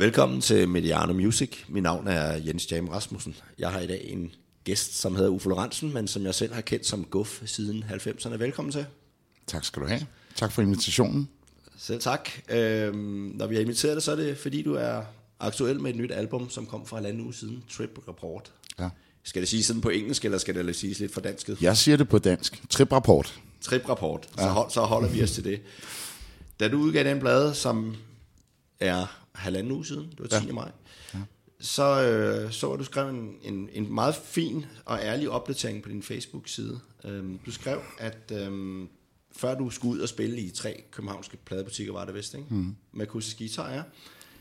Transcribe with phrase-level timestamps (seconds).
[0.00, 1.50] Velkommen til Mediano Music.
[1.68, 3.36] Mit navn er Jens Jam Rasmussen.
[3.58, 4.32] Jeg har i dag en
[4.64, 8.36] gæst, som hedder Uffe Lorentzen, men som jeg selv har kendt som Guff siden 90'erne.
[8.36, 8.86] Velkommen til.
[9.46, 10.06] Tak skal du have.
[10.34, 11.28] Tak for invitationen.
[11.78, 12.30] Selv tak.
[12.48, 15.02] Øhm, når vi har inviteret dig, så er det fordi, du er
[15.40, 18.52] aktuel med et nyt album, som kom for halvanden uge siden, Trip Report.
[18.78, 18.88] Ja.
[19.22, 21.62] Skal det sige sådan på engelsk, eller skal det siges lidt for dansket?
[21.62, 22.62] Jeg siger det på dansk.
[22.70, 23.40] Trip-rapport.
[23.60, 24.28] Trip-rapport.
[24.38, 25.60] Så, hold, så holder vi os til det.
[26.60, 27.96] Da du udgav den blade, som
[28.80, 30.46] er halvanden uge siden, det var 10.
[30.46, 30.52] Ja.
[30.52, 30.70] maj,
[31.14, 31.18] ja.
[31.60, 36.02] så øh, så du skrev en, en, en meget fin og ærlig opdatering på din
[36.02, 36.80] Facebook-side.
[37.04, 38.88] Øhm, du skrev, at øhm,
[39.32, 42.46] før du skulle ud og spille i tre københavnske pladebutikker, var det vist, ikke?
[42.50, 42.76] Mm.
[42.92, 43.82] med akustisk guitar, ja.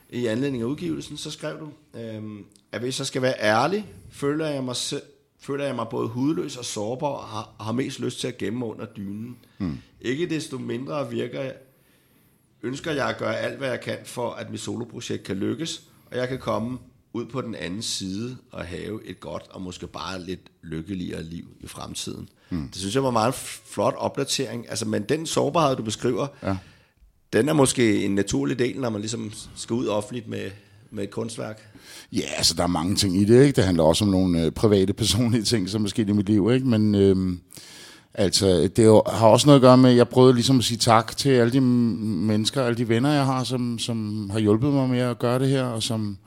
[0.09, 4.47] i anledning af udgivelsen, så skrev du, øhm, at hvis jeg skal være ærlig, føler
[4.47, 5.03] jeg mig selv,
[5.39, 8.37] føler jeg mig både hudløs og sårbar, og har, og har mest lyst til at
[8.37, 9.37] gemme under dynen.
[9.57, 9.77] Mm.
[10.01, 11.51] Ikke desto mindre virker
[12.63, 16.17] ønsker jeg at gøre alt, hvad jeg kan for, at mit soloprojekt kan lykkes, og
[16.17, 16.77] jeg kan komme
[17.13, 21.45] ud på den anden side og have et godt og måske bare lidt lykkeligere liv
[21.59, 22.29] i fremtiden.
[22.49, 22.67] Mm.
[22.67, 23.33] Det synes jeg var en meget
[23.65, 24.69] flot opdatering.
[24.69, 26.57] Altså, men den sårbarhed, du beskriver, ja.
[27.33, 30.51] den er måske en naturlig del, når man ligesom skal ud offentligt med,
[30.91, 31.73] med et kunstværk.
[32.11, 33.45] Ja, altså der er mange ting i det.
[33.45, 33.55] Ikke?
[33.55, 36.51] Det handler også om nogle øh, private, personlige ting, som er sket i mit liv.
[36.53, 36.67] Ikke?
[36.67, 37.37] Men øh,
[38.19, 41.17] Altså, det har også noget at gøre med, at jeg prøvede ligesom at sige tak
[41.17, 44.99] til alle de mennesker, alle de venner, jeg har, som, som har hjulpet mig med
[44.99, 46.17] at gøre det her, og som,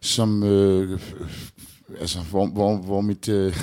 [0.00, 1.00] som øh,
[2.00, 3.56] altså, hvor, hvor, hvor mit, øh,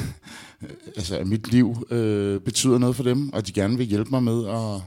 [0.97, 4.47] altså, mit liv øh, betyder noget for dem, og de gerne vil hjælpe mig med
[4.47, 4.81] at,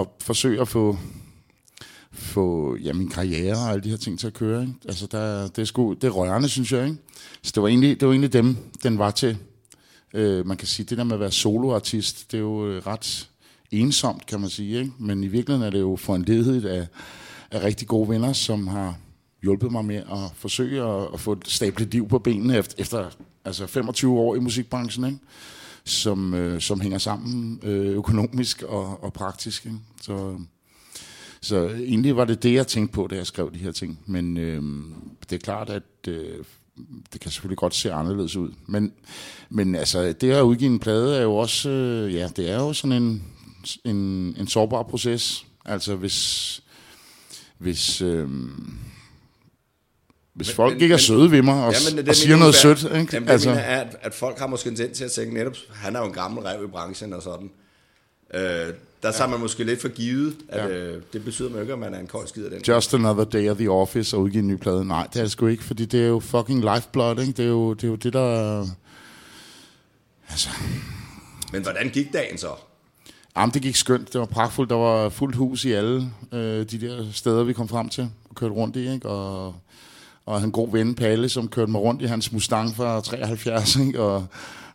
[0.00, 0.98] at forsøge at få,
[2.12, 4.62] få ja, min karriere og alle de her ting til at køre.
[4.62, 4.74] Ikke?
[4.84, 6.84] Altså, der, det, er sgu, det er rørende, synes jeg.
[6.84, 6.96] Ikke?
[7.42, 9.38] Så det var, egentlig, det var egentlig dem, den var til.
[10.16, 13.28] Øh, man kan sige, det der med at være soloartist, det er jo øh, ret
[13.70, 14.78] ensomt, kan man sige.
[14.78, 14.92] Ikke?
[14.98, 16.86] Men i virkeligheden er det jo foranledet af,
[17.50, 18.98] af rigtig gode venner, som har
[19.42, 23.10] hjulpet mig med at forsøge at, at få et stablet liv på benene efter, efter
[23.44, 25.18] altså 25 år i musikbranchen, ikke?
[25.84, 29.66] Som, øh, som hænger sammen øh, økonomisk og, og praktisk.
[29.66, 29.78] Ikke?
[30.00, 30.38] Så,
[31.40, 33.98] så egentlig var det det, jeg tænkte på, da jeg skrev de her ting.
[34.06, 34.62] Men øh,
[35.30, 36.44] det er klart, at øh,
[37.12, 38.52] det kan selvfølgelig godt se anderledes ud.
[38.66, 38.92] Men,
[39.50, 42.72] men altså, det at udgive en plade er jo også, øh, ja, det er jo
[42.72, 43.24] sådan en,
[43.84, 43.96] en,
[44.38, 45.46] en sårbar proces.
[45.64, 46.60] Altså hvis,
[47.58, 48.28] hvis, øh,
[50.34, 52.36] hvis men, folk men, ikke er søde ved mig og, ja, men det, og siger
[52.36, 52.82] noget sødt.
[52.84, 53.08] Ikke?
[53.12, 53.48] Jamen, altså.
[53.48, 56.06] mener er, at, at folk har måske en til at tænke netop, han er jo
[56.06, 57.50] en gammel rev i branchen og sådan.
[58.34, 58.40] Øh,
[59.02, 59.26] der tager ja.
[59.26, 60.76] man måske lidt for givet, at ja.
[60.76, 62.62] øh, det betyder man ikke, at man er en kold skid af den.
[62.68, 64.84] Just another day at the office og udgive en ny plade.
[64.84, 67.32] Nej, det er det sgu ikke, fordi det er jo fucking lifeblood, ikke?
[67.32, 68.66] Det er jo det, er jo det der...
[70.28, 70.48] Altså...
[71.52, 72.50] Men hvordan gik dagen så?
[73.36, 74.12] Jamen, det gik skønt.
[74.12, 74.70] Det var pragtfuldt.
[74.70, 78.34] Der var fuldt hus i alle øh, de der steder, vi kom frem til og
[78.34, 79.08] kørte rundt i, ikke?
[79.08, 79.54] Og,
[80.26, 84.00] og en god ven, Palle, som kørte mig rundt i hans Mustang fra 73, ikke?
[84.00, 84.26] Og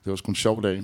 [0.06, 0.84] det var sgu en sjov dag.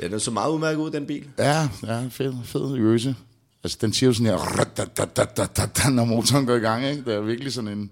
[0.00, 1.28] Ja, den så meget udmærket ud, den bil.
[1.38, 3.16] Ja, ja fed, fed øse.
[3.64, 7.04] Altså, den siger jo sådan her, når motoren går i gang, ikke?
[7.04, 7.90] Det er virkelig sådan en,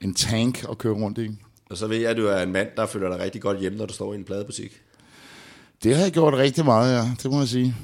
[0.00, 1.30] en tank at køre rundt i.
[1.70, 3.78] Og så ved jeg, at du er en mand, der føler dig rigtig godt hjemme,
[3.78, 4.82] når du står i en pladebutik.
[5.82, 7.10] Det har jeg gjort rigtig meget, ja.
[7.22, 7.76] Det må jeg sige.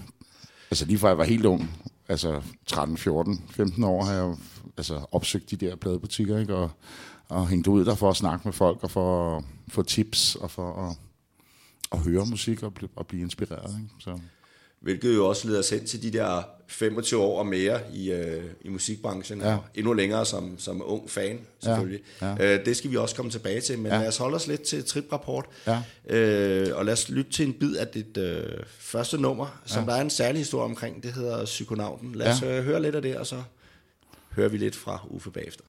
[0.71, 1.71] Altså lige fra jeg var helt ung,
[2.09, 4.35] altså 13, 14, 15 år, har jeg
[4.77, 6.55] altså, opsøgt de der pladebutikker, ikke?
[6.55, 6.71] Og,
[7.29, 10.51] og hængt ud der for at snakke med folk, og for at få tips, og
[10.51, 10.97] for at
[11.93, 13.77] at høre musik og, blive, og blive inspireret.
[13.81, 13.95] Ikke?
[14.01, 14.19] Så.
[14.81, 18.45] Hvilket jo også leder os hen til de der 25 år og mere i, øh,
[18.61, 19.55] i musikbranchen, ja.
[19.55, 22.01] og endnu længere som, som ung fan, selvfølgelig.
[22.21, 22.35] Ja.
[22.39, 22.59] Ja.
[22.59, 23.99] Øh, det skal vi også komme tilbage til, men ja.
[23.99, 25.83] lad os holde os lidt til Trip-rapport, ja.
[26.17, 28.43] øh, og lad os lytte til en bid af dit øh,
[28.79, 29.91] første nummer, som ja.
[29.91, 32.15] der er en særlig historie omkring, det hedder Psykonauten.
[32.15, 32.59] Lad os ja.
[32.59, 33.43] øh, høre lidt af det, og så
[34.31, 35.65] hører vi lidt fra Uffe bagefter.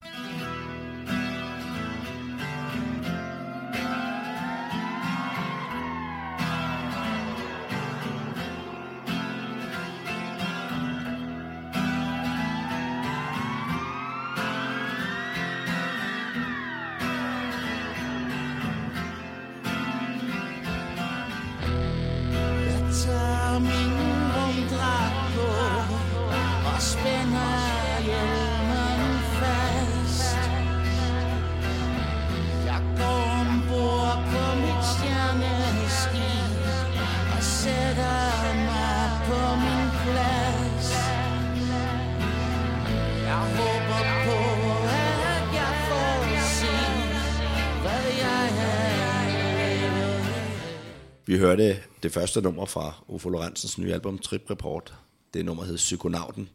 [52.09, 54.93] Det første nummer fra Ufo Lorentzens nye album, Trip Report.
[55.33, 56.49] Det nummer hed Psykonauten.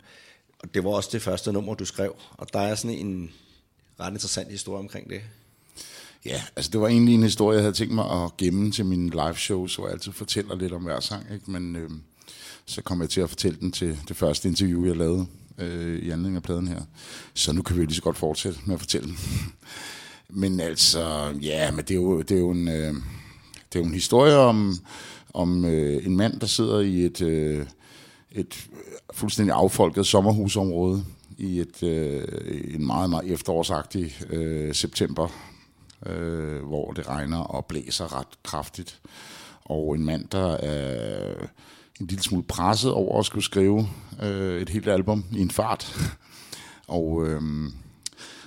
[0.58, 2.14] Og det var også det første nummer, du skrev.
[2.32, 3.30] Og der er sådan en
[4.00, 5.20] ret interessant historie omkring det.
[6.24, 9.10] Ja, altså det var egentlig en historie, jeg havde tænkt mig at gemme til mine
[9.10, 11.50] live shows, hvor jeg altid fortæller lidt om hver sang, ikke?
[11.50, 11.90] men øh,
[12.66, 15.26] så kom jeg til at fortælle den til det første interview, jeg lavede
[15.58, 16.82] øh, i anledning af pladen her.
[17.34, 19.18] Så nu kan vi jo lige så godt fortsætte med at fortælle den.
[20.42, 22.94] men altså, ja, men det er jo, det er jo, en, øh,
[23.72, 24.78] det er jo en historie om,
[25.34, 27.66] om øh, en mand, der sidder i et, øh,
[28.32, 28.66] et
[29.12, 31.04] fuldstændig affolket sommerhusområde
[31.38, 32.24] i et øh,
[32.74, 35.28] en meget, meget efterårsagtig øh, september,
[36.06, 39.00] øh, hvor det regner og blæser ret kraftigt.
[39.64, 41.34] Og en mand, der er
[42.00, 43.88] en lille smule presset over at skulle skrive
[44.22, 45.96] øh, et helt album i en fart.
[46.88, 47.42] og, øh,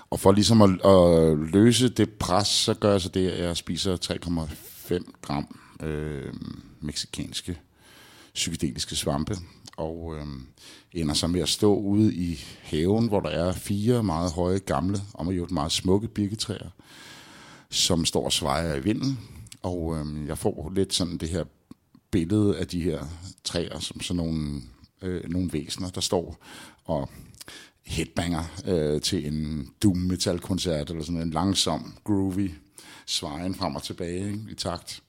[0.10, 3.58] og for ligesom at, at løse det pres, så gør jeg så det, at jeg
[3.58, 3.98] spiser
[4.92, 5.48] 3,5 gram
[5.84, 6.34] øh,
[6.82, 7.60] meksikanske
[8.34, 9.38] psykedeliske svampe,
[9.78, 10.28] og øh,
[10.92, 15.02] ender så med at stå ude i haven, hvor der er fire meget høje, gamle,
[15.14, 16.70] og jo meget smukke birketræer,
[17.70, 19.20] som står og svejer i vinden.
[19.62, 21.44] Og øh, jeg får lidt sådan det her
[22.12, 23.06] billede af de her
[23.44, 24.62] træer, som sådan nogle,
[25.02, 26.38] øh, nogle væsener, der står
[26.86, 27.10] og
[27.86, 32.52] headbanger øh, til en doom metal koncert eller sådan en langsom, groovy
[33.08, 35.04] svejen frem og tilbage ikke, i takt.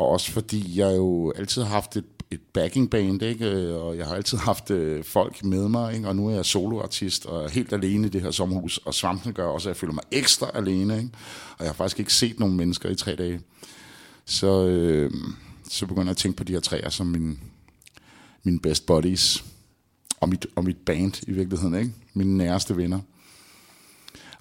[0.00, 3.74] Og også fordi jeg jo altid har haft et, et backing band, ikke?
[3.74, 6.08] og jeg har altid haft øh, folk med mig, ikke?
[6.08, 9.46] og nu er jeg soloartist og helt alene i det her sommerhus, og svampen gør
[9.46, 11.10] også, at jeg føler mig ekstra alene, ikke?
[11.58, 13.40] og jeg har faktisk ikke set nogen mennesker i tre dage.
[14.24, 15.10] Så, øh,
[15.70, 17.38] så begynder jeg at tænke på de her træer som min,
[18.42, 19.44] min best buddies,
[20.20, 21.92] og mit, og mit band i virkeligheden, ikke?
[22.14, 23.00] mine næreste venner.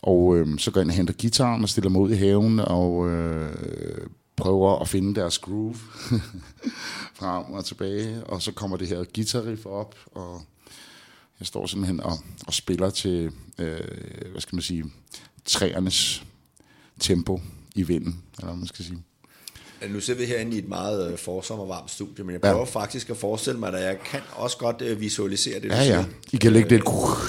[0.02, 2.60] Og øh, så går jeg ind og henter gitaren og stiller mig ud i haven,
[2.60, 4.08] og øh,
[4.40, 5.76] prøver at finde deres groove
[7.20, 10.42] frem og tilbage, og så kommer det her guitarriff op, og
[11.40, 13.80] jeg står simpelthen og, og spiller til, øh,
[14.32, 14.86] hvad skal man sige,
[15.46, 16.24] træernes
[17.00, 17.42] tempo
[17.76, 19.04] i vinden, eller hvad man skal sige.
[19.90, 22.64] Nu ser vi herinde i et meget øh, og varmt studie, men jeg prøver ja.
[22.64, 26.06] faktisk at forestille mig, at jeg kan også godt øh, visualisere det, ja, ja.
[26.32, 26.84] I kan lægge lidt,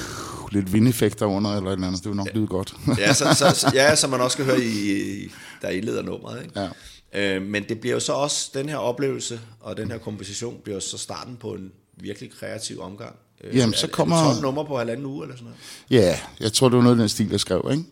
[0.55, 2.03] lidt vindeffekter under, eller et eller andet.
[2.03, 2.75] Det vil nok lyde godt.
[2.99, 6.43] ja, så, så, ja, så man også kan høre, i, der indleder nummeret.
[6.43, 6.61] Ikke?
[6.61, 6.69] Ja.
[7.13, 10.77] Øh, men det bliver jo så også, den her oplevelse og den her komposition bliver
[10.77, 13.17] jo så starten på en virkelig kreativ omgang.
[13.45, 14.17] Øh, Jamen, så kommer...
[14.17, 16.05] Er det nummer på halvanden uge eller sådan noget?
[16.05, 17.85] Ja, jeg tror, det var noget af den stil, jeg skrev, ikke?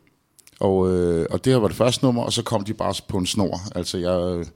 [0.60, 3.18] Og, øh, og det her var det første nummer, og så kom de bare på
[3.18, 3.60] en snor.
[3.74, 4.46] Altså, jeg...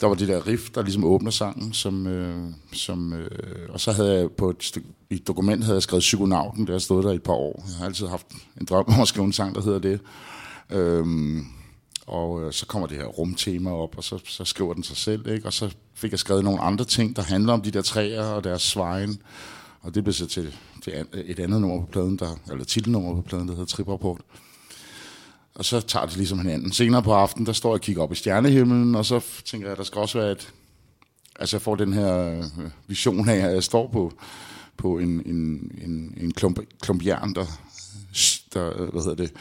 [0.00, 2.38] Der var det der riff, der ligesom åbner sangen, som, øh,
[2.72, 3.28] som, øh,
[3.68, 4.76] og så havde jeg på et,
[5.10, 7.64] i et dokument havde jeg skrevet Psykonauten, der stod der i et par år.
[7.68, 8.26] Jeg har altid haft
[8.60, 10.00] en drøm om at skrive en sang, der hedder det.
[10.70, 11.46] Øhm,
[12.08, 15.28] og øh, så kommer det her rumtema op, og så, så skriver den sig selv,
[15.28, 15.46] ikke?
[15.46, 18.44] og så fik jeg skrevet nogle andre ting, der handler om de der træer og
[18.44, 19.22] deres svejen,
[19.80, 23.14] og det blev så til, til øh, et andet nummer på pladen, der, eller titelnummer
[23.14, 24.20] på pladen, der hedder Triprapport.
[25.54, 26.72] Og så tager det ligesom hinanden.
[26.72, 29.72] Senere på aftenen, der står jeg og kigger op i stjernehimlen, og så tænker jeg,
[29.72, 30.52] at der skal også være et...
[31.40, 32.44] Altså jeg får den her øh,
[32.86, 34.12] vision af, at jeg står på,
[34.76, 37.46] på en, en, en, en klump, klump jern, der,
[38.54, 39.32] der, øh, hvad hedder det,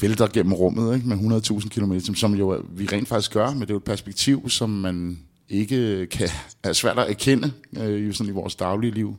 [0.00, 1.08] vælter gennem rummet ikke?
[1.08, 4.48] med 100.000 km, som jo vi rent faktisk gør, men det er jo et perspektiv,
[4.48, 5.18] som man
[5.48, 6.28] ikke kan,
[6.62, 9.16] er svært at erkende øh, sådan i vores daglige liv.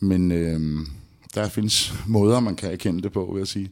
[0.00, 0.86] Men øh,
[1.34, 3.70] der findes måder, man kan erkende det på, vil jeg sige.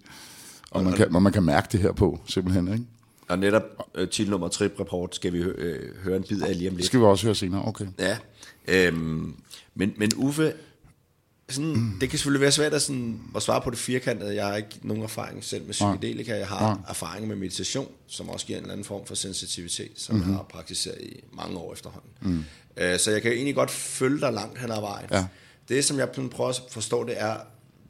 [0.70, 2.73] Og man kan, og man kan mærke det her på, simpelthen.
[2.73, 2.84] Ikke?
[3.28, 3.62] Og netop
[4.00, 6.78] uh, titelnummer Trip Report skal vi hø- øh, høre en bid af lige om lidt.
[6.78, 7.87] Det skal vi også høre senere, okay.
[7.99, 8.16] Ja,
[8.68, 9.34] øhm,
[9.75, 10.52] men, men Uffe,
[11.54, 11.97] sådan, mm.
[12.00, 14.35] det kan selvfølgelig være svært at, sådan, at svare på det firkantede.
[14.35, 16.37] Jeg har ikke nogen erfaring selv med psykedelika.
[16.37, 16.90] Jeg har ja.
[16.90, 20.30] erfaring med meditation, som også giver en eller anden form for sensitivitet, som mm-hmm.
[20.30, 22.11] jeg har praktiseret i mange år efterhånden.
[22.21, 22.45] Mm.
[22.76, 25.09] Uh, så jeg kan egentlig godt følge dig langt hen ad vejen.
[25.12, 25.26] Ja.
[25.69, 27.37] Det, som jeg prøver at forstå, det er,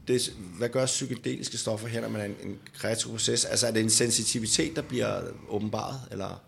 [0.09, 3.45] det, hvad gør psykedeliske stoffer her, når man er en, en kreativ proces?
[3.45, 6.43] Altså er det en sensitivitet, der bliver åbenbaret, eller...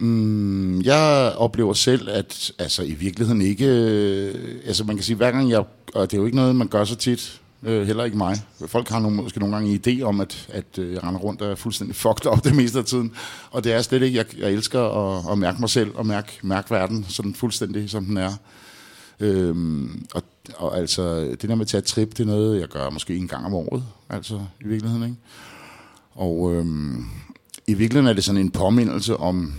[0.00, 3.66] Mm, jeg oplever selv, at altså i virkeligheden ikke...
[3.66, 5.64] Øh, altså man kan sige, hver gang jeg...
[5.94, 8.36] Og det er jo ikke noget, man gør så tit, øh, heller ikke mig.
[8.66, 11.42] Folk har nogle, måske nogle gange en idé om, at, at øh, jeg render rundt
[11.42, 13.12] og er fuldstændig fucked op det meste af tiden.
[13.50, 14.18] Og det er slet ikke...
[14.18, 18.04] Jeg, jeg elsker at, at mærke mig selv og mærke, mærke verden sådan fuldstændig, som
[18.04, 18.32] den er.
[19.20, 20.22] Øhm, og,
[20.56, 23.16] og altså, det der med at tage et trip, det er noget, jeg gør måske
[23.16, 25.16] en gang om året, altså i virkeligheden, ikke?
[26.14, 27.04] Og øhm,
[27.66, 29.54] i virkeligheden er det sådan en påmindelse om,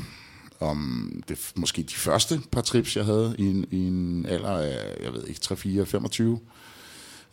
[0.61, 4.97] om det, måske de første par trips, jeg havde i en, i en alder af,
[5.03, 6.39] jeg ved ikke, 3, 4, 25,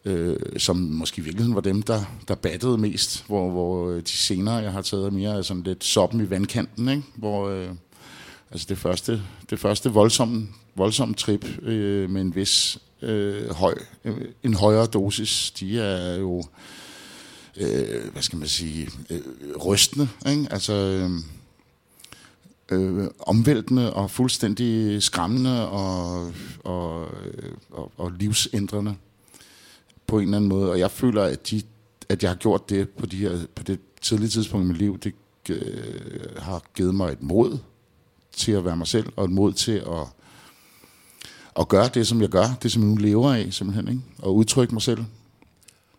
[0.05, 4.11] øh, som måske i virkeligheden var dem, der, der battede mest, hvor, hvor øh, de
[4.11, 7.03] senere, jeg har taget mere sådan lidt soppen i vandkanten, ikke?
[7.15, 7.69] hvor øh,
[8.51, 14.17] altså det første, det første voldsomme, voldsomme trip øh, med en vis øh, høj, øh,
[14.43, 16.43] en højere dosis, de er jo
[17.57, 19.21] øh, hvad skal man sige, øh,
[19.57, 20.47] rystende, ikke?
[20.51, 21.11] altså øh,
[22.71, 26.33] øh, omvæltende og fuldstændig skræmmende og,
[26.65, 28.95] og, øh, og, og livsændrende
[30.07, 30.71] på en eller anden måde.
[30.71, 31.63] Og jeg føler, at, de,
[32.09, 34.99] at jeg har gjort det på, de her, på det tidlige tidspunkt i mit liv,
[34.99, 35.15] det
[35.51, 37.59] øh, har givet mig et mod
[38.33, 40.07] til at være mig selv, og et mod til at,
[41.59, 44.01] at gøre det, som jeg gør, det som jeg nu lever af, simpelthen, ikke?
[44.19, 45.05] og udtrykke mig selv.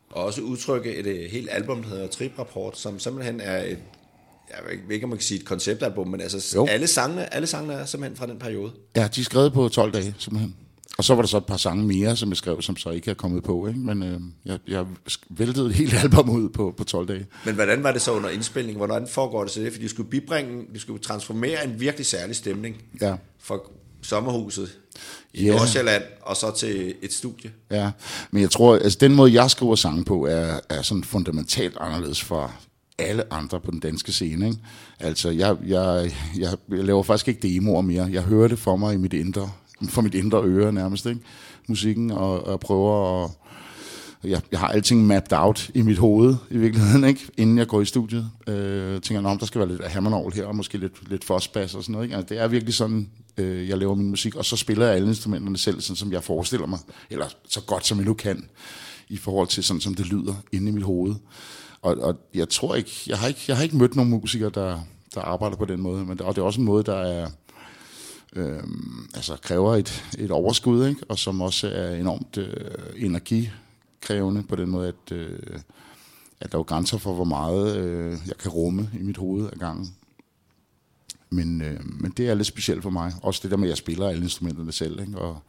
[0.10, 3.80] Og også udtrykke et, et helt album, der hedder Trip Rapport, som simpelthen er et,
[4.50, 6.66] jeg ved ikke, om man kan sige et konceptalbum, men altså Jo.
[6.70, 8.72] alle sangene, alle sangene er simpelthen fra den periode.
[8.96, 10.56] Ja, de er skrevet på 12 dage, simpelthen.
[10.98, 13.12] Og så var der så et par sange mere, som jeg skrev, som så ikke
[13.12, 13.68] er kommet på.
[13.68, 13.80] Ikke?
[13.80, 14.86] Men øh, jeg, jeg
[15.30, 17.26] væltede et helt album ud på, på 12 dage.
[17.46, 18.78] Men hvordan var det så under indspilningen?
[18.78, 19.72] Hvordan foregår det så det?
[19.72, 23.16] Fordi du skulle bibringe, du skulle transformere en virkelig særlig stemning Ja.
[23.44, 23.58] fra
[24.02, 24.78] sommerhuset
[25.34, 25.52] i Ja.
[25.52, 27.52] Nordsjælland og så til et studie.
[27.72, 27.92] Ja,
[28.32, 32.22] men jeg tror, altså den måde, jeg skriver sange på, er, er sådan fundamentalt anderledes
[32.24, 32.52] fra
[33.00, 34.48] alle andre på den danske scene.
[34.48, 34.60] Ikke?
[35.00, 38.10] Altså, jeg, jeg, jeg, jeg laver faktisk ikke demoer mere.
[38.12, 39.52] Jeg hører det for mig i mit indre,
[39.90, 41.22] for mit indre øre nærmest, ikke?
[41.68, 43.32] musikken, og, og prøver at...
[44.24, 47.28] Jeg, jeg har alting mapped out i mit hoved, i virkeligheden, ikke?
[47.38, 48.30] inden jeg går i studiet.
[48.48, 51.84] Øh, tænker, om der skal være lidt hammernovl her, og måske lidt, lidt fosbass og
[51.84, 52.06] sådan noget.
[52.06, 52.16] Ikke?
[52.16, 55.08] Altså, det er virkelig sådan, øh, jeg laver min musik, og så spiller jeg alle
[55.08, 56.80] instrumenterne selv, sådan som jeg forestiller mig,
[57.10, 58.46] eller så godt som jeg nu kan,
[59.10, 61.16] i forhold til sådan, som det lyder inde i mit hoved.
[61.82, 64.80] Og, og jeg tror ikke, jeg har ikke, jeg har ikke mødt nogen musikere, der,
[65.16, 67.30] der arbejder på den måde, men det, og det er også en måde, der er,
[68.34, 68.64] øh,
[69.16, 71.02] altså kræver et, et overskud, ikke?
[71.10, 72.54] og som også er enormt øh,
[72.96, 75.40] energikrævende på den måde, at, øh,
[76.40, 79.50] at der er jo grænser for, hvor meget øh, jeg kan rumme i mit hoved
[79.54, 79.96] ad gangen.
[81.30, 83.14] Men, øh, men det er lidt specielt for mig.
[83.22, 85.00] Også det der med, at jeg spiller alle instrumenterne selv.
[85.02, 85.18] Ikke?
[85.18, 85.42] Og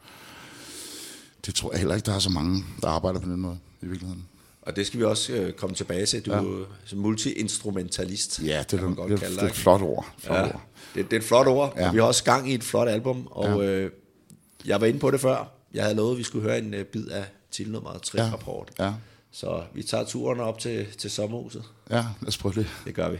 [1.45, 3.85] det tror jeg heller ikke, der er så mange, der arbejder på den måde i
[3.85, 4.27] virkeligheden.
[4.61, 6.25] Og det skal vi også øh, komme tilbage til.
[6.25, 6.37] Du Ja.
[6.37, 8.41] er som multi-instrumentalist.
[8.45, 10.05] Ja, det kan er, man det, godt det, kalde det er et flot ord.
[10.17, 10.61] Flot Ja, ord.
[10.95, 11.87] det, det er et flot ord, ja.
[11.87, 13.69] Og vi har også gang i et flot album, og Ja.
[13.69, 13.91] øh,
[14.65, 15.51] jeg var inde på det før.
[15.73, 18.85] Jeg havde lovet, at vi skulle høre en øh, bid af titelnummeret Trip Ja.
[18.85, 18.93] Ja,
[19.31, 21.63] Så vi tager turen op til, til sommerhuset.
[21.89, 22.67] ja, lad os prøve det.
[22.85, 23.17] Det gør vi.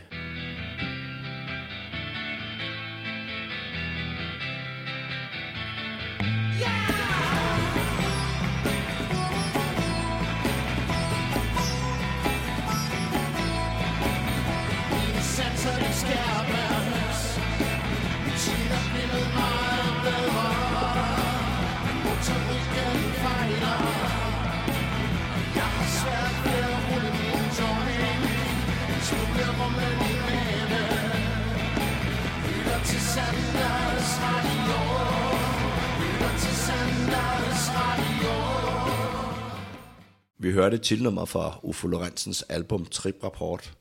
[40.72, 43.74] Det hørte et fra Ufo Lorentzens album Trip Rapport,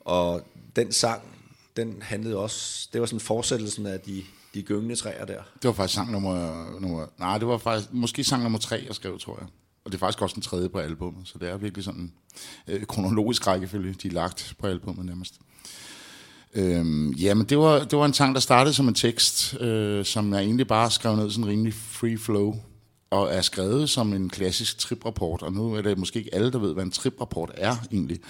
[0.00, 0.42] og
[0.76, 1.22] den sang,
[1.76, 4.22] den handlede også, det var sådan fortsættelsen af de,
[4.54, 5.42] de gyngende træer der.
[5.62, 7.06] Det var faktisk sang nummer, nummer...
[7.18, 9.48] Nej, det var faktisk måske sang nummer tre, jeg skrev, tror jeg.
[9.84, 12.12] Og det er faktisk også den tredje på albummet, så det er virkelig sådan
[12.68, 15.34] øh, kronologisk rækkefølge, de er lagt på albummet nærmest.
[16.54, 20.32] Øhm, jamen, det var, det var en sang, der startede som en tekst, øh, som
[20.32, 22.56] jeg egentlig bare skrev ned sådan rimelig free flow,
[23.14, 25.42] og er skrevet som en klassisk triprapport.
[25.42, 28.20] Og nu er det måske ikke alle, der ved, hvad en triprapport er egentlig.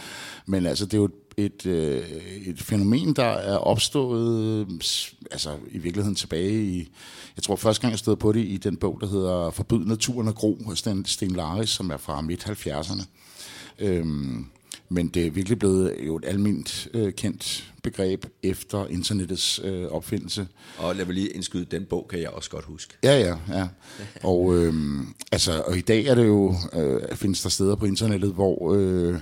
[0.46, 2.08] Men altså, det er jo et, et, øh,
[2.46, 4.66] et fænomen, der er opstået øh,
[5.30, 6.88] altså, i virkeligheden tilbage i...
[7.36, 10.28] Jeg tror første gang, jeg stod på det i den bog, der hedder Forbyd naturen
[10.28, 13.02] og gro, af Sten, Sten Laris, som er fra midt-70'erne.
[13.78, 14.46] Øhm,
[14.94, 20.48] men det er virkelig blevet jo et almindeligt øh, kendt begreb efter internettets øh, opfindelse.
[20.78, 22.94] Og lad mig lige indskyde, den bog kan jeg også godt huske.
[23.02, 23.68] Ja, ja, ja.
[24.22, 28.32] Og, øhm, altså, og i dag er det jo, øh, findes der steder på internettet,
[28.32, 29.20] hvor øh,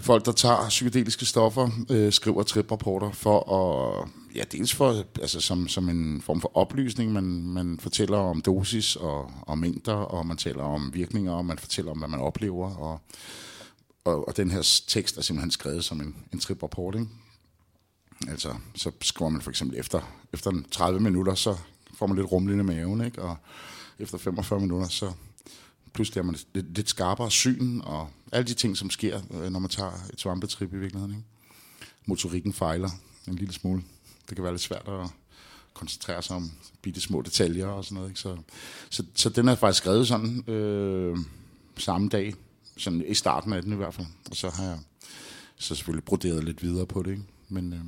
[0.00, 5.68] folk, der tager psykedeliske stoffer, øh, skriver triprapporter for at, ja, dels for, altså som,
[5.68, 10.36] som en form for oplysning, man, man fortæller om dosis og, og mængder, og man
[10.36, 13.00] taler om virkninger, og man fortæller om, hvad man oplever, og,
[14.08, 17.08] og, og den her tekst er simpelthen skrevet som en, en triprapport, ikke?
[18.28, 20.00] Altså, så skriver man for eksempel efter,
[20.32, 21.56] efter 30 minutter, så
[21.94, 23.22] får man lidt rumlende maven, ikke?
[23.22, 23.36] og
[23.98, 25.12] efter 45 minutter, så
[25.92, 29.58] pludselig er man lidt, lidt skarpere syn, og alle de ting, som sker, øh, når
[29.58, 31.14] man tager et svampetrip i virkeligheden.
[31.14, 31.26] Ikke?
[32.06, 32.90] Motorikken fejler
[33.28, 33.82] en lille smule.
[34.28, 35.10] Det kan være lidt svært at
[35.74, 36.50] koncentrere sig om
[36.82, 38.08] bitte små detaljer og sådan noget.
[38.08, 38.20] Ikke?
[38.20, 38.36] Så,
[38.90, 41.18] så, så den er faktisk skrevet sådan øh,
[41.76, 42.34] samme dag,
[42.78, 44.06] sådan i starten af den i hvert fald.
[44.30, 44.78] Og så har jeg
[45.56, 47.10] så selvfølgelig broderet lidt videre på det.
[47.10, 47.22] Ikke?
[47.48, 47.78] Men, øh,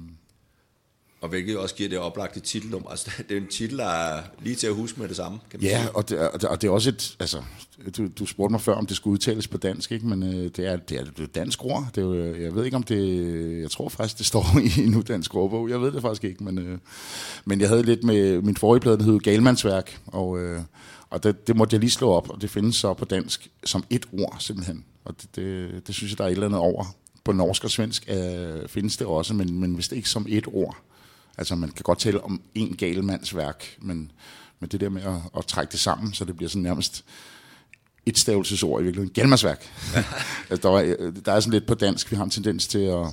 [1.21, 2.89] Og hvilket også giver det oplagte titelnummer.
[2.89, 5.61] Altså, det er en titel, der er lige til at huske med det samme, kan
[5.61, 5.97] man Ja, sige.
[5.97, 7.43] og det, er- og det, og det er også et, altså,
[7.97, 10.07] du, du spurgte mig før, om det skulle udtales på dansk, ikke?
[10.07, 11.87] men øh, det, er, det er et dansk ord.
[11.95, 14.47] Det er øh, jeg ved ikke, om det, jeg tror faktisk, det står
[14.79, 15.71] i en dansk ordbog.
[15.71, 16.79] Jeg ved det faktisk ikke, men, øh,
[17.45, 20.61] men jeg havde lidt med, min forrige plade, der hed Galmandsværk, og, øh,
[21.11, 23.85] og det, det måtte jeg lige slå op, og det findes så på dansk som
[23.91, 24.85] et ord simpelthen.
[25.05, 26.85] Og det, det, det synes jeg, der er et eller andet over.
[27.25, 30.77] På norsk og svensk øh, findes det også, men, men vist ikke som et ord.
[31.39, 34.13] Altså man kan godt tale om en gal mands værk, men,
[34.61, 37.05] men det der med at, at trække det sammen, så det bliver sådan nærmest
[38.07, 39.15] et stavelsesord i virkeligheden.
[39.15, 39.65] Galmersværk.
[40.51, 40.83] altså, der, var,
[41.25, 43.07] der er sådan lidt på dansk, vi har en tendens til at,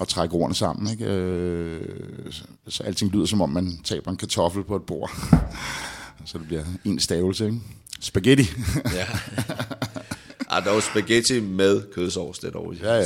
[0.00, 0.90] at trække ordene sammen.
[0.90, 1.04] Ikke?
[1.04, 5.10] Øh, så, så alting lyder som om, man taber en kartoffel på et bord.
[6.24, 7.44] Så det bliver en stavelse.
[7.46, 7.58] Ikke?
[8.00, 8.42] Spaghetti.
[8.94, 9.06] Ja.
[10.48, 13.02] ah, der er jo spaghetti med kødsovs, det dog Ja, ja.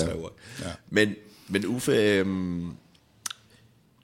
[0.63, 0.71] Ja.
[0.91, 1.15] Men,
[1.49, 2.71] men Uffe, øhm,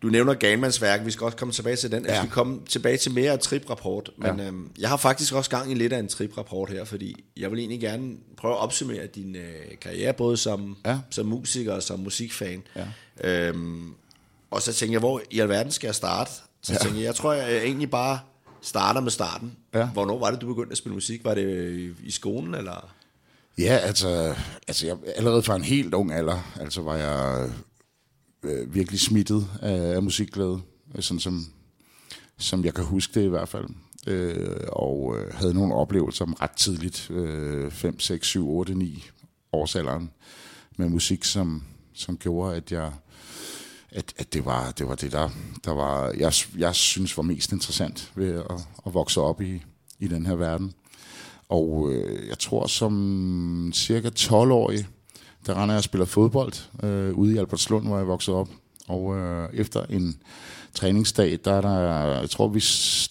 [0.02, 2.04] du nævner Galmans værk, vi skal også komme tilbage til den.
[2.04, 2.08] Ja.
[2.08, 2.14] Ja.
[2.14, 4.42] Jeg skal komme tilbage til mere af triprapport, men Ja.
[4.42, 4.48] ja.
[4.48, 7.58] øhm, jeg har faktisk også gang i lidt af en triprapport her, fordi jeg vil
[7.58, 10.98] egentlig gerne prøve at opsummere din øh, karriere, både som, Ja.
[11.10, 12.62] som musiker og som musikfan.
[12.76, 12.86] Ja.
[13.48, 13.92] Øhm,
[14.50, 16.30] og så tænker jeg, hvor i alverden skal jeg starte?
[16.62, 16.72] Så Ja.
[16.72, 16.78] ja.
[16.84, 18.18] tænker jeg, jeg tror, jeg egentlig bare
[18.62, 19.56] starter med starten.
[19.74, 19.88] Ja.
[19.88, 21.24] Hvornår var det, du begyndte at spille musik?
[21.24, 22.94] Var det i, i skolen, eller...
[23.58, 24.34] Ja, altså,
[24.68, 27.50] altså jeg, allerede fra en helt ung alder, altså var jeg
[28.42, 30.60] øh, virkelig smittet af, af musikglæde,
[30.94, 31.46] øh, sådan som,
[32.38, 33.68] som jeg kan huske det i hvert fald.
[34.06, 39.04] Øh, og øh, havde nogle oplevelser om ret tidligt, øh, 5, 6, 7, 8, 9
[39.52, 40.10] årsalderen,
[40.76, 41.62] med musik, som,
[41.94, 42.92] som gjorde, at jeg
[43.92, 45.28] at, at det var det, var det der,
[45.64, 49.62] der var, jeg, jeg synes var mest interessant ved at, at vokse op i,
[49.98, 50.72] i den her verden.
[51.48, 54.86] Og øh, jeg tror, som cirka 12-årig,
[55.46, 58.48] der render jeg og spiller fodbold øh, ude i Albertslund, hvor jeg voksede op.
[58.88, 60.16] Og øh, efter en
[60.74, 62.58] træningsdag, der er der, jeg tror, vi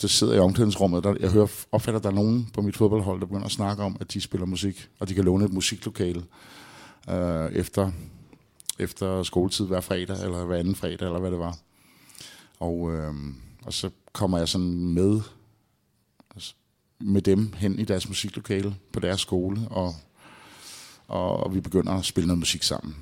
[0.01, 3.25] det sidder i omklædningsrummet, der, jeg hører, opfatter, der er nogen på mit fodboldhold, der
[3.25, 6.23] begynder at snakke om, at de spiller musik, og de kan låne et musiklokale
[7.09, 7.91] øh, efter,
[8.79, 11.57] efter skoletid hver fredag, eller hver anden fredag, eller hvad det var.
[12.59, 13.13] Og, øh,
[13.65, 15.21] og så kommer jeg sådan med
[16.35, 16.53] altså,
[16.99, 19.95] med dem hen i deres musiklokale på deres skole, og,
[21.07, 22.95] og, og vi begynder at spille noget musik sammen.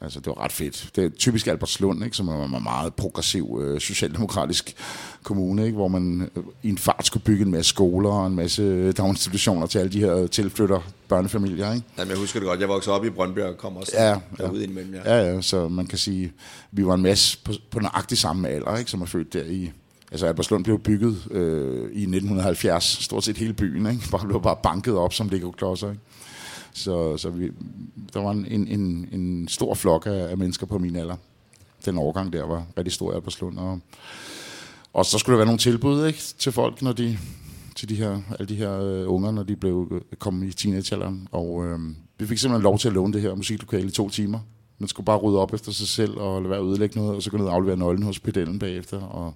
[0.00, 0.90] Altså, det var ret fedt.
[0.96, 4.74] Det er typisk Albertslund, ikke, som er en meget progressiv øh, socialdemokratisk
[5.22, 8.34] kommune, ikke, hvor man øh, i en fart skulle bygge en masse skoler og en
[8.34, 11.72] masse daginstitutioner til alle de her tilflytter børnefamilier.
[11.72, 11.86] Ikke?
[11.98, 12.60] Jamen, jeg husker det godt.
[12.60, 14.62] Jeg voksede op i Brøndby og kom også Ja, derude ja.
[14.62, 14.94] indimellem.
[14.94, 15.16] Ja.
[15.16, 16.32] Ja, ja, så man kan sige,
[16.72, 19.70] vi var en masse på, på nøjagtig samme alder, ikke, som er født der i...
[20.12, 24.02] Altså, Albertslund blev bygget øh, i 1970, stort set hele byen, ikke?
[24.12, 26.00] Bare blev bare banket op som Lego-klodser, ikke?
[26.78, 27.50] Så, så vi,
[28.14, 31.16] der var en, en, en, stor flok af, af mennesker på min alder.
[31.84, 33.58] Den overgang der var rigtig stor i Slund.
[33.58, 33.80] Og,
[34.92, 37.18] og så skulle der være nogle tilbud ikke, til folk, når de,
[37.76, 41.28] til de her, alle de her øh, unger, når de blev øh, kom i teenagealderen.
[41.32, 41.78] Og øh,
[42.18, 44.38] vi fik simpelthen lov til at låne det her musiklokale i to timer.
[44.78, 47.22] Man skulle bare rydde op efter sig selv og lade være at ødelægge noget, og
[47.22, 49.00] så gå ned og aflevere nøglen hos pedellen bagefter.
[49.00, 49.34] Og,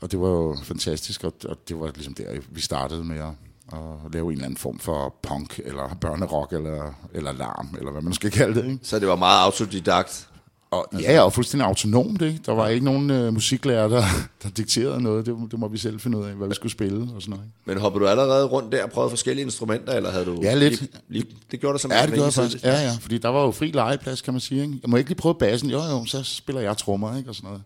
[0.00, 3.30] og det var jo fantastisk, og, og det var ligesom der, vi startede med at,
[3.72, 8.02] at lave en eller anden form for punk, eller børnerock, eller, eller larm, eller hvad
[8.02, 8.64] man skal kalde det.
[8.64, 8.78] Ikke?
[8.82, 10.28] Så det var meget autodidakt.
[10.70, 12.22] Og, ja, ja, og fuldstændig autonomt.
[12.22, 12.40] Ikke?
[12.46, 14.02] Der var ikke nogen øh, musiklærer, der,
[14.42, 15.26] der dikterede noget.
[15.26, 17.44] Det, det må vi selv finde ud af, hvad vi skulle spille og sådan noget.
[17.44, 17.56] Ikke?
[17.64, 20.40] Men hoppede du allerede rundt der og prøvede forskellige instrumenter, eller havde du...
[20.42, 20.80] Ja, lidt.
[20.80, 22.64] Lige, lige, det gjorde du som Ja, det gjorde jeg faktisk.
[22.64, 24.62] Ja, ja, fordi der var jo fri legeplads, kan man sige.
[24.62, 24.78] Ikke?
[24.82, 25.70] Jeg må ikke lige prøve bassen.
[25.70, 27.30] Jo, jo, så spiller jeg trommer, ikke?
[27.30, 27.62] Og sådan noget.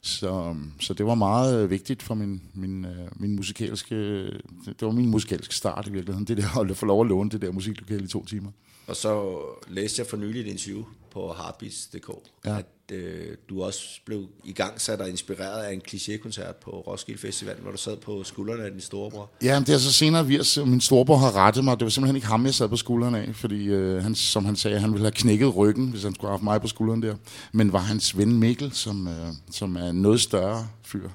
[0.00, 4.24] Så, så det var meget øh, vigtigt for min, min, øh, min musikalske...
[4.66, 6.24] Det var min musikalske start i virkeligheden.
[6.24, 8.50] Det der at få lov at låne det der musiklokale i to timer.
[8.86, 12.08] Og så læste jeg for nylig et interview på heartbeats.dk.
[12.44, 12.58] Ja.
[12.58, 17.20] at øh, du også blev i gang sat og inspireret af en klichékoncert på Roskilde
[17.20, 19.30] Festival, hvor du sad på skuldrene af din storebror.
[19.42, 21.80] Ja, men det er så senere, at min storebror har rettet mig.
[21.80, 24.56] Det var simpelthen ikke ham, jeg sad på skuldrene af, fordi øh, han, som han
[24.56, 27.14] sagde, han ville have knækket ryggen, hvis han skulle have haft mig på skulderen der.
[27.52, 31.08] Men var hans ven Mikkel, som, øh, som er noget større fyr.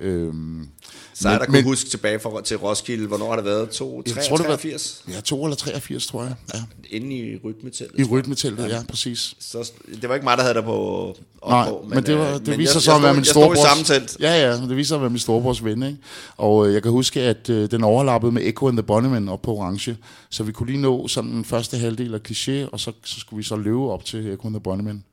[0.00, 0.68] Øhm,
[1.14, 3.70] Så er der kunne huske tilbage for, til Roskilde, hvornår har det været?
[3.70, 5.04] 2, 3, jeg tror, det var, 83?
[5.08, 6.34] ja, 2 eller 83, tror jeg.
[6.54, 6.62] Ja.
[6.90, 8.00] Inde i rytmeteltet.
[8.00, 9.34] I rytmeteltet, ja, præcis.
[9.38, 11.08] Så, det var ikke mig, der havde dig på
[11.42, 13.24] op Nej, på, men, det, var, øh, det men viser jeg, sig at være min
[13.24, 14.20] storebrors...
[14.20, 15.98] Ja, ja, det viser sig at være min storebrors ven, ikke?
[16.36, 19.42] Og øh, jeg kan huske, at øh, den overlappede med Echo and the Bunnymen op
[19.42, 19.96] på Orange,
[20.30, 23.36] så vi kunne lige nå sådan den første halvdel af kliché, og så, så skulle
[23.38, 25.04] vi så løbe op til Echo and the Bunnymen.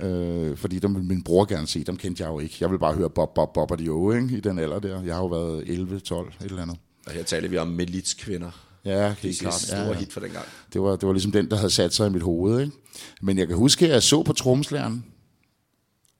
[0.00, 2.56] Øh, fordi dem ville min bror gerne se, dem kendte jeg jo ikke.
[2.60, 4.36] Jeg ville bare høre Bob, Bob, Bob og de jo, ikke?
[4.36, 5.02] I den alder der.
[5.02, 6.76] Jeg har jo været 11, 12, et eller andet.
[7.06, 8.50] Og her taler vi om militskvinder.
[8.84, 9.54] Ja, Det helt er klart.
[9.54, 9.92] store Ja, ja.
[9.92, 10.44] hit for dengang.
[10.72, 12.60] Det var, det var ligesom den, der havde sat sig i mit hoved.
[12.60, 12.72] Ikke?
[13.22, 15.04] Men jeg kan huske, at jeg så på tromslæren,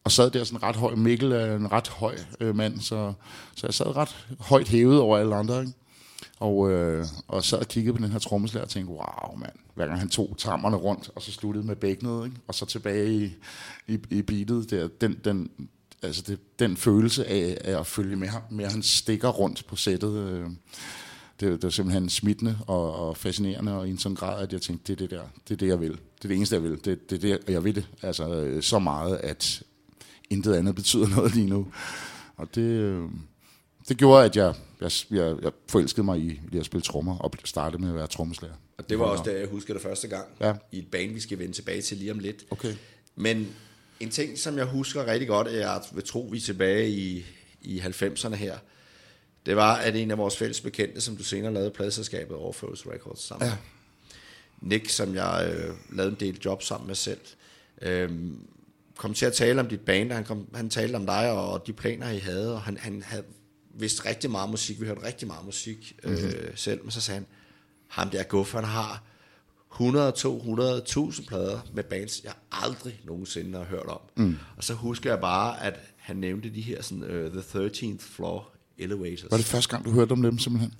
[0.04, 0.94] og sad der sådan ret høj.
[0.94, 3.12] Mikkel er en ret høj øh, mand, så,
[3.56, 5.72] så jeg sad ret højt hævet over alle andre, ikke?
[6.40, 9.86] Og, øh, og sad og kiggede på den her trommeslager og tænkte, wow mand, hver
[9.86, 12.36] gang han tog trammerne rundt, og så sluttede med bækkenet, ikke?
[12.48, 13.34] og så tilbage i,
[13.88, 15.50] i, i beatet, der, den, den,
[16.02, 19.66] altså det, den følelse af, af at følge med ham, med at han stikker rundt
[19.66, 20.50] på sættet, øh,
[21.40, 24.62] det, det var simpelthen smittende og, og fascinerende, og i en sådan grad, at jeg
[24.62, 25.90] tænkte, det er det der, det er det, jeg vil.
[25.92, 26.84] Det er det eneste, jeg vil.
[26.84, 27.88] Det, det er det, jeg vil det.
[28.02, 29.62] Altså øh, så meget, at
[30.30, 31.66] intet andet betyder noget lige nu.
[32.36, 33.04] Og det, øh,
[33.88, 37.32] det gjorde, at jeg, jeg, jeg, jeg forelskede mig i, i at spille trommer, og
[37.44, 38.54] startede med at være trommeslager.
[38.82, 40.54] Og det var også der, jeg husker det første gang, Ja.
[40.72, 42.44] i et band, vi skal vende tilbage til lige om lidt.
[42.50, 42.74] Okay.
[43.16, 43.48] Men
[44.00, 47.24] en ting, som jeg husker rigtig godt, er, jeg vil tro, vi er tilbage i,
[47.62, 48.58] i 90'erne her,
[49.46, 53.22] det var, at en af vores fælles bekendte, som du senere lavede pladselskabet Overflows Records
[53.22, 53.56] sammen Ja.
[54.60, 57.20] Nick, som jeg øh, lavede en del job sammen med selv,
[57.82, 58.10] øh,
[58.96, 61.52] kom til at tale om dit band, og han, kom, han talte om dig og,
[61.52, 63.24] og de planer, I havde, og han, han havde
[63.74, 66.32] vidst rigtig meget musik, vi hørte rigtig meget musik øh, mm-hmm.
[66.54, 67.26] selv, men så sagde han,
[67.92, 69.02] ham der Guff, han har
[69.72, 74.00] 100, 200, 1000 plader med bands, jeg aldrig nogensinde har hørt om.
[74.16, 74.36] Mm.
[74.56, 78.48] Og så husker jeg bare, at han nævnte de her sådan, uh, The 13th Floor
[78.78, 79.30] Elevators.
[79.30, 80.74] Var det første gang, du hørte om dem simpelthen?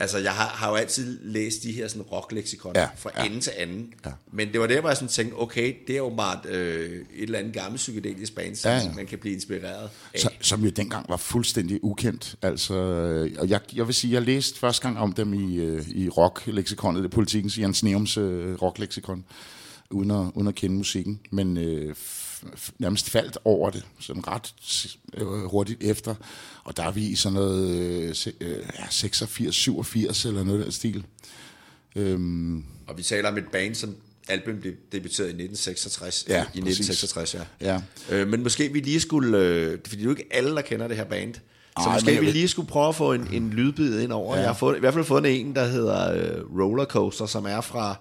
[0.00, 3.24] Altså, jeg har, har jo altid læst de her sådan rock-leksikon Ja, fra ja.
[3.24, 3.94] ende til anden.
[4.06, 4.10] Ja.
[4.32, 7.22] Men det var der, hvor jeg sådan tænkte, okay, det er jo bare øh, et
[7.22, 10.20] eller andet gammelt psykedelisk band, som Ja, ja, man kan blive inspireret af.
[10.20, 12.36] Så, som jo dengang var fuldstændig ukendt.
[12.42, 15.88] Altså, øh, og jeg, jeg vil sige, jeg læste første gang om dem i, øh,
[15.88, 19.24] i rock-leksikonet, det politikens Jens Neums øh, rock-leksikon,
[19.90, 21.94] uden at, uden at kende musikken, men øh,
[22.78, 24.54] nærmest faldt over det, sådan ret
[25.14, 26.14] øh, hurtigt efter.
[26.64, 30.64] Og der er vi i sådan noget øh, øh, ja, 86, 87 eller noget af
[30.64, 31.04] den stil.
[31.96, 33.96] Øhm, Og vi taler om et band, som
[34.28, 36.24] album blev debuteret i 1966.
[36.28, 36.90] Ja, I præcis.
[36.90, 37.44] 1966, ja.
[37.60, 37.80] ja.
[38.16, 40.88] Øh, men måske vi lige skulle, øh, fordi det er jo ikke alle, der kender
[40.88, 41.40] det her band, så
[41.86, 44.34] Ej, måske vi lige skulle prøve at få en, en lydbid ind over.
[44.34, 44.40] Ja.
[44.40, 47.96] Jeg har fået, i hvert fald fundet en, der hedder øh, Rollercoaster, som er fra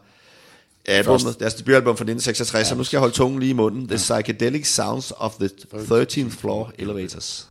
[0.85, 2.69] albumet, Først- deres debutalbum fra 1966, ja.
[2.69, 3.87] så nu skal jeg holde tungen lige i munden.
[3.87, 7.47] The Psychedelic Sounds of the 13th Floor Elevators.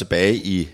[0.00, 0.68] Tilbage i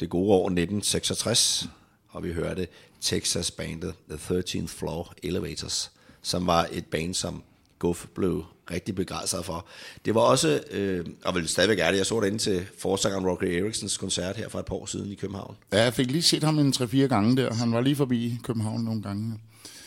[0.00, 1.68] det gode år 1966,
[2.08, 2.66] og vi hørte
[3.00, 5.90] Texas bandet The 13th Floor Elevators,
[6.22, 7.42] som var et band, som
[7.78, 9.66] Guff blev rigtig begejstret for.
[10.04, 13.26] Det var også, øh, og vel stadigvæk er det, jeg så det inde til forsangeren
[13.26, 15.56] Rocky Eriksons koncert her for et par år siden i København.
[15.72, 17.54] ja, jeg fik lige set ham en 3-4 gange der.
[17.54, 19.40] Han var lige forbi København nogle gange.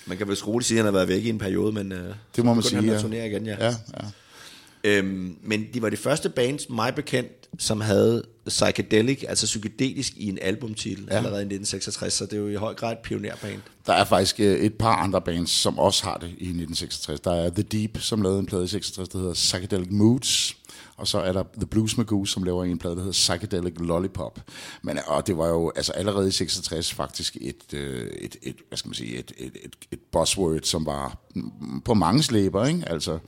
[0.06, 2.16] Man kan vel roligt sige, at han har været væk i en periode, men øh,
[2.36, 3.02] Det må man sige, ja.
[3.02, 3.56] turnere igen, ja.
[3.66, 4.06] Ja, ja.
[4.88, 10.30] Øhm, men de var det første bands, mig bekendt, som havde psychedelic, altså psykedelisk i
[10.30, 11.18] en albumtitel ja.
[11.18, 13.62] allerede i 1966, så det er jo i høj grad et pionerband.
[13.86, 17.20] Der er faktisk øh, et par andre bands, som også har det i 1966.
[17.20, 20.58] Der er The Deep, som lavede en plade i 66, der hedder Psychedelic Moods.
[20.98, 24.40] Og så er der The Blues Magoo, som laver en plade, der hedder Psychedelic Lollipop.
[24.82, 28.78] Men, og det var jo altså allerede i 66 faktisk et, øh, et, et hvad
[28.78, 31.18] skal man sige, et, et, et, et buzzword, som var
[31.86, 32.66] på mange slæber.
[32.66, 32.84] Ikke?
[32.90, 33.20] Altså,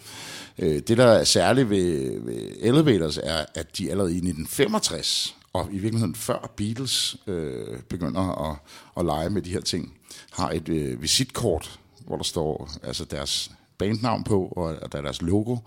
[0.60, 5.68] øh, det, der er særligt ved, ved Elevators, er, at de allerede i 1965, og
[5.72, 8.58] i virkeligheden før Beatles øh, begynder at,
[8.98, 9.94] at lege med de her ting,
[10.32, 15.02] har et øh, visitkort, hvor der står altså deres bandnavn på, og, og der er
[15.02, 15.58] deres logo,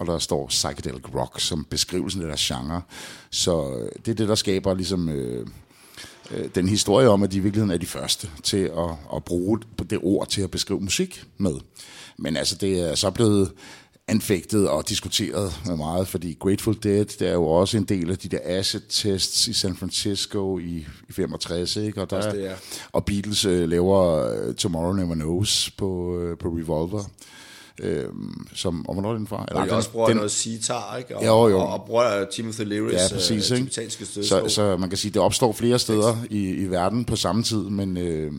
[0.00, 2.82] og der står psychedelic rock som beskrivelsen af deres genre.
[3.30, 5.46] Så øh, det er det, der skaber ligesom øh,
[6.30, 9.60] øh, den historie om, at de i virkeligheden er de første til at, at bruge
[9.90, 11.54] det ord til at beskrive musik med.
[12.18, 13.52] Men altså, det er så blevet
[14.08, 18.28] anfægtet og diskuteret meget, fordi Grateful Dead, det er jo også en del af de
[18.28, 22.00] der acid tests i San Francisco i, i 65, ikke?
[22.00, 22.52] Og, der, det, ja.
[22.92, 27.04] og Beatles øh, laver øh, Tomorrow Never Knows på, øh, på Revolver.
[27.82, 29.36] Øhm, som, og hvornår er den fra?
[29.36, 31.16] Og jeg den- også bruger den- noget sitar, ikke?
[31.16, 31.58] Og, Jo, jo.
[31.60, 33.50] Og, og bruger Timothy Learys Ja, præcis.
[33.50, 33.90] øh, Ikke?
[34.24, 37.62] Så, så man kan sige, det opstår flere steder i, i verden på samme tid,
[37.62, 38.32] men, øh,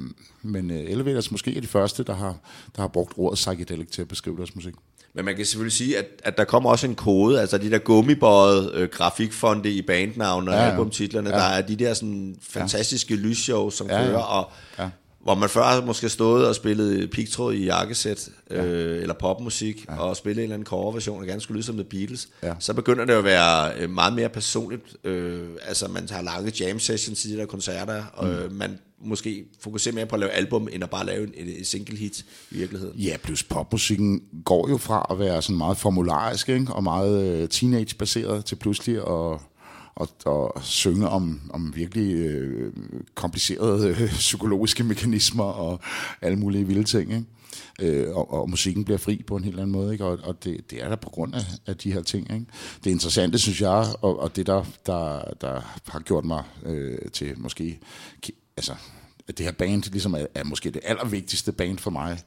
[0.44, 2.36] men øh, Elevators måske er de første, der har,
[2.76, 4.74] der har brugt ordet psychedelic til at beskrive deres musik.
[5.16, 7.78] Men man kan selvfølgelig sige, at, at der kommer også en kode, altså de der
[7.78, 11.36] gummibøjet øh, grafikfonde i bandnavne og Ja, albumtitlerne, ja.
[11.36, 13.20] der er de der sådan fantastiske ja.
[13.22, 14.06] lysshows, som ja.
[14.06, 14.90] kører, og Ja.
[15.24, 19.98] Hvor man før måske stået og spillet pigtråd i jakkesæt, øh, eller popmusik, ja.
[20.00, 22.54] og spillet en eller anden coverversion, og gerne skulle lyde som The Beatles, Ja.
[22.60, 24.84] så begynder det at være øh, meget mere personligt.
[25.04, 28.34] Øh, altså man har lange jam sessions i de der koncerter, og Mm.
[28.34, 31.68] øh, man måske fokuserer mere på at lave album, end at bare lave en, et
[31.68, 32.20] single hit
[32.52, 33.00] i virkeligheden.
[33.00, 36.68] Ja, plus popmusikken går jo fra at være sådan meget formularisk ikke?
[36.74, 39.40] og meget øh, teenage-baseret til pludselig at,
[40.00, 42.74] at, og synge om, om virkelig øh,
[43.16, 45.80] komplicerede øh, psykologiske mekanismer og
[46.22, 47.14] alle mulige vilde ting.
[47.14, 47.26] Ikke?
[47.80, 50.06] Øh, og, og musikken bliver fri på en helt anden måde, ikke?
[50.06, 52.34] og, og det, det er der på grund af, af de her ting.
[52.34, 52.46] Ikke?
[52.84, 57.34] Det interessante, synes jeg, og, og det, der, der, der har gjort mig øh, til
[57.38, 57.80] måske...
[58.58, 58.76] Altså,
[59.28, 62.20] at det her band ligesom er, er måske det allervigtigste band for mig,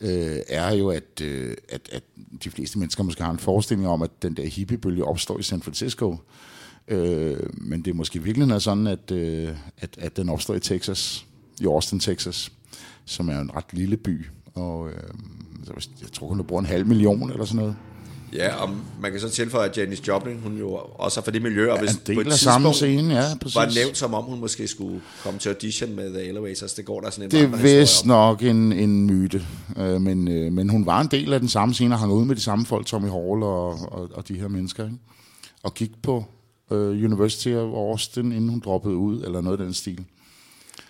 [0.00, 2.02] øh, er jo, at, øh, at, at
[2.44, 5.62] de fleste mennesker måske har en forestilling om, at den der hippiebølge opstår i San
[5.62, 6.12] Francisco.
[6.12, 6.18] Øh,
[7.54, 11.26] men det er måske virkelig sådan, at, øh, at, at den opstår i Texas,
[11.60, 12.52] i Austin, Texas,
[13.04, 14.26] som er en ret lille by.
[14.54, 14.94] Og øh,
[15.64, 17.76] så hvis- jeg tror kun, du bruger en halv million eller sådan noget.
[18.32, 21.42] Ja, og man kan så tilføje, at Janis Joplin, hun jo også er fra det
[21.42, 23.56] miljø, og hvis En på et samme scene, ja, præcis.
[23.56, 27.00] var nævnt som om, hun måske skulle komme til audition med The Elevators, det går
[27.00, 30.86] der sådan en Det er vist nok en, en myte, øh, men, øh, men hun
[30.86, 33.08] var en del af den samme scene og hang ud med de samme folk, Tommy
[33.08, 34.96] Hall og, og, og de her mennesker, ikke?
[35.62, 36.24] og gik på
[36.74, 40.04] øh, University of Austin, inden hun droppede ud, eller noget af den stil.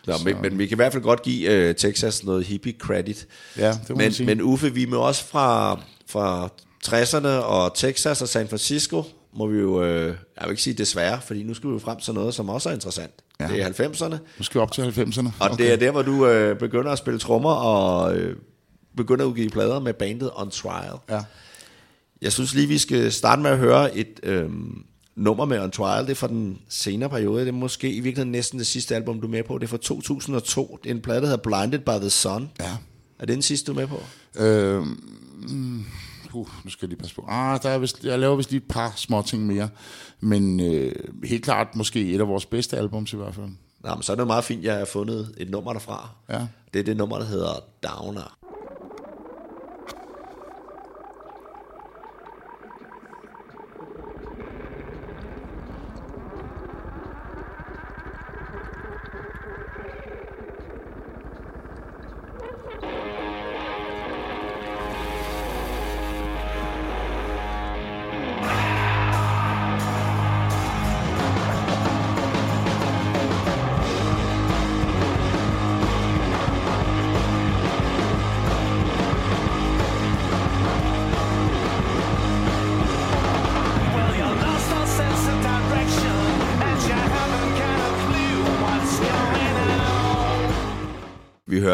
[0.07, 3.27] Nå, men, men vi kan i hvert fald godt give uh, Texas noget hippie credit.
[3.59, 4.27] Ja, det må man men, sige.
[4.27, 6.49] men Uffe, vi er med også fra, fra
[6.87, 11.21] 60'erne og Texas og San Francisco, må vi jo, øh, jeg vil ikke sige desværre,
[11.21, 13.13] fordi nu skal vi jo frem til noget, som også er interessant.
[13.41, 13.49] Ja.
[13.49, 15.27] Det er 90'erne, Nu skal vi op til 90'erne.
[15.41, 15.65] og okay.
[15.65, 18.37] det er der, hvor du øh, begynder at spille trommer og øh,
[18.97, 20.95] begynder at udgive plader med bandet On Trial.
[21.11, 21.21] Ja.
[22.23, 24.85] Jeg synes lige, vi skal starte med at høre et øhm,
[25.17, 26.05] nummer med On Trial.
[26.05, 27.41] Det er fra den senere periode.
[27.41, 29.59] Det er måske i virkeligheden næsten det sidste album, du er med på.
[29.59, 30.79] Det er fra 2002.
[30.83, 32.51] Det er en plade, der hedder Blinded by the Sun.
[32.61, 32.77] Ja.
[33.19, 34.01] Er det den sidste, du er med på?
[34.43, 34.81] Øh,
[36.33, 37.25] uh, nu skal jeg lige passe på.
[37.29, 39.69] Ah, der er vist, jeg laver vist lige et par små ting mere.
[40.21, 40.93] Men øh,
[41.25, 43.47] helt klart måske et af vores bedste albums i hvert fald.
[43.81, 46.09] Nå, men så er det meget fint, jeg har fundet et nummer derfra.
[46.29, 46.47] Ja.
[46.75, 48.37] Det er det nummer, der hedder Downer.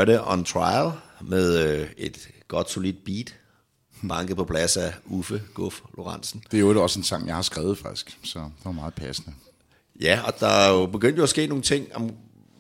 [0.09, 3.35] Hørte On Trial med øh, et godt solidt beat,
[4.09, 6.43] banket på plads af Uffe Guff Lorentzen.
[6.51, 9.33] Det er jo også en sang, jeg har skrevet faktisk, så det var meget passende.
[10.01, 12.11] Ja, og der er jo begyndt jo at ske nogle ting, om,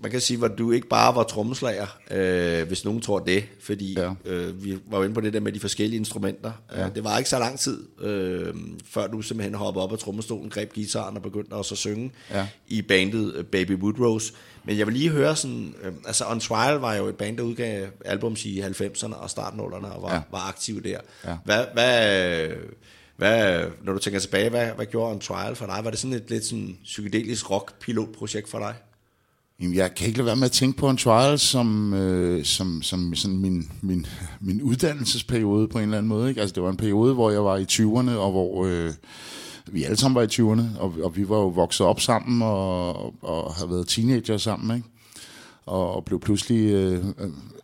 [0.02, 3.94] man kan sige, hvor du ikke bare var trommeslager, øh, hvis nogen tror det, fordi
[3.94, 4.02] Ja.
[4.26, 4.32] ja.
[4.32, 6.52] øh, vi var jo inde på det der med de forskellige instrumenter.
[6.72, 6.86] Ja.
[6.86, 10.50] Øh, det var ikke så lang tid, øh, før du simpelthen hoppede op af trommestolen,
[10.50, 12.46] greb gitaren og begyndte også at synge Ja.
[12.68, 14.32] i bandet øh, Baby Woodrose.
[14.64, 17.42] Men jeg vil lige høre sådan, øh, altså On Trial var jo et band, der
[17.42, 20.14] udgav albums i 90'erne og startnullerne og var, Ja.
[20.14, 20.22] ja.
[20.30, 20.98] var aktiv der.
[21.24, 21.36] Ja.
[21.44, 22.48] Hvad, hvad,
[23.16, 25.80] hvad, når du tænker tilbage, hvad, hvad gjorde On Trial for dig?
[25.84, 28.74] Var det sådan et lidt sådan psykedelisk rock-pilotprojekt for dig?
[29.62, 32.82] Jamen, jeg kan ikke lade være med at tænke på en trial som, øh, som,
[32.82, 34.06] som sådan min, min,
[34.40, 36.28] min uddannelsesperiode på en eller anden måde.
[36.28, 36.40] Ikke?
[36.40, 38.92] Altså, det var en periode, hvor jeg var i 20'erne, og hvor øh,
[39.66, 43.24] vi alle sammen var i 20'erne, og, og vi var jo vokset op sammen og,
[43.24, 44.88] og har været teenager sammen, ikke?
[45.66, 47.04] Og, og blev pludselig øh,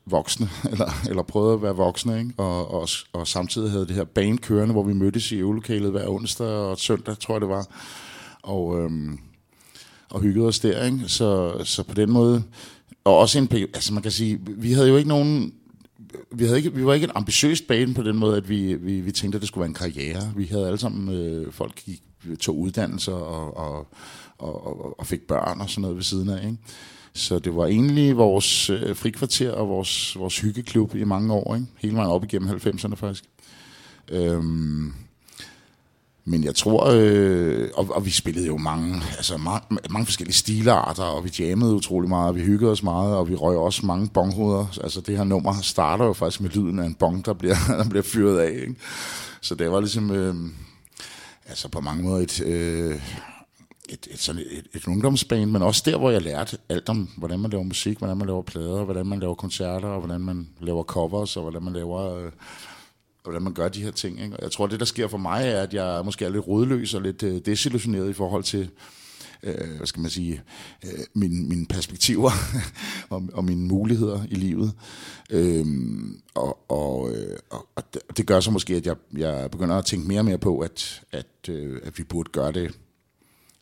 [0.06, 2.32] voksne, eller, eller prøvede at være voksne, ikke?
[2.36, 6.08] Og, og, og samtidig havde det her band kørende, hvor vi mødtes i øvelokalet hver
[6.08, 7.66] onsdag og søndag, tror jeg det var.
[8.42, 8.80] Og...
[8.80, 8.90] Øh,
[10.14, 11.00] og hyggede os der, ikke?
[11.06, 12.42] Så, så på den måde,
[13.04, 15.52] og også en altså man kan sige, vi havde jo ikke nogen,
[16.32, 19.00] vi, havde ikke, vi var ikke en ambitiøst bane på den måde, at vi, vi,
[19.00, 20.32] vi tænkte, at det skulle være en karriere.
[20.36, 22.02] Vi havde alle sammen, øh, folk gik,
[22.40, 23.86] tog uddannelser og, og,
[24.38, 26.58] og, og, og fik børn og sådan noget ved siden af, ikke?
[27.12, 31.66] Så det var egentlig vores øh, frikvarter og vores, vores hyggeklub i mange år, ikke?
[31.78, 33.24] hele vejen op igennem 90'erne faktisk.
[34.10, 34.92] Øhm,
[36.26, 41.02] men jeg tror, øh, og, og vi spillede jo mange, altså mange, mange forskellige stilarter,
[41.02, 44.08] og vi jammede utrolig meget, og vi hyggede os meget, og vi røg også mange
[44.08, 44.78] bonghoveder.
[44.82, 47.88] Altså det her nummer starter jo faktisk med lyden af en bong, der bliver, der
[47.88, 48.50] bliver fyret af.
[48.50, 48.74] Ikke?
[49.40, 50.34] Så det var ligesom, øh,
[51.46, 53.00] altså på mange måder et, øh,
[53.88, 57.40] et, et, sådan et, et ungdomsband, men også der, hvor jeg lærte alt om, hvordan
[57.40, 60.82] man laver musik, hvordan man laver plader, hvordan man laver koncerter, og hvordan man laver
[60.82, 62.16] covers, og hvordan man laver...
[62.16, 62.32] Øh,
[63.24, 64.22] hvordan man gør de her ting.
[64.22, 64.36] Ikke?
[64.36, 66.94] Og jeg tror, det der sker for mig, er, at jeg måske er lidt rodløs
[66.94, 68.70] og lidt øh, desillusioneret i forhold til,
[69.42, 70.42] øh, hvad skal man sige,
[70.84, 72.30] øh, mine, mine perspektiver
[73.10, 74.72] og, og mine muligheder i livet.
[75.30, 75.66] Øh,
[76.34, 77.82] og, og, øh, og, og
[78.16, 81.02] det, gør så måske, at jeg, jeg begynder at tænke mere og mere på, at,
[81.12, 82.74] at, øh, at vi burde gøre det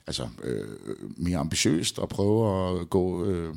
[0.07, 0.69] altså, øh,
[1.17, 3.55] mere ambitiøst og prøve at gå, øh,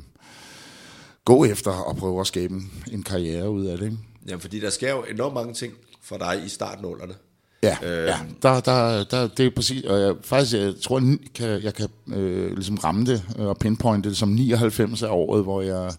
[1.24, 3.84] gå efter og prøve at skabe en, en karriere ud af det.
[3.84, 3.98] Ikke?
[4.26, 5.74] Jamen, fordi der sker jo enormt mange ting
[6.08, 7.14] for dig i startnullerne.
[7.62, 8.16] Ja, øh, ja.
[8.42, 11.88] Der, der, der, det er præcis, og jeg, faktisk, jeg tror, jeg kan, jeg kan
[12.08, 15.92] øh, ligesom ramme det og pinpointe det som 99 af året, hvor jeg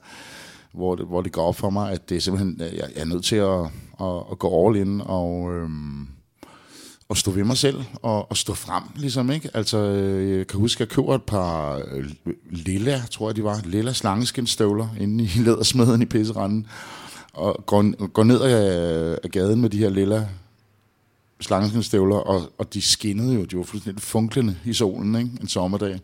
[0.78, 3.06] hvor det, hvor det går op for mig, at det er simpelthen, jeg, jeg er
[3.06, 3.60] nødt til at,
[4.02, 6.08] at, at gå all in og, øhm,
[7.10, 9.50] og stå ved mig selv og, og stå frem, ligesom, ikke?
[9.54, 12.10] Altså, øh, jeg kan huske, at jeg køber et par øh,
[12.50, 16.68] lilla, tror jeg de var, lilla slangeskinstøvler inde i lædersmeden i pisseranden,
[17.38, 20.28] og går, går ned ad, ad gaden med de her lilla
[21.42, 25.32] slangeskinstøvler, og, og de skinnede jo, de var fuldstændig funklende i solen, ikke?
[25.42, 26.00] En sommerdag.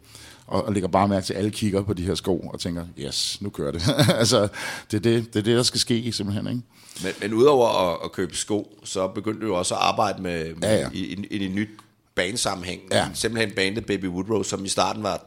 [0.47, 2.85] Og, og lægger bare mærke til, at alle kigger på de her sko og tænker,
[2.99, 3.81] yes, nu kører det.
[4.19, 4.47] altså,
[4.91, 6.61] det er det, det er det, der skal ske simpelthen, ikke?
[7.03, 10.55] Men, men udover at, at købe sko, så begyndte du jo også at arbejde med,
[10.55, 10.89] med Ja, ja.
[10.93, 11.69] i, i, i en nyt
[12.15, 12.81] bandsammenhæng.
[12.91, 13.07] Ja.
[13.13, 15.25] Simpelthen bandet Baby Woodrose, som i starten var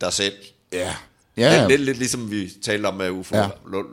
[0.00, 0.34] dig selv.
[0.72, 0.94] Ja.
[1.36, 1.54] Ja.
[1.62, 3.48] Ja, Lidt, lidt ligesom vi talte om med Ufo, Ja.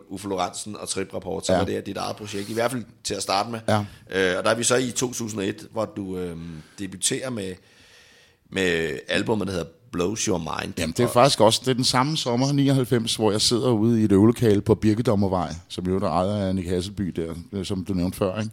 [0.09, 1.57] Ufo Lorentzen og Trip Rapport, så Ja.
[1.59, 3.59] var det dit eget projekt, i hvert fald til at starte med.
[3.67, 3.77] Ja.
[4.11, 6.37] Øh, og der er vi så i 2001, hvor du øh,
[6.79, 7.53] debuterer med,
[8.51, 10.73] med albumet, der hedder Blows Your Mind.
[10.77, 14.01] Jamen, det er faktisk også det er den samme sommer, 99, hvor jeg sidder ude
[14.01, 17.65] i et øvelokale på Birkedommervej, som jo er der ejer af Nick Hasselby der, øh,
[17.65, 18.51] som du nævnte før, ikke?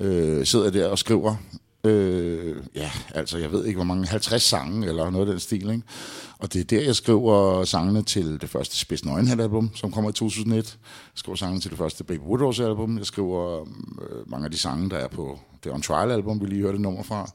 [0.00, 1.36] Øh, sidder der og skriver,
[1.84, 2.37] øh,
[3.14, 5.82] altså jeg ved ikke, hvor mange, 50 sange eller noget af den stil, ikke?
[6.38, 9.02] Og det er der, jeg skriver sangene til det første Spids
[9.40, 10.56] album, som kommer i 2001.
[10.56, 10.64] Jeg
[11.14, 12.98] skriver sangene til det første Baby Woodrose album.
[12.98, 13.60] Jeg skriver
[14.02, 16.82] øh, mange af de sange, der er på det On Trial album, vi lige hørte
[16.82, 17.30] nummer fra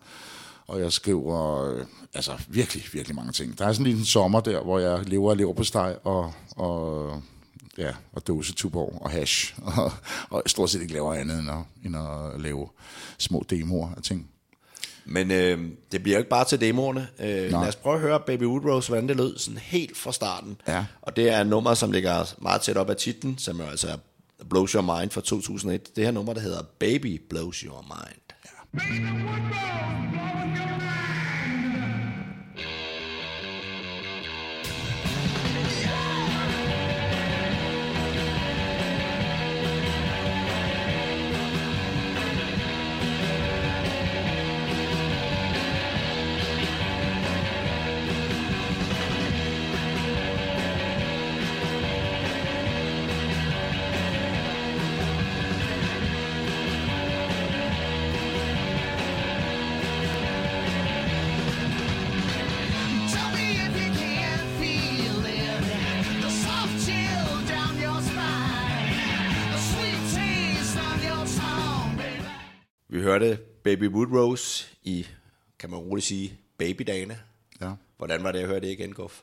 [0.68, 3.58] og jeg skriver øh, altså virkelig, virkelig mange ting.
[3.58, 6.34] Der er sådan en lille sommer der, hvor jeg lever og lever på steg og,
[6.56, 7.22] og,
[7.78, 9.92] ja, og dåse tuborg og hash, og,
[10.30, 12.70] og stort set ikke laver andet end at, end at lave
[13.18, 14.30] små demoer af ting.
[15.06, 15.60] Men øh,
[15.92, 17.08] det bliver jo ikke bare til demoerne.
[17.20, 20.58] Øh, lad os prøve at høre Baby Woodrose, hvordan det lød sådan helt fra starten.
[20.68, 20.86] Ja.
[21.02, 23.88] Og det er et nummer, som ligger meget tæt op af titlen, som jo altså
[23.88, 23.98] er
[24.50, 25.96] Blows Your Mind fra 2001.
[25.96, 28.20] Det her nummer, der hedder Baby Blows Your Mind.
[28.80, 29.04] Tell
[73.78, 75.06] Baby Woodrose i,
[75.60, 77.20] kan man roligt sige, babydagene.
[77.62, 77.74] Ja.
[77.98, 79.22] Hvordan var det at høre det igen, Guff?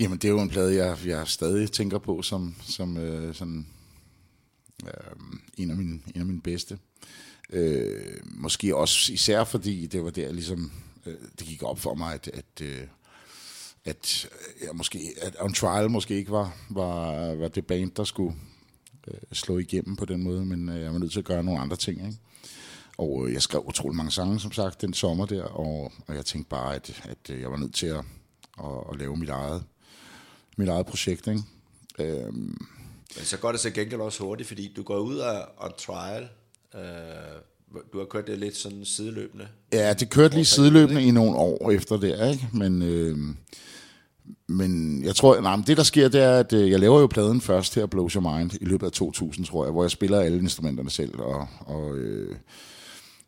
[0.00, 3.66] Jamen, det er jo en plade, jeg, jeg stadig tænker på som, som øh, sådan,
[4.86, 4.90] øh,
[5.56, 6.78] en, af mine, en af mine bedste.
[7.50, 10.72] Øh, måske også især fordi det var der ligesom,
[11.06, 12.86] øh, det gik op for mig, at, at, øh,
[13.84, 14.28] at,
[14.62, 18.36] jeg måske, at On Trial måske ikke var, var, var det band, der skulle
[19.08, 21.60] øh, slå igennem på den måde, men øh, jeg var nødt til at gøre nogle
[21.60, 22.18] andre ting, ikke?
[23.00, 26.24] Og øh, jeg skrev utrolig mange sange, som sagt, den sommer der, og, og jeg
[26.24, 28.04] tænkte bare, at, at øh, jeg var nødt til at,
[28.64, 29.62] at, at lave mit eget,
[30.56, 31.42] mit eget projekt, ikke?
[31.98, 32.66] Øhm,
[33.16, 36.28] Men så går det til gengæld også hurtigt, fordi du går ud af on trial.
[36.74, 39.48] Øh, du har kørt det lidt sådan sideløbende.
[39.72, 42.48] ja, det kørte lige sideløbende i nogle år efter det, ikke?
[42.52, 43.18] Men, øh,
[44.46, 47.06] men jeg tror, nej, men det der sker, det er, at øh, jeg laver jo
[47.06, 50.20] pladen først her, Blows Your Mind, i løbet af 2000, tror jeg, hvor jeg spiller
[50.20, 52.36] alle instrumenterne selv, og, og øh,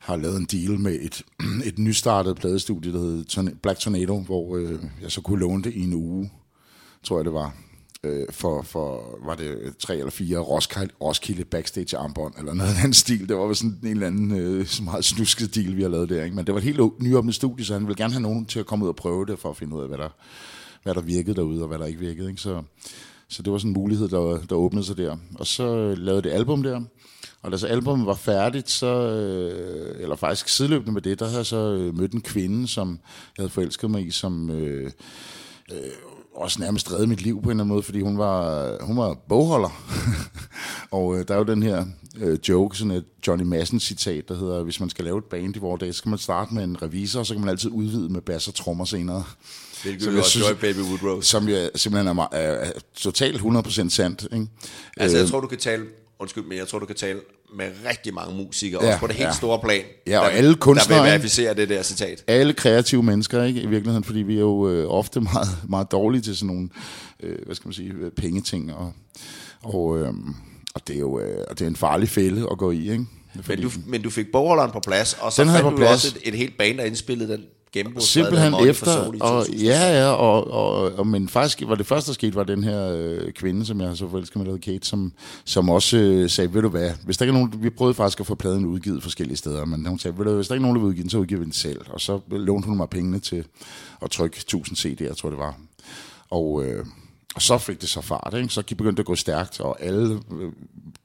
[0.03, 1.23] har lavet en deal med et,
[1.69, 5.83] et nystartet pladestudie, der hedder Black Tornado, hvor øh, jeg så kunne låne det i
[5.83, 6.31] en uge,
[7.03, 7.55] tror jeg det var.
[8.05, 12.77] øh, for, for, var det tre eller fire Roskilde, Roskilde backstage armbånd, eller noget af
[12.83, 13.29] den stil.
[13.29, 16.25] Det var vel sådan en eller anden øh, meget snusket deal, vi har lavet der.
[16.25, 16.37] Ikke?
[16.37, 18.67] Men det var et helt nyåbnet studie, så han ville gerne have nogen til at
[18.67, 20.09] komme ud og prøve det, for at finde ud af, hvad der,
[20.83, 22.29] hvad der virkede derude, og hvad der ikke virkede.
[22.31, 22.41] Ikke?
[22.41, 22.63] Så,
[23.29, 25.17] så det var sådan en mulighed, der, der åbnede sig der.
[25.35, 26.81] Og så øh, lavede det album der,
[27.43, 31.39] og da så albumet var færdigt, så, øh, eller faktisk sideløbende med det, der havde
[31.39, 32.89] jeg så øh, mødt en kvinde, som
[33.37, 34.91] jeg havde forelsket mig i, som øh,
[35.73, 35.77] øh,
[36.35, 39.15] også nærmest redde mit liv på en eller anden måde, fordi hun var, hun var
[39.29, 39.83] bogholder.
[40.91, 41.85] og øh, der er jo den her
[42.17, 45.57] øh, joke, sådan et Johnny Madsen citat, der hedder, hvis man skal lave et band
[45.57, 47.71] i vores dage, så skal man starte med en revisor, og så kan man altid
[47.71, 49.25] udvide med bass og trommer senere.
[49.83, 51.29] Hvilket Som jeg synes- Joy Baby Woodrose.
[51.29, 54.23] Som jo simpelthen er, er, er totalt 100% sandt.
[54.33, 54.47] Ikke?
[54.97, 55.85] Altså, Øh, jeg tror, du kan tale...
[56.23, 57.21] Undskyld, men jeg tror, du kan tale
[57.57, 59.33] med rigtig mange musikere, Ja, også på det helt ja.
[59.35, 59.83] store plan.
[60.07, 62.25] Ja, og der, alle kunstnere, Der vil verificere det der citat.
[62.27, 63.61] alle kreative mennesker, ikke?
[63.61, 66.69] I virkeligheden, fordi vi er jo øh, ofte meget, meget dårlige til sådan nogle,
[67.23, 68.93] øh, hvad skal man sige, øh, pengeting, og,
[69.63, 70.09] og, øh,
[70.75, 73.05] og det er jo øh, og det er en farlig fælde at gå i, ikke?
[73.35, 75.85] Men Fordi, du, men du fik bogholderen på plads, og så Den fandt du på
[75.85, 76.25] også plads.
[76.25, 77.45] et, et helt band, der indspillede den.
[77.99, 82.35] Simpelthen efter, og, ja, ja, og, og, og, men faktisk var det første, der skete,
[82.35, 85.13] var den her øh, kvinde, som jeg har så forelsket med, Kate, som,
[85.45, 88.21] som også øh, sagde, ved du hvad, hvis der ikke er nogen, vi prøvede faktisk
[88.21, 90.63] at få pladen udgivet forskellige steder, men hun sagde, ved du, hvad, hvis der ikke
[90.63, 92.77] er nogen, der vil udgive den, så udgiver vi den selv, og så lånte hun
[92.77, 93.45] mig pengene til
[94.03, 95.55] at trykke 1000 CD'er, tror det var,
[96.31, 96.87] og, øh,
[97.35, 98.49] og så fik det så fart, ikke?
[98.49, 100.53] så begyndte det at gå stærkt, og alle øh,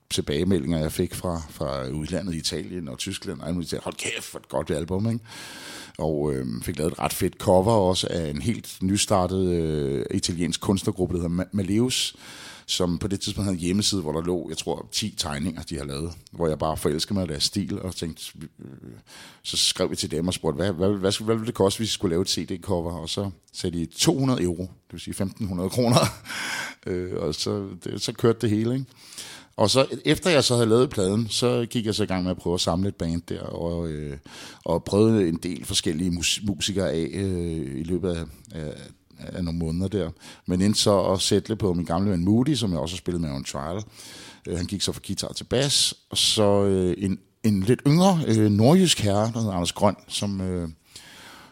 [0.09, 4.49] tilbagemeldinger, jeg fik fra, fra udlandet, Italien og Tyskland, og alle hold kæft, hvor et
[4.49, 5.25] godt album, ikke?
[5.97, 10.61] Og øh, fik lavet et ret fedt cover også af en helt nystartet øh, italiensk
[10.61, 12.15] kunstnergruppe, der hedder Maleus,
[12.65, 15.77] som på det tidspunkt havde en hjemmeside, hvor der lå, jeg tror, 10 tegninger, de
[15.77, 18.23] har lavet, hvor jeg bare forelskede mig af deres stil, og tænkte,
[18.59, 18.91] øh,
[19.43, 21.79] så skrev vi til dem og spurgte, hvad, hvad, hvad, hvad, hvad ville det koste,
[21.79, 25.23] hvis vi skulle lave et CD-cover, og så sagde de 200 euro, det vil sige
[25.23, 25.99] 1.500 kroner,
[26.87, 28.85] øh, og så, det, så kørte det hele, ikke?
[29.57, 32.31] Og så efter jeg så havde lavet pladen, så gik jeg så i gang med
[32.31, 34.17] at prøve at samle et band der, og, øh,
[34.63, 38.73] og prøvede en del forskellige mus- musikere af øh, i løbet af, af,
[39.17, 40.09] af nogle måneder der.
[40.45, 43.21] Men endte så at sætte på min gamle ven Moody, som jeg også har spillet
[43.21, 43.83] med on trial.
[44.47, 48.19] Øh, han gik så fra guitar til bas, og så øh, en, en lidt yngre
[48.27, 50.41] øh, nordjysk herre, der hedder Anders Grøn, som...
[50.41, 50.69] Øh,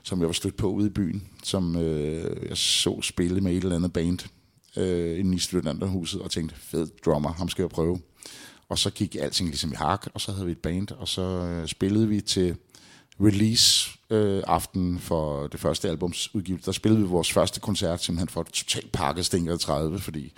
[0.03, 3.63] som jeg var stødt på ude i byen, som øh, jeg så spille med et
[3.63, 4.19] eller andet band
[4.77, 7.99] øh, inde i studenterhuset, og tænkte, fed drummer, ham skal jeg prøve.
[8.69, 11.21] Og så gik alting ligesom i hak, og så havde vi et band, og så
[11.21, 12.55] øh, spillede vi til
[13.19, 16.65] release øh, aften for det første albums udgivelse.
[16.65, 20.33] Der spillede vi vores første koncert simpelthen for et totalt pakket Stinker 30, fordi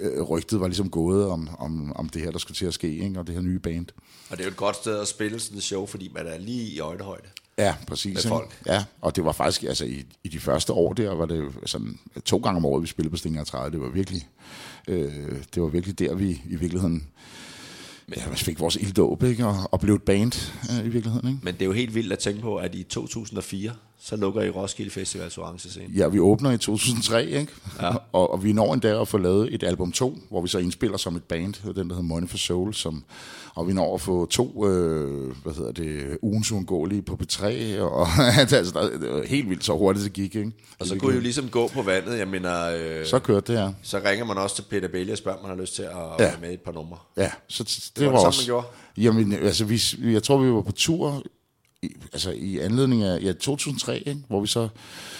[0.00, 2.98] øh, rygtet var ligesom gået om, om, om det her, der skulle til at ske,
[2.98, 3.20] ikke?
[3.20, 3.86] og det her nye band.
[4.30, 6.38] Og det er jo et godt sted at spille sådan et show, fordi man er
[6.38, 7.28] lige i øjnehøjde.
[7.60, 8.14] Ja, præcis.
[8.14, 8.60] Med folk.
[8.66, 11.52] Ja, og det var faktisk, altså i, i de første år der, var det jo
[11.66, 13.70] sådan to gange om året, vi spillede på Stinger 30.
[13.70, 14.28] Det var virkelig,
[14.88, 15.12] øh,
[15.54, 17.06] det var virkelig der, vi i virkeligheden
[18.16, 19.46] ja, vi fik vores ilddåb, ikke?
[19.46, 21.40] Og, og blev et band øh, i virkeligheden, ikke?
[21.42, 23.72] Men det er jo helt vildt at tænke på, at i 2004,
[24.02, 25.86] så lukker I Roskilde Festivals orange scene.
[25.96, 27.52] Ja, vi åbner i 2003, ikke?
[27.82, 27.90] Ja.
[28.12, 30.96] Og, og vi når endda at få lavet et album 2, hvor vi så indspiller
[30.96, 33.04] som et band, den der hedder Money for Soul, som,
[33.54, 37.44] og vi når at få to, øh, hvad hedder det, ugens uundgåelige på P3,
[37.80, 38.06] og
[38.38, 40.52] altså, der, det var helt vildt så hurtigt det gik, ikke?
[40.78, 42.18] Og så kunne I jo ligesom gå på vandet.
[42.18, 42.70] Jeg mener,
[43.00, 43.72] øh, Så kørte det her.
[43.82, 45.88] så ringer man også til Peter Belli og spørger, om man har lyst til at
[46.18, 46.24] Ja.
[46.24, 46.96] være med i et par numre.
[47.16, 47.64] Ja, så
[47.96, 48.40] det, var var, det samme, også...
[48.42, 48.66] man gjorde?
[48.96, 49.80] Jamen, altså, vi,
[50.12, 51.22] jeg tror, vi var på tur,
[51.82, 54.20] i, altså i anledning af ja, 2003, ikke?
[54.28, 54.62] hvor vi så,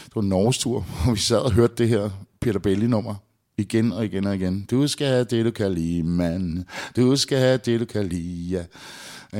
[0.04, 3.14] det var Norges tur, hvor vi sad og hørte det her Peter Belli-nummer
[3.58, 4.66] igen og igen og igen.
[4.70, 6.64] Du skal have det, du kan lide, mand.
[6.96, 8.64] Du skal have det, du kan lide, ja.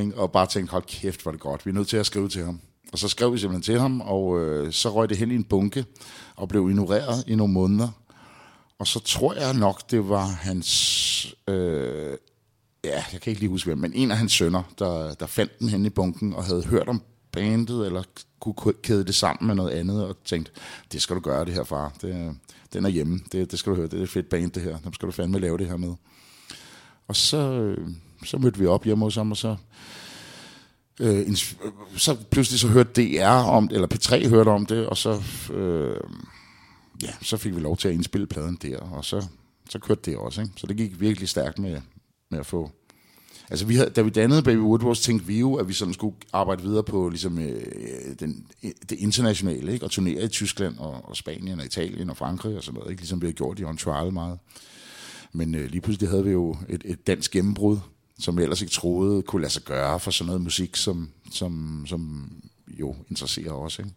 [0.00, 0.16] Ikke?
[0.16, 1.66] Og bare tænkte, hold kæft, hvor det godt.
[1.66, 2.60] Vi er nødt til at skrive til ham.
[2.92, 5.44] Og så skrev vi simpelthen til ham, og øh, så røg det hen i en
[5.44, 5.84] bunke,
[6.36, 7.88] og blev ignoreret i nogle måneder.
[8.78, 11.34] Og så tror jeg nok, det var hans...
[11.48, 12.16] Øh,
[12.85, 15.59] ja, jeg kan ikke lige huske hvem, men en af hans sønner, der, der fandt
[15.59, 17.03] den henne i bunken og havde hørt om
[17.33, 18.03] bandet, eller
[18.41, 20.53] kunne kæde det sammen med noget andet, og tænkte,
[20.93, 21.93] det skal du gøre det her, far.
[22.03, 22.37] Det,
[22.72, 23.20] den er hjemme.
[23.33, 23.87] Det, det skal du høre.
[23.87, 24.78] Det er et fedt band, det her.
[24.78, 25.95] Dem skal du fandme lave det her med.
[27.09, 27.89] Og så, øh,
[28.24, 29.57] så mødte vi op hjemme hos ham, og så,
[31.01, 34.87] øh, en, øh, så pludselig så hørte DR om det, eller P3 hørte om det,
[34.87, 35.22] og så,
[35.53, 36.01] øh,
[37.03, 39.26] ja, så fik vi lov til at indspille pladen der, og så,
[39.70, 40.41] så kørte det også.
[40.41, 40.53] Ikke?
[40.57, 41.81] Så det gik virkelig stærkt med,
[42.31, 42.70] med at få...
[43.51, 46.16] Altså, vi havde, da vi dannede Baby Woodward, tænkte vi jo, at vi sådan skulle
[46.33, 47.62] arbejde videre på ligesom, øh,
[48.20, 49.85] den, det internationale, ikke?
[49.85, 53.03] og turnere i Tyskland og, og Spanien og Italien og Frankrig og sådan noget, ikke?
[53.03, 54.39] ligesom vi har gjort i On Trial meget.
[55.33, 57.78] Men øh, lige pludselig havde vi jo et, et dansk gennembrud,
[58.18, 61.85] som vi ellers ikke troede kunne lade sig gøre for sådan noget musik, som, som,
[61.87, 62.33] som
[62.68, 63.78] jo interesserer os.
[63.78, 63.91] Ikke?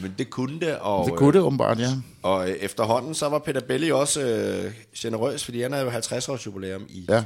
[0.00, 1.90] Men det kunne det, og, Det kunne det åbenbart, ja.
[2.22, 6.28] og øh, efterhånden så var Peter Belli også øh, generøs, fordi han havde jo 50
[6.28, 7.24] års jubilæum i, Ja,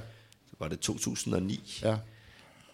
[0.58, 1.80] var det 2009.
[1.82, 1.96] ja.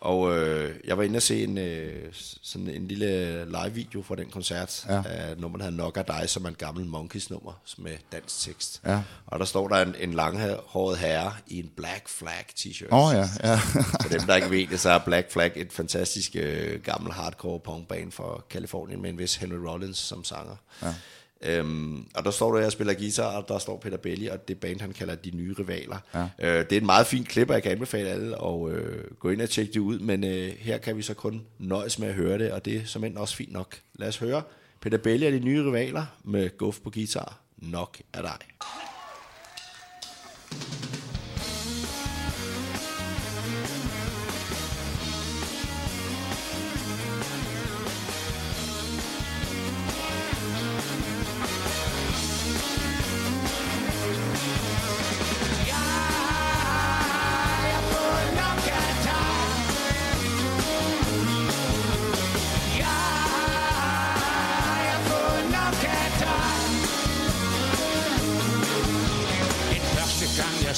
[0.02, 2.08] Og øh, jeg var inde og se en, øh,
[2.42, 5.02] sådan en lille live-video fra den koncert Ja.
[5.06, 8.80] af nummeret, Nok af dig, som er en gammel Monkeys-nummer med dansk tekst.
[8.86, 9.02] Ja.
[9.26, 12.88] Og der står der en, en langhåret herre i en Black Flag t-shirt.
[12.90, 13.56] Oh, ja, ja.
[14.02, 17.60] For dem, der ikke ved det, så er Black Flag et fantastisk øh, gammel hardcore
[17.60, 20.56] punkband fra Kalifornien med en vis Henry Rollins som sanger.
[20.82, 20.94] Ja.
[21.42, 24.60] Øhm, og der står der, jeg spiller guitar, og der står Peter Belli, og det
[24.60, 25.98] band, han kalder De Nye Rivaler.
[26.14, 26.22] Ja.
[26.38, 29.30] Øh, det er en meget fin klip, og jeg kan anbefale alle at øh, gå
[29.30, 32.14] ind og tjekke det ud, men øh, her kan vi så kun nøjes med at
[32.14, 33.76] høre det, og det er som også fint nok.
[33.94, 34.42] Lad os høre
[34.80, 37.38] Peter Belli og De Nye Rivaler med Guff på guitar.
[37.56, 38.38] Nok er dig.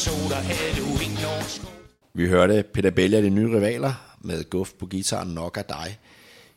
[0.05, 1.67] Dig, havde du ikke nogen sko.
[2.15, 5.99] Vi hørte Peter Belli de nye rivaler med Guff på guitaren Nok af dig.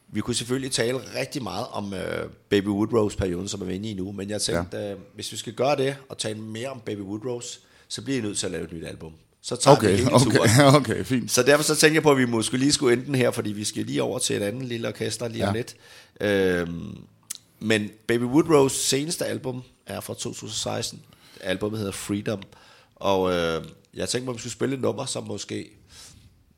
[0.08, 3.93] Vi kunne selvfølgelig tale rigtig meget om øh, Baby Woodrose-perioden, som er vi inde i
[3.93, 4.91] nu, men jeg tænkte, ja.
[4.91, 8.22] øh, hvis vi skal gøre det og tale mere om Baby Woodrose, så bliver I
[8.22, 9.14] nødt til at lave et nyt album.
[9.41, 10.76] Så tager vi Okay, hele okay, turen.
[10.82, 11.32] okay, fint.
[11.32, 13.52] Så derfor så tænker jeg på, at vi måske lige skulle ende den her, fordi
[13.52, 15.60] vi skal lige over til et andet lille orkester lige om Ja.
[15.60, 15.76] lidt.
[16.22, 16.98] Øhm,
[17.60, 21.02] men Baby Woodrose seneste album er fra 2016.
[21.41, 22.41] Albummet hedder Freedom.
[23.00, 25.70] Og øh, jeg tænkte mig, at vi skulle spille et nummer, som måske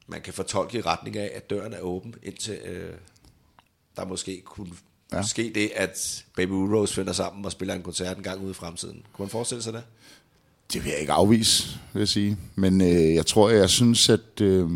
[0.08, 2.94] man kan fortolke i retning af, at døren er åben, indtil øh,
[3.96, 4.72] der måske kunne
[5.14, 5.24] Ja.
[5.24, 8.54] ske det, at Baby Woodrose finder sammen og spiller en koncert en gang ude i
[8.54, 9.04] fremtiden.
[9.14, 9.84] Kunne man forestille sig det?
[10.74, 12.38] Det vil jeg ikke afvise, vil jeg sige.
[12.56, 14.42] Men øh, jeg tror, jeg synes, at...
[14.42, 14.70] Øh,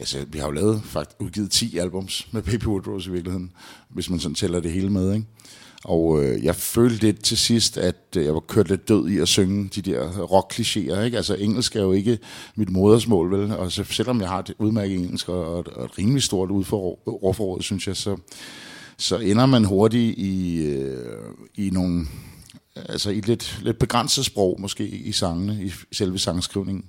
[0.00, 3.52] altså, vi har jo lavet, faktisk udgivet 10 albums med Baby Woodrose i virkeligheden,
[3.88, 5.26] hvis man sådan tæller det hele med, ikke?
[5.84, 9.18] Og øh, jeg følte lidt til sidst, at øh, jeg var kørt lidt død i
[9.18, 11.16] at synge de der rock-klichéer, ikke?
[11.16, 12.18] Altså, engelsk er jo ikke
[12.56, 13.52] mit modersmål, vel?
[13.56, 16.50] Og så, selvom jeg har et udmærket engelsk og, og, et- og et rimelig stort
[17.06, 18.16] ordforråd, synes jeg, så,
[18.98, 21.16] så ender man hurtigt i, øh,
[21.54, 22.06] i nogle
[22.74, 26.84] altså i et lidt, lidt begrænset sprog, måske i sangene, i selve sangskrivningen.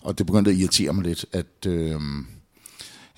[0.00, 2.00] Og det begyndte at irritere mig lidt, at, øh,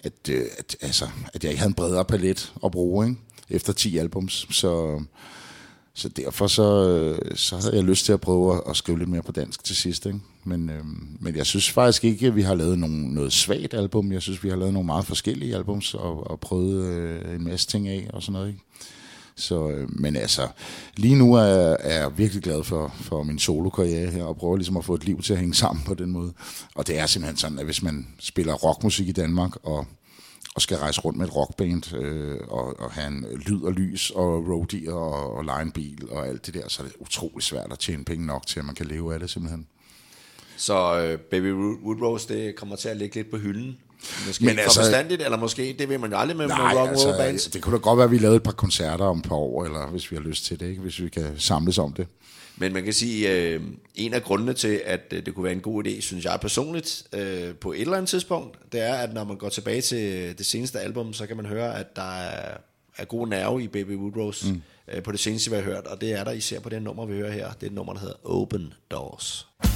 [0.05, 3.21] at, øh, at, altså, at jeg ikke havde en bredere palet at bruge, ikke?
[3.51, 4.47] Efter 10 albums.
[4.51, 5.03] Så,
[5.95, 9.23] så derfor så, så havde jeg lyst til at prøve at, at skrive lidt mere
[9.23, 10.07] på dansk til sidst.
[10.07, 10.19] Ikke?
[10.45, 10.85] Men, øh,
[11.21, 14.13] men jeg synes faktisk ikke, at vi har lavet nogen, noget svagt album.
[14.13, 17.67] Jeg synes, vi har lavet nogle meget forskellige albums og, og prøvet øh, en masse
[17.67, 18.49] ting af og sådan noget.
[18.49, 18.61] Ikke?
[19.37, 20.49] Så, øh, men altså,
[20.97, 24.77] lige nu er, er jeg virkelig glad for, for min solokarriere her, og prøver ligesom
[24.77, 26.33] at få et liv til at hænge sammen på den måde.
[26.75, 29.87] Og det er simpelthen sådan, at hvis man spiller rockmusik i Danmark, og,
[30.57, 34.11] og skal rejse rundt med et rockband, øh, og, og have en lyd og lys,
[34.11, 37.43] og roadie, og, og lege en bil, og alt det der, så er det utrolig
[37.43, 39.67] svært at tjene penge nok til, at man kan leve af det simpelthen.
[40.57, 43.77] Så øh, Baby Wo- Woodrose, det kommer til at ligge lidt på hylden.
[44.27, 46.73] Måske Men altså- altså, for bestandigt, eller måske, det ved man jo aldrig med, Nej,
[46.75, 47.21] med rock roll bands.
[47.21, 49.37] altså, det kunne da godt være, at vi lavede et par koncerter om et par
[49.37, 50.81] år, eller hvis vi har lyst til det, ikke?
[50.83, 52.07] hvis vi kan samles om det.
[52.57, 53.61] Men man kan sige, øh,
[53.95, 57.07] en af grundene til, at øh, det kunne være en god idé, synes jeg personligt,
[57.13, 60.47] øh, på et eller andet tidspunkt, det er, at når man går tilbage til det
[60.47, 62.57] seneste album, så kan man høre, at der er,
[62.97, 64.63] er god nerve i Baby Woodrose mm.
[64.89, 67.07] øh, på det seneste, vi har hørt, og det er der især på det nummer,
[67.07, 67.51] vi hører her.
[67.53, 69.47] Det er et nummer, der hedder Open Doors.
[69.63, 69.76] Somebody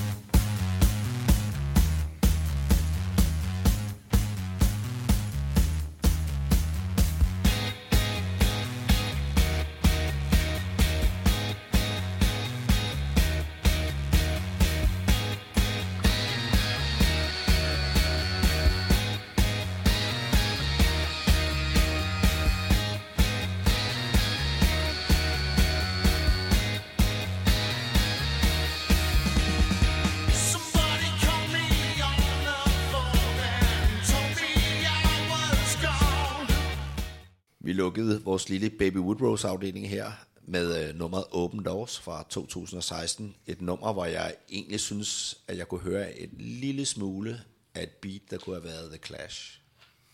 [37.80, 40.10] lukkede vores lille Baby Woodrose-afdeling her
[40.46, 43.34] med øh, nummeret Open Doors fra 2016.
[43.46, 47.40] Et nummer, hvor jeg egentlig synes, at jeg kunne høre et lille smule
[47.74, 49.60] af et beat, der kunne have været The Clash.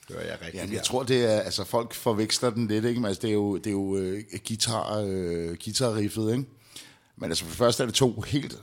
[0.08, 3.00] Hører jeg rigtigt Ja, jeg tror, det er, altså folk forveksler den lidt, ikke?
[3.00, 6.44] Men altså, det er jo, det er jo øh, guitar, øh, guitarriffet, ikke?
[7.16, 8.58] Men altså for det første er det to helt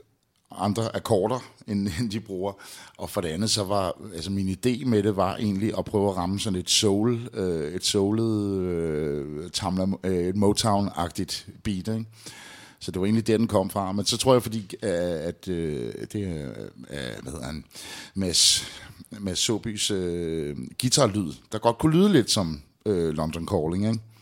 [0.57, 2.53] andre akkorder, end, end de bruger.
[2.97, 6.09] Og for det andet, så var altså min idé med det var egentlig at prøve
[6.09, 12.05] at ramme sådan et soul, øh, et soulet, øh, tamla, øh, et Motown-agtigt beat, ikke?
[12.79, 13.91] Så det var egentlig der, den kom fra.
[13.91, 14.89] Men så tror jeg, fordi øh,
[15.27, 16.49] at øh, det er,
[16.89, 17.65] øh, hvad hedder han,
[18.13, 18.67] Mads,
[19.19, 24.12] Mads Sobys øh, guitarlyd, der godt kunne lyde lidt som øh, London Calling, ikke?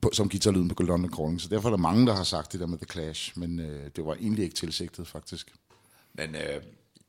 [0.00, 1.40] På, som guitarlyden på London Calling.
[1.40, 3.90] Så derfor er der mange, der har sagt det der med The Clash, men øh,
[3.96, 5.54] det var egentlig ikke tilsigtet, faktisk.
[6.14, 6.62] Men øh,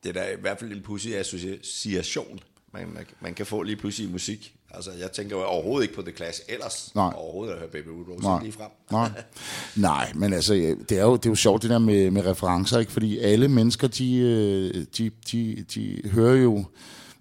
[0.04, 2.40] det er da i hvert fald en pussy association,
[2.74, 4.58] man, man kan få lige pludselig i musik.
[4.72, 6.92] Altså, jeg tænker jo overhovedet ikke på The Clash ellers.
[6.96, 7.14] Nej.
[7.16, 8.44] Overhovedet at høre Baby Ruth Rose Nej.
[8.44, 8.70] lige frem.
[8.92, 9.24] Nej.
[9.90, 10.54] Nej, men altså,
[10.90, 12.92] det er jo, det er jo sjovt det der med, med referencer, ikke?
[12.92, 16.66] fordi alle mennesker, de, øh, de, de, de hører jo,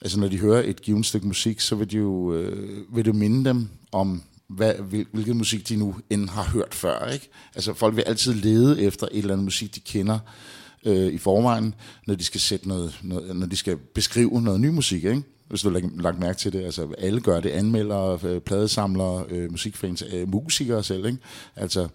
[0.00, 3.14] altså når de hører et givet stykke musik, så vil, de jo, øh, vil det
[3.14, 7.08] minde dem om, hvad, hvil, hvilken musik de nu end har hørt før.
[7.08, 7.28] Ikke?
[7.54, 10.18] Altså folk vil altid lede efter et eller andet musik, de kender
[10.84, 11.74] øh, i forvejen,
[12.06, 15.22] når de skal sætte noget, noget, når de skal beskrive noget ny musik, ikke?
[15.48, 16.64] Hvis du har lagt- mærke til det.
[16.64, 17.50] Altså, alle gør det.
[17.50, 21.06] Anmeldere, øh, pladesamlere, øh, musikfans, øh, musikere selv.
[21.06, 21.18] Ikke?
[21.56, 21.88] Altså,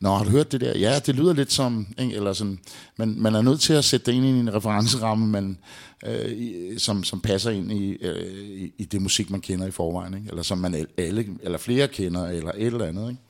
[0.00, 0.78] når har du hørt det der?
[0.78, 1.86] Ja, det lyder lidt som...
[1.98, 2.14] Ikke?
[2.14, 2.58] Eller sådan,
[2.96, 5.58] men man er nødt til at sætte det ind i en referenceramme, man,
[6.06, 9.70] øh, i, som, som passer ind i, øh, i, i det musik, man kender i
[9.70, 10.14] forvejen.
[10.14, 10.26] Ikke?
[10.28, 13.10] Eller som man alle, eller flere kender, eller et eller andet.
[13.10, 13.22] Ikke?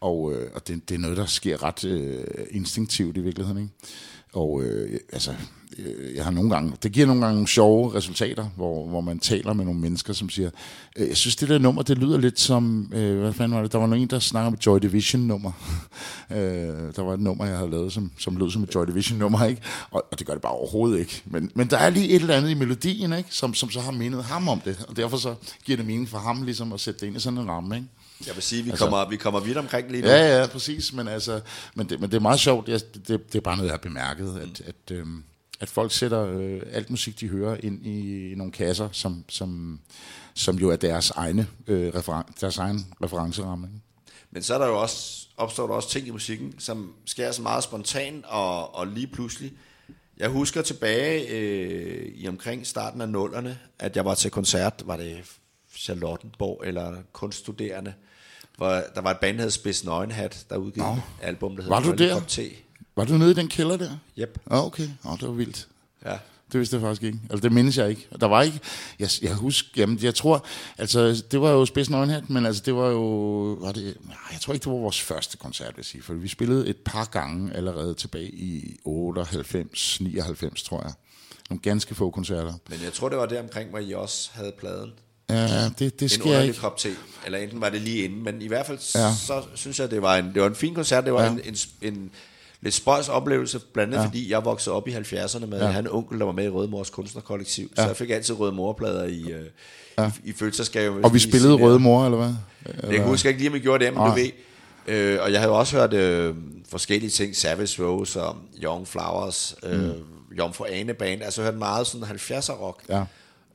[0.00, 3.62] Og, øh, og det, det er noget, der sker ret øh, instinktivt i virkeligheden.
[3.62, 3.72] Ikke?
[4.32, 5.34] Og øh, altså,
[5.78, 9.18] øh, jeg har nogle gange, det giver nogle gange nogle sjove resultater, hvor, hvor man
[9.18, 10.50] taler med nogle mennesker, som siger,
[10.96, 13.72] øh, jeg synes det der nummer, det lyder lidt som, øh, hvad fanden var det,
[13.72, 15.52] der var en, der snakker om et Joy Division nummer.
[16.30, 16.38] øh,
[16.96, 19.44] der var et nummer, jeg havde lavet, som, som lød som et Joy Division nummer,
[19.44, 19.62] ikke?
[19.90, 21.22] Og, og det gør det bare overhovedet ikke.
[21.24, 23.28] Men, men der er lige et eller andet i melodien, ikke?
[23.32, 26.18] Som, som så har mindet ham om det, og derfor så giver det mening for
[26.18, 27.88] ham ligesom at sætte det ind i sådan en ramme, ikke?
[28.26, 30.08] Jeg vil sige, vi, Altså- kommer, vi kommer vidt omkring lige nu.
[30.08, 30.92] Ja, ja, præcis.
[30.92, 31.40] Men, altså,
[31.74, 32.66] men, det, men det er meget sjovt.
[32.66, 35.24] Det, det, det er bare noget, jeg har bemærket, at, at, øhm,
[35.60, 39.80] at folk sætter øh, alt musik, de hører, ind i, nogle kasser, som, som,
[40.34, 43.66] som jo er deres, egne, øh, referen, deres egen referenceramme.
[43.66, 43.78] ikke?
[44.30, 47.42] Men så er der jo også, opstår der også ting i musikken, som sker så
[47.42, 49.52] meget spontant og, og lige pludselig.
[50.18, 54.96] Jeg husker tilbage øh, i omkring starten af nullerne, at jeg var til koncert, var
[54.96, 55.16] det
[55.78, 57.94] Charlottenborg eller kunststuderende,
[58.56, 61.70] hvor der var et band, der hed Spids Nøgenhat, der udgav et album, der hed
[61.70, 62.20] Var du der?
[62.96, 63.90] Var du nede i den kælder der?
[64.18, 64.40] Yep.
[64.50, 64.88] Ja, okay.
[65.04, 65.68] Oh, det var vildt.
[66.04, 66.18] Ja.
[66.52, 67.18] Det vidste jeg faktisk ikke.
[67.30, 68.08] Altså, det mindes jeg ikke.
[68.20, 68.60] Der var ikke...
[68.98, 69.68] Jeg, jeg husker...
[69.76, 70.46] Jamen, jeg tror...
[70.78, 73.02] Altså, det var jo Spids Nøgenhat, men altså, det var jo...
[73.60, 73.96] Var det,
[74.32, 76.02] jeg tror ikke, det var vores første koncert, vil jeg sige.
[76.02, 80.92] For vi spillede et par gange allerede tilbage i 98, 99, tror jeg.
[81.50, 82.54] Nogle ganske få koncerter.
[82.68, 84.92] Men jeg tror, det var der omkring, hvor I også havde pladen.
[85.30, 86.60] Ja, det, det En sker underlig ikke.
[86.60, 86.88] kop te.
[87.26, 89.12] Eller enten var det lige inden, men i hvert fald Ja.
[89.26, 91.04] så synes jeg, det var en, det var en fin koncert.
[91.04, 91.30] Det var Ja.
[91.30, 92.10] en, en, en
[92.60, 94.08] lidt spøjs oplevelse, blandt andet ja.
[94.08, 95.66] fordi jeg voksede op i 70'erne med Ja.
[95.66, 97.70] han onkel, der var med i Røde Mors kunstnerkollektiv.
[97.76, 97.82] Ja.
[97.82, 99.44] Så jeg fik altid Røde Morplader i, øh,
[99.98, 100.10] ja.
[100.24, 101.04] i, i fødselsdagsgave.
[101.04, 102.92] Og vi spillede Røde Mor, eller hvad?
[102.92, 104.08] Jeg husker ikke lige, om vi gjorde det, men Nej.
[104.08, 104.30] du ved.
[104.86, 106.34] Øh, og jeg havde også hørt øh,
[106.70, 109.92] forskellige ting, Savage Rose og Young Flowers, øh, mm.
[110.38, 112.82] Jomfru Ane Band, altså jeg hørte meget sådan 70'er rock.
[112.88, 113.02] Ja.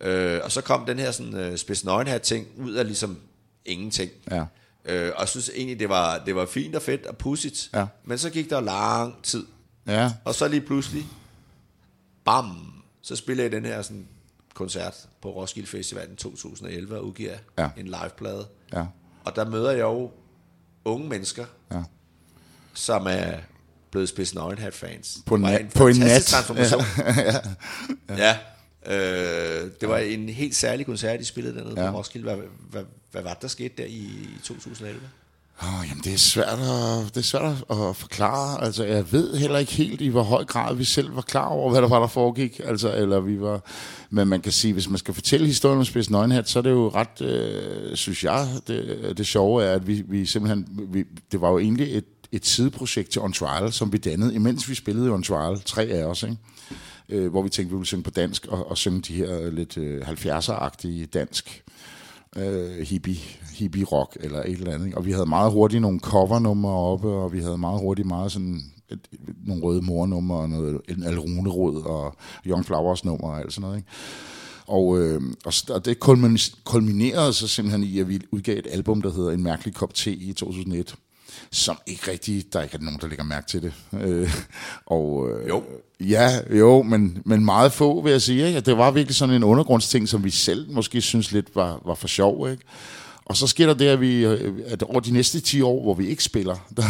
[0.03, 3.19] Øh, og så kom den her sådan øh, spids nøgenhat ting ud af ligesom
[3.65, 4.11] ingenting.
[4.31, 4.45] Ja.
[4.85, 7.69] Øh, og jeg synes egentlig, det var, det var fint og fedt og pudsigt.
[7.73, 7.85] Ja.
[8.03, 9.45] Men så gik der lang tid.
[9.87, 10.11] Ja.
[10.25, 11.05] Og så lige pludselig,
[12.25, 14.07] bam, så spiller jeg den her sådan,
[14.53, 17.63] koncert på Roskilde Festival i 2011 og udgiver Ja.
[17.63, 17.69] ja.
[17.77, 18.47] en liveplade.
[18.73, 18.85] Ja.
[19.25, 20.11] Og der møder jeg jo
[20.85, 21.83] unge mennesker, Ja.
[22.73, 23.37] som er
[23.91, 25.17] blevet Spids Nøgenhat fans.
[25.25, 26.45] På en var nat- på en fantastisk nat.
[26.45, 26.81] transformation.
[28.23, 28.37] ja.
[28.87, 31.91] Øh, det var en helt særlig koncert, de spillede dernede Ja.
[31.91, 32.25] på Roskilde.
[32.25, 34.99] Hvad, hvad, hvad var det, der skete der i, i 2011?
[35.61, 38.63] Oh, jamen, det er svært, at, det er svært at, forklare.
[38.63, 41.71] Altså, jeg ved heller ikke helt, i hvor høj grad vi selv var klar over,
[41.71, 42.61] hvad der var, der foregik.
[42.63, 43.61] Altså, eller vi var...
[44.09, 46.69] Men man kan sige, hvis man skal fortælle historien om Spids Nøgenhat, så er det
[46.71, 50.67] jo ret, øh, synes jeg, det, det sjove er, at vi, vi simpelthen...
[50.89, 54.69] Vi, det var jo egentlig et, et sideprojekt til On Trial, som vi dannede, imens
[54.69, 56.37] vi spillede On Trial, tre af os, ikke?
[57.09, 59.77] Øh, hvor vi tænkte, vi ville synge på dansk, og, og synge de her lidt
[59.77, 61.63] øh, 70'er-agtige dansk
[62.35, 63.19] øh, hippie,
[63.53, 64.85] hippie rock eller et eller andet.
[64.85, 64.97] Ikke?
[64.97, 68.61] Og vi havde meget hurtigt nogle covernumre oppe, og vi havde meget hurtigt meget sådan
[68.89, 69.07] et,
[69.45, 73.77] nogle røde mornumre og noget, en alrunerod og Young Flowers nummer og alt sådan noget.
[73.77, 73.89] Ikke?
[74.67, 75.21] Og, øh,
[75.69, 79.43] og, det kulmin- kulminerede så simpelthen i, at vi udgav et album, der hedder En
[79.43, 80.95] mærkelig kop te i 2001
[81.51, 83.73] som ikke rigtig, der ikke er nogen, der lægger mærke til det.
[84.01, 84.35] Øh,
[84.85, 85.63] og, øh, Jo.
[85.99, 88.47] Ja, jo, men, men meget få, vil jeg sige.
[88.47, 88.59] Ikke?
[88.59, 92.07] Det var virkelig sådan en undergrundsting, som vi selv måske synes lidt var, var for
[92.07, 92.49] sjov.
[92.49, 92.63] Ikke?
[93.25, 95.93] Og så sker der det, at, vi, øh, at over de næste 10 år, hvor
[95.93, 96.83] vi ikke spiller, der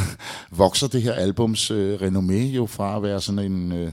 [0.52, 3.72] vokser det her albums øh, renommé jo fra at være sådan en...
[3.72, 3.92] Øh,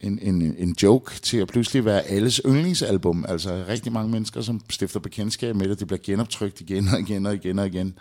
[0.00, 3.24] en, en, en joke til at pludselig være alles yndlingsalbum.
[3.28, 7.26] Altså rigtig mange mennesker, som stifter bekendtskab med det, det bliver genoptrykt igen og igen
[7.26, 7.98] og igen og igen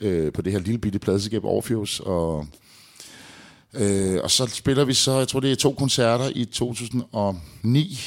[0.00, 2.00] øh, på det her lille bitte pladeskab Orpheus.
[2.00, 2.46] Og,
[3.74, 7.98] øh, og så spiller vi så, jeg tror det er to koncerter i 2009,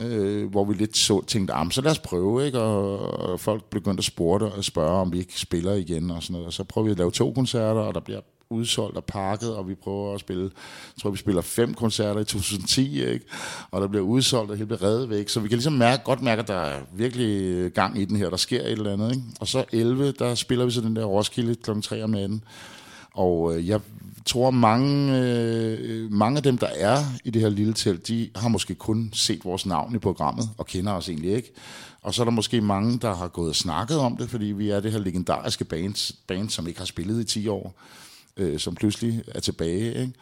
[0.00, 2.60] øh, hvor vi lidt så, tænkte, ah, så lad os prøve, ikke?
[2.60, 6.32] Og, og folk begyndte at spørge, og spørge, om vi ikke spiller igen og sådan
[6.32, 6.46] noget.
[6.46, 8.20] Og så prøver vi at lave to koncerter, og der bliver
[8.50, 12.24] udsolgt og pakket, og vi prøver at spille, jeg tror vi spiller fem koncerter i
[12.24, 13.24] 2010, ikke?
[13.70, 16.22] og der bliver udsolgt, og helt bliver reddet væk, så vi kan ligesom mærke, godt
[16.22, 19.10] mærke, at der er virkelig øh, gang i den her, der sker et eller andet,
[19.10, 19.24] ikke?
[19.40, 21.80] og så 11, der spiller vi så den der Roskilde kl.
[21.80, 22.42] 3 om natten,
[23.14, 23.80] og øh, jeg
[24.26, 28.48] tror, mange, øh, mange af dem, der er i det her lille telt, de har
[28.48, 31.52] måske kun set vores navn i programmet, og kender os egentlig ikke.
[32.02, 34.70] Og så er der måske mange, der har gået og snakket om det, fordi vi
[34.70, 37.74] er det her legendariske band, band som ikke har spillet i 10 år,
[38.36, 40.00] øh, som pludselig er tilbage.
[40.00, 40.12] Ikke?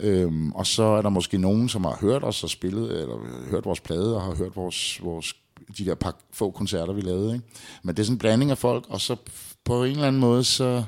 [0.00, 3.16] Øhm, og så er der måske nogen, som har hørt os og spillet, eller
[3.50, 5.34] hørt vores plade, og har hørt vores, vores
[5.78, 7.34] de der par, få koncerter, vi lavede.
[7.34, 7.46] Ikke?
[7.82, 9.16] Men det er sådan en blanding af folk, og så
[9.64, 10.84] på en eller anden måde, så...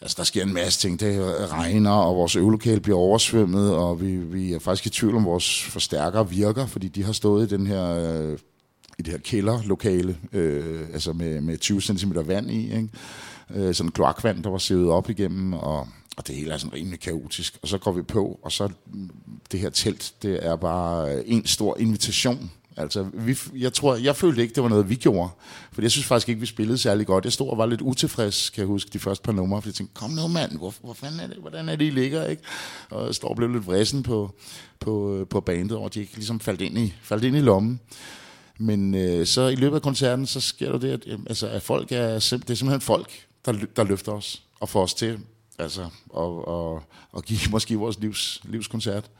[0.00, 1.00] Altså, der sker en masse ting.
[1.00, 5.24] Det regner, og vores øvelokale bliver oversvømmet, og vi, vi er faktisk i tvivl om,
[5.24, 7.84] vores forstærkere virker, fordi de har stået i den her...
[7.86, 8.38] Øh,
[8.98, 12.88] i det her kælderlokale, øh, altså med, med 20 cm vand i, ikke?
[13.54, 17.00] Øh, sådan kloakvand, der var sivet op igennem, og, og det hele er sådan rimelig
[17.00, 17.58] kaotisk.
[17.62, 18.68] Og så går vi på, og så
[19.52, 22.50] det her telt, det er bare øh, en stor invitation.
[22.78, 25.30] Altså, vi, jeg tror, jeg følte ikke, det var noget, vi gjorde.
[25.72, 27.24] For jeg synes faktisk ikke, vi spillede særlig godt.
[27.24, 29.62] Jeg stod og var lidt utilfreds, kan jeg huske, de første par numre.
[29.62, 31.90] For jeg tænkte, kom nu mand, hvor, hvor fanden er det, hvordan er det, I
[31.90, 32.42] ligger, ikke?
[32.90, 34.34] Og jeg står og blev lidt vrissen på,
[34.80, 37.80] på, øh, på bandet, og de ikke ligesom faldt ind i, faldt ind i lommen.
[38.58, 41.62] Men øh, så i løbet af koncerten, så sker der det, at, øh, altså, at
[41.62, 45.20] folk er, det er simpelthen folk, der, der løfter os og får os til
[45.58, 46.82] altså, og, og,
[47.12, 49.10] og give måske vores livs, livskoncert.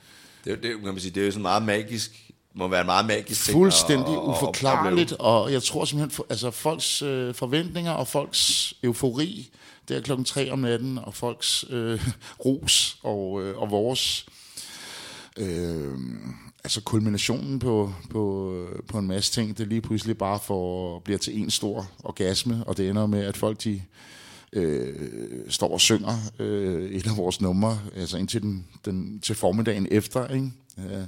[0.44, 3.06] Det, det, kan man sige, det er jo sådan meget magisk, må være en meget
[3.06, 3.54] magisk ting.
[3.54, 5.20] Fuldstændig at uforklarligt, opleve.
[5.20, 9.50] og jeg tror simpelthen, for, altså folks øh, forventninger og folks eufori,
[9.88, 12.08] der klokken tre om natten, og folks øh,
[12.44, 14.26] ros og, øh, og vores,
[15.36, 15.94] øh,
[16.64, 18.52] altså kulminationen på, på,
[18.88, 22.76] på en masse ting, det lige pludselig bare for, bliver til en stor orgasme, og
[22.76, 23.82] det ender med, at folk de
[24.56, 24.94] øh,
[25.48, 30.28] står og synger øh, et af vores numre, altså indtil den, den, til formiddagen efter,
[30.28, 30.50] ikke?
[30.78, 31.02] Øh,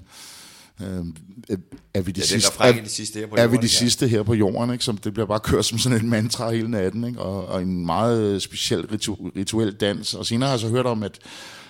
[0.81, 1.59] øh,
[1.95, 3.79] er vi de Ja, sidste, er, de sidste her på er vi jorden, de ja.
[3.79, 4.85] sidste her på jorden, ikke?
[4.85, 7.21] Som det bliver bare kørt som sådan en mantra hele natten, ikke?
[7.21, 10.15] Og, og en meget speciel ritu, rituel dans.
[10.15, 11.19] Og senere har jeg så hørt om, at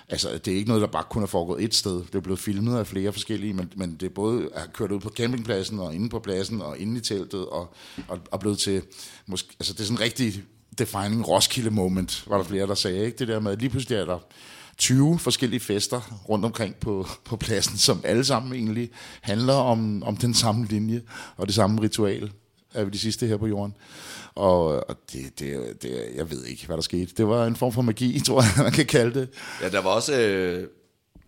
[0.09, 1.95] altså, det er ikke noget, der bare kun er foregået et sted.
[1.95, 4.99] Det er blevet filmet af flere forskellige, men, men det er både er kørt ud
[4.99, 7.73] på campingpladsen, og inde på pladsen, og inde i teltet, og,
[8.07, 8.81] og, og blevet til,
[9.27, 10.43] måske, altså det er sådan en rigtig
[10.79, 13.17] defining Roskilde moment, var der flere, der sagde, ikke?
[13.17, 14.19] Det der med, at lige pludselig er der
[14.77, 18.89] 20 forskellige fester rundt omkring på, på pladsen, som alle sammen egentlig
[19.21, 21.01] handler om, om den samme linje
[21.37, 22.31] og det samme ritual
[22.73, 23.75] er vi de sidste her på jorden.
[24.35, 27.13] Og, og det, det, det, jeg ved ikke, hvad der skete.
[27.17, 29.29] Det var en form for magi, tror jeg, man kan kalde det.
[29.61, 30.67] Ja, der var også, øh,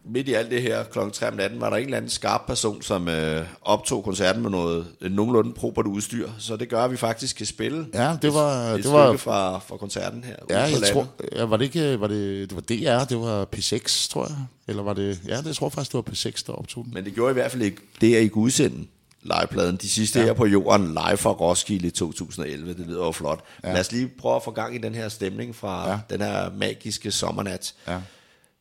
[0.06, 2.42] midt i alt det her klokken 3 om natten, var der en eller anden skarp
[2.48, 6.30] person, som øh, optog koncerten med noget øh, nogenlunde probert udstyr.
[6.40, 9.18] Så det gør, at vi faktisk kan spille Ja, det var- et det stykke var-
[9.18, 12.62] fra, fra koncerten her Ja, jeg tror, ja, var det ikke, var det, det var
[13.02, 14.38] DR, det var P6, tror jeg.
[14.68, 16.94] Eller var det, ja, det jeg tror faktisk, det var P6, der optog den.
[16.94, 18.86] Men det gjorde i hvert fald ikke det, at I kunne udsende
[19.24, 19.76] livepladen.
[19.76, 20.26] De sidste ja.
[20.26, 22.74] her på jorden, live fra Roskilde i 2011.
[22.74, 23.40] Det lyder jo flot.
[23.64, 23.72] Ja.
[23.74, 25.90] Lad os lige prøve at få gang i den her stemning fra.
[25.90, 26.00] Ja.
[26.10, 27.74] den her magiske sommernat.
[27.88, 27.98] Ja.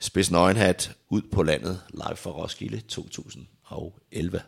[0.00, 4.42] Spids nøgenhat ud på landet, live fra Roskilde 2011.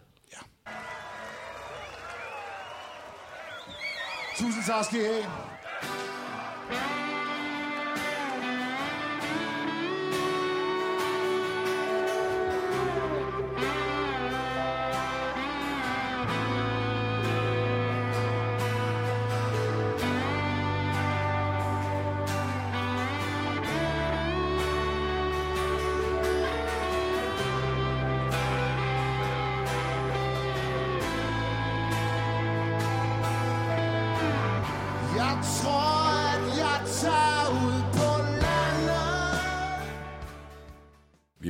[4.38, 5.24] Tusind tak skal I have.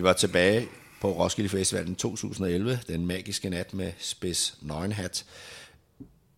[0.02, 0.68] Vi var tilbage
[1.00, 5.24] på Roskilde Festivalen 2011, den magiske nat med Spids Nøgenhat.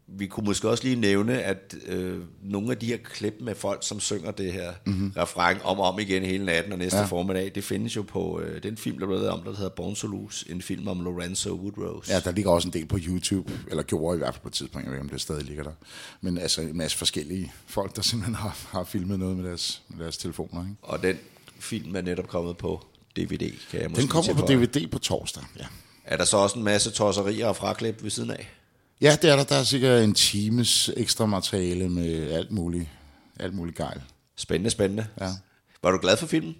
[0.07, 3.87] Vi kunne måske også lige nævne, at øh, nogle af de her klip med folk,
[3.87, 5.13] som synger det her mm-hmm.
[5.17, 7.03] refræng om og om igen hele natten og næste ja.
[7.03, 7.09] Ja.
[7.09, 9.95] formiddag, det findes jo på øh, den film, der blev lavet om, der hedder Born
[9.95, 12.13] to Lose, en film om Lorenzo Woodrose.
[12.13, 14.55] Ja, der ligger også en del på YouTube, eller gjorde i hvert fald på et
[14.55, 15.73] tidspunkt, jeg ved ikke, om det stadig ligger der.
[16.21, 19.99] Men altså en masse forskellige folk, der simpelthen har, har filmet noget med deres, med
[19.99, 20.63] deres telefoner.
[20.63, 20.77] Ikke?
[20.83, 21.17] Og den
[21.59, 22.87] film er netop kommet på
[23.17, 24.47] DVD, kan jeg måske Den kommer på.
[24.47, 25.65] DVD på torsdag, ja.
[26.05, 28.49] Er der så også en masse tosserier og fraklip ved siden af?
[29.01, 29.45] Ja, det er der.
[29.45, 32.89] Der er sikkert en times ekstra materiale med alt muligt,
[33.41, 34.01] alt muligt gejl.
[34.37, 35.07] Spændende, spændende.
[35.21, 35.29] Ja.
[35.83, 36.55] Var du glad for filmen?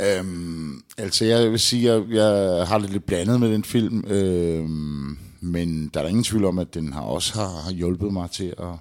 [0.00, 4.04] Øhm, altså, jeg vil sige, at jeg, jeg har det lidt blandet med den film,
[4.06, 8.30] øhm, men der er ingen tvivl om, at den har også har, har hjulpet mig
[8.30, 8.74] til at,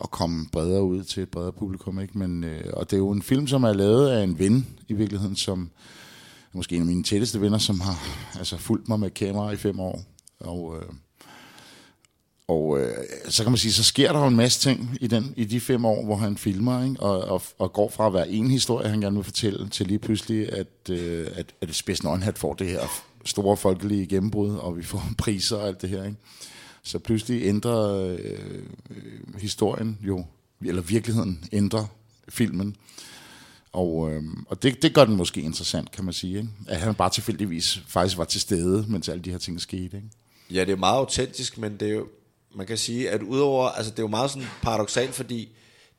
[0.00, 2.00] at komme bredere ud til et bredere publikum.
[2.00, 2.18] Ikke?
[2.18, 4.92] Men, øh, og det er jo en film, som er lavet af en ven i
[4.92, 5.70] virkeligheden, som
[6.52, 9.80] måske en af mine tætteste venner, som har altså, fulgt mig med kamera i fem
[9.80, 10.02] år.
[10.40, 10.88] Og, øh,
[12.48, 12.94] og øh,
[13.28, 15.60] så kan man sige, så sker der jo en masse ting i, den, i de
[15.60, 17.00] fem år, hvor han filmer, ikke?
[17.00, 19.98] Og, og, og går fra at være en historie, han gerne vil fortælle, til lige
[19.98, 22.80] pludselig, at, øh, at, at Space Nøgenhat får det her
[23.24, 26.04] store folkelige gennembrud, og vi får priser og alt det her.
[26.04, 26.16] Ikke?
[26.82, 28.18] Så pludselig ændrer øh,
[28.90, 30.24] øh, historien jo,
[30.64, 31.84] eller virkeligheden ændrer
[32.28, 32.76] filmen.
[33.72, 36.36] Og, øh, og det, det gør den måske interessant, kan man sige.
[36.38, 36.48] Ikke?
[36.68, 39.96] At han bare tilfældigvis faktisk var til stede, mens alle de her ting skete.
[39.96, 40.08] Ikke?
[40.50, 42.06] Ja, det er meget autentisk, men det er jo,
[42.54, 45.48] man kan sige, at udover, altså det er jo meget sådan paradoxalt, fordi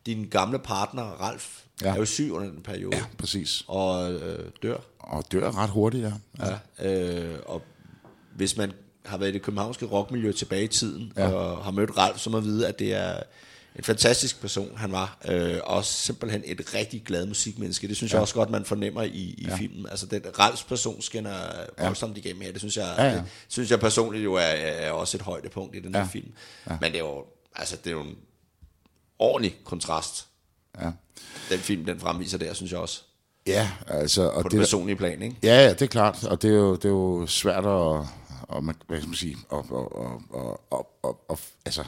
[0.05, 1.87] din gamle partner, Ralf, Ja.
[1.89, 3.63] er jo syg under den periode, Ja, præcis.
[3.67, 4.77] og øh, dør.
[4.99, 6.11] Og dør ret hurtigt, ja.
[6.45, 6.57] ja.
[6.79, 7.13] Ja.
[7.33, 7.61] Øh, og
[8.35, 8.71] hvis man
[9.05, 11.27] har været i det københavnske rockmiljø tilbage i tiden, ja.
[11.29, 13.19] og har mødt Ralf, så må man vide, at det er
[13.75, 15.17] en fantastisk person, han var.
[15.27, 17.87] Øh, og simpelthen et rigtig glad musikmenneske.
[17.87, 18.15] Det synes ja.
[18.17, 19.55] jeg også godt, man fornemmer i, i ja.
[19.55, 19.85] filmen.
[19.89, 21.35] Altså, den Ralfs person skinner
[21.81, 22.51] voldsomt igennem her.
[22.51, 23.15] Det synes jeg, Ja, ja.
[23.15, 26.07] Det, synes jeg personligt jo er, er også et højdepunkt i den her Ja.
[26.07, 26.31] film.
[26.69, 26.77] Ja.
[26.81, 28.15] Men det er jo, altså, det er jo en
[29.19, 30.25] ordentlig kontrast.
[30.81, 30.91] Ja,
[31.49, 33.01] Den film, den fremviser der, synes jeg også.
[33.47, 34.21] ja altså...
[34.29, 35.35] Og På det, det, personlige plan, ikke?
[35.43, 38.05] Ja, ja, det er klart, og det er jo, det er jo svært at,
[38.49, 41.83] og man, hvad skal man sige, og, og, og, og, og, og, og, altså,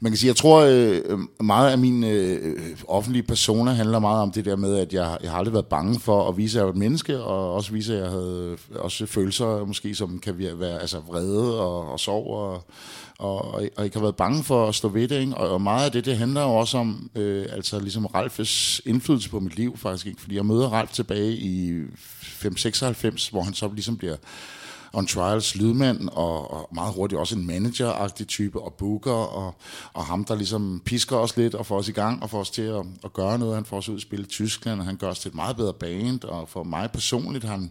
[0.00, 4.32] man kan sige, jeg tror øh, meget af min øh, offentlige persona handler meget om
[4.32, 6.66] det der med, at jeg, jeg har aldrig været bange for at vise, at jeg
[6.66, 10.80] var et menneske, og også vise, at jeg havde også følelser, måske som kan være
[10.80, 12.64] altså vrede og, og sorg, og,
[13.18, 15.34] og, og, og ikke har været bange for at stå ved det, ikke?
[15.34, 19.30] Og, og meget af det, det handler jo også om, øh, altså ligesom Ralfes indflydelse
[19.30, 20.20] på mit liv faktisk, ikke?
[20.20, 21.82] Fordi jeg møder Ralf tilbage i
[22.22, 24.16] 596, hvor han så ligesom bliver
[24.92, 29.54] on trials lydmand, og, og meget hurtigt også en manager-agtig type, og booker, og,
[29.92, 32.50] og ham, der ligesom pisker os lidt, og får os i gang, og får os
[32.50, 33.54] til at, at gøre noget.
[33.54, 35.56] Han får os ud at spille i Tyskland, og han gør os til et meget
[35.56, 37.70] bedre band, og for mig personligt han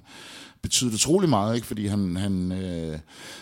[0.62, 1.68] betydet utrolig meget, ikke?
[1.68, 3.00] fordi han, han, øh,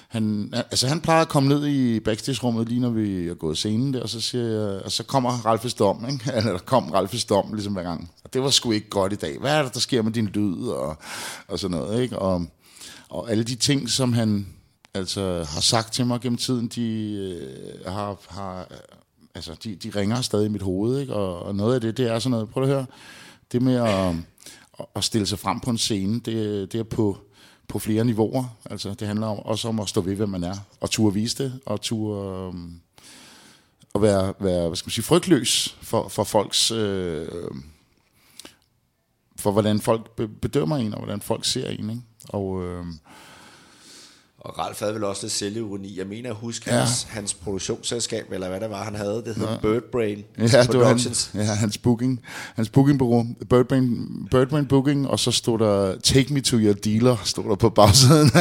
[0.08, 3.94] han, altså han plejer at komme ned i backstage-rummet, lige når vi er gået scenen
[3.94, 6.32] der, og så, siger jeg, og så kommer Ralfes dom, ikke?
[6.38, 8.12] eller der kom Ralfes dom ligesom hver gang.
[8.24, 9.40] Og det var sgu ikke godt i dag.
[9.40, 10.98] Hvad er det, der sker med din lyd, og,
[11.48, 12.20] og sådan noget, ikke?
[12.20, 12.46] Og,
[13.10, 14.48] og alle de ting, som han
[14.94, 18.78] altså har sagt til mig gennem tiden, de øh, har, har øh,
[19.36, 21.14] altså de, de ringer stadig i mit hoved, ikke?
[21.14, 22.86] Og, og noget af det, det er sådan noget, prøv at høre,
[23.52, 24.16] det med at,
[24.96, 27.18] at stille sig frem på en scene, det, det er på,
[27.68, 28.58] på flere niveauer.
[28.66, 31.44] Altså, det handler om, også om at stå ved, hvem man er, og turde vise
[31.44, 32.54] det, og turde øh,
[33.96, 36.72] at være, være, hvad skal man sige, frygtløs for, for folks...
[36.72, 37.28] Øh,
[39.40, 41.90] for hvordan folk bedømmer en, og hvordan folk ser en.
[41.90, 42.02] Ikke?
[42.30, 42.86] Og, øh,
[44.40, 45.98] Og Ralf havde vel også lidt selvironi.
[46.00, 46.78] Jeg mener at huske Ja.
[46.80, 49.24] hans, hans produktionsselskab, eller hvad det var, han havde.
[49.26, 51.30] Det hed Birdbrain ja, det var Productions.
[51.34, 52.22] hans, ja, hans booking,
[52.56, 57.50] hans bookingbureau, Birdbrain, Birdbrain Booking, og så stod der, take me to your dealer, stod
[57.50, 58.32] der på bagsiden.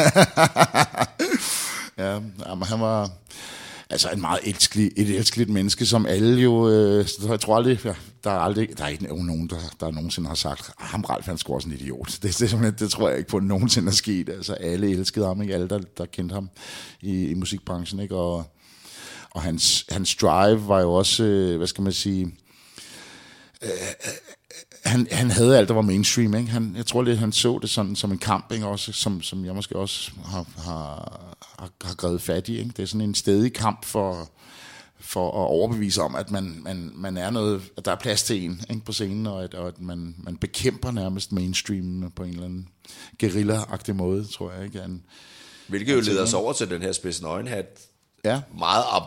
[1.99, 2.12] ja,
[2.49, 3.11] jamen, han var
[3.91, 7.95] altså en meget elskelig, et elskeligt menneske, som alle jo, øh, jeg tror aldrig, ja,
[8.24, 11.26] der er aldrig, der er ikke nogen, der, der nogensinde har sagt, ah, ham Ralf,
[11.26, 12.18] han skulle også en idiot.
[12.22, 14.28] Det, det, er det tror jeg ikke på, at nogensinde er sket.
[14.28, 15.55] Altså alle elskede ham, ikke?
[15.55, 16.51] Alle, der, der kendte ham
[17.01, 18.16] i, i musikbranchen, ikke?
[18.16, 18.45] Og,
[19.30, 22.24] og hans, hans drive var jo også, øh, hvad skal man sige,
[23.62, 24.12] øh, øh,
[24.84, 26.34] han, han havde alt, der var mainstream.
[26.34, 26.51] Ikke?
[26.51, 28.66] Han, jeg tror lidt, han så det sådan, som en kamp, ikke?
[28.66, 31.15] Også, som, som jeg måske også har, har,
[31.59, 32.59] har, har grevet fat i.
[32.59, 32.70] Ikke?
[32.76, 34.30] Det er sådan en stedig kamp for,
[35.01, 38.45] for at overbevise om, at man, man, man er noget, at der er plads til
[38.45, 38.84] en ikke?
[38.84, 42.68] på scenen, og at, og at man, man bekæmper nærmest mainstream på en eller anden
[43.22, 44.64] guerilla-agtig måde, tror jeg.
[44.64, 44.80] Ikke?
[44.80, 45.03] Han,
[45.68, 47.80] Hvilket jo leder os over til den her spids nøgenhat.
[48.24, 49.03] ja, Meget, ab,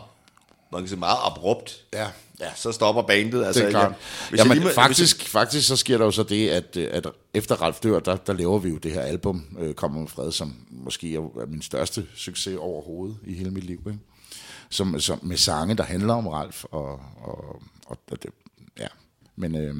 [0.72, 1.84] man kan sige meget abrupt.
[1.92, 2.06] ja,
[2.40, 2.48] ja.
[2.56, 3.44] Så stopper bandet.
[3.44, 3.94] Altså, det er klart.
[4.28, 7.06] Hvis Jamen, lige må- faktisk, faktisk så sker der jo så det, at, øh, at
[7.34, 10.32] efter Ralf dør, der, der laver vi jo det her album, øh, Kommer med fred,
[10.32, 13.80] som måske er min største succes overhovedet i hele mit liv.
[13.86, 13.98] Ikke?
[14.70, 16.64] Som, som, med sange, der handler om Ralf.
[16.64, 16.88] Og,
[17.22, 18.30] og, og, og det,
[18.78, 18.86] ja.
[19.36, 19.74] Men, øh,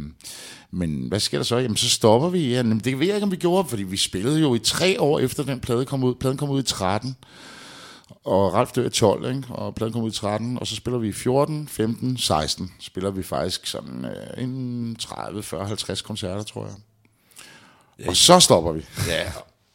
[0.70, 1.56] men hvad sker der så?
[1.56, 2.52] Jamen, så stopper vi.
[2.52, 5.18] Ja, det ved jeg ikke, om vi gjorde, fordi vi spillede jo i tre år
[5.20, 6.14] efter den plade kom ud.
[6.14, 7.16] Pladen kom ud i 13.
[8.24, 9.44] Og Ralf dør i 12, ikke?
[9.48, 12.70] og pladen kom ud i 13, og så spiller vi i 14, 15, 16.
[12.80, 18.08] Spiller vi faktisk sådan øh, en 30, 40, 50 koncerter, tror jeg.
[18.08, 18.84] Og så stopper vi.
[19.08, 19.32] Ja,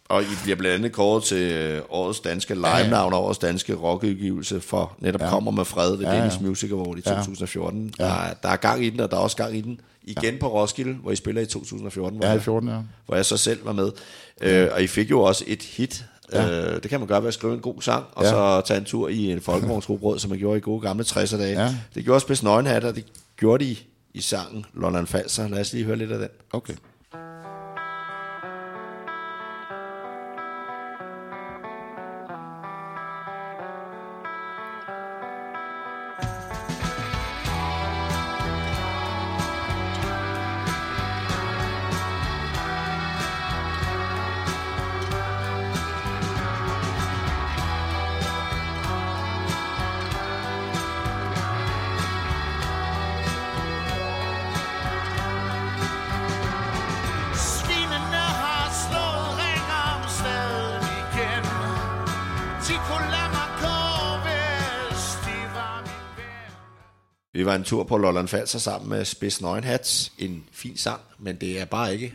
[0.10, 4.62] og I bliver blandt andet kåret til øh, årets danske live-navn og årets danske rockudgivelse
[4.62, 5.30] for netop ja.
[5.30, 6.22] Kommer med fred ved Ja, ja, ja.
[6.22, 7.94] Danish Music Award i 2014.
[8.00, 8.04] Ja.
[8.04, 10.34] Der, er- der er gang i den, og der er også gang i den igen
[10.34, 10.40] ja.
[10.40, 12.76] på Roskilde, hvor I spiller i 2014, hvor, Ja, i jeg, 14, ja.
[13.06, 13.92] hvor jeg så selv var med.
[14.42, 16.06] Øh, og I fik jo også et hit.
[16.34, 16.66] Ja.
[16.74, 18.30] Øh, det kan man gøre ved at skrive en god sang, og Ja.
[18.30, 21.62] så tage en tur i en folkevognsgrubrød, som man gjorde i gode gamle 60'er dage.
[21.64, 21.76] Ja.
[21.96, 23.06] Det gjorde Spids Nøgenhat, og det
[23.38, 25.48] gjorde de i, i sangen Lolland Falser.
[25.48, 26.28] Lad os lige høre lidt af den.
[26.54, 26.74] Okay.
[67.56, 70.12] Mig en tur på Lolland Falser sammen med Spids Nøgenhats.
[70.18, 72.14] En fin sang, men det er bare ikke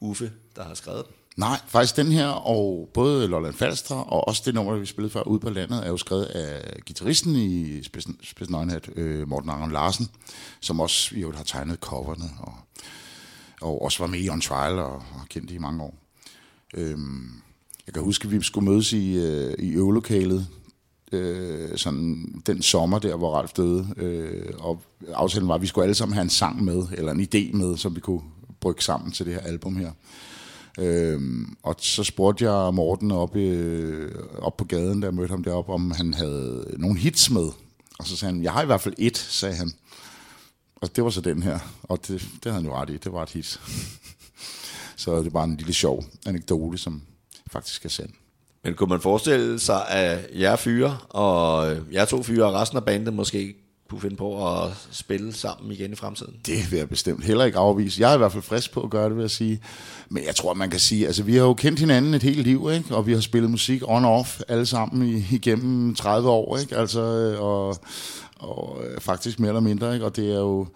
[0.00, 1.14] Uffe, der har skrevet den.
[1.36, 5.22] Nej, faktisk den her, og både Lolland Falster og også det nummer, vi spillede før
[5.22, 7.82] ude på landet, er jo skrevet af gitarristen i
[8.22, 10.08] Spids Nøgenhat, øh, Morten Aron Larsen,
[10.60, 12.54] som også jo, har tegnet coverne, og,
[13.60, 15.94] og også var med i On Trial, og, og har kendt det i mange år.
[16.74, 17.42] Øhm,
[17.86, 20.46] jeg kan huske, at vi skulle mødes i, øh, i øvelokalet,
[21.12, 24.82] øh, sådan den sommer der, hvor Ralf døde, øh, og
[25.14, 27.76] aftalen var, at vi skulle alle sammen have en sang med, eller en idé med,
[27.76, 28.22] som vi kunne
[28.60, 29.90] brygge sammen til det her album her.
[30.78, 31.20] Øh,
[31.62, 35.90] og så spurgte jeg Morten op, øh, op på gaden, der mødte ham deroppe, om
[35.90, 37.48] han havde nogle hits med.
[37.98, 39.72] Og så sagde han, jeg har i hvert fald et, sagde han.
[40.76, 41.58] Og det var så den her.
[41.82, 43.60] Og det, det havde han jo ret i, det var et hit.
[44.96, 47.02] så det var en lille sjov anekdote, som
[47.50, 48.10] faktisk er sand.
[48.66, 52.84] Men kunne man forestille sig, at jeg fyre og jeg to fyre og resten af
[52.84, 53.54] bandet måske
[53.90, 56.34] kunne finde på at spille sammen igen i fremtiden?
[56.46, 58.00] Det vil jeg bestemt heller ikke afvise.
[58.00, 59.60] Jeg er i hvert fald frisk på at gøre det, vil jeg sige.
[60.08, 62.70] Men jeg tror, man kan sige, altså vi har jo kendt hinanden et helt liv,
[62.72, 62.96] ikke?
[62.96, 66.76] og vi har spillet musik on-off alle sammen i, igennem 30 år, ikke?
[66.76, 67.76] Altså, øh, og,
[68.38, 70.06] og øh, faktisk mere eller mindre, ikke?
[70.06, 70.66] og det er jo,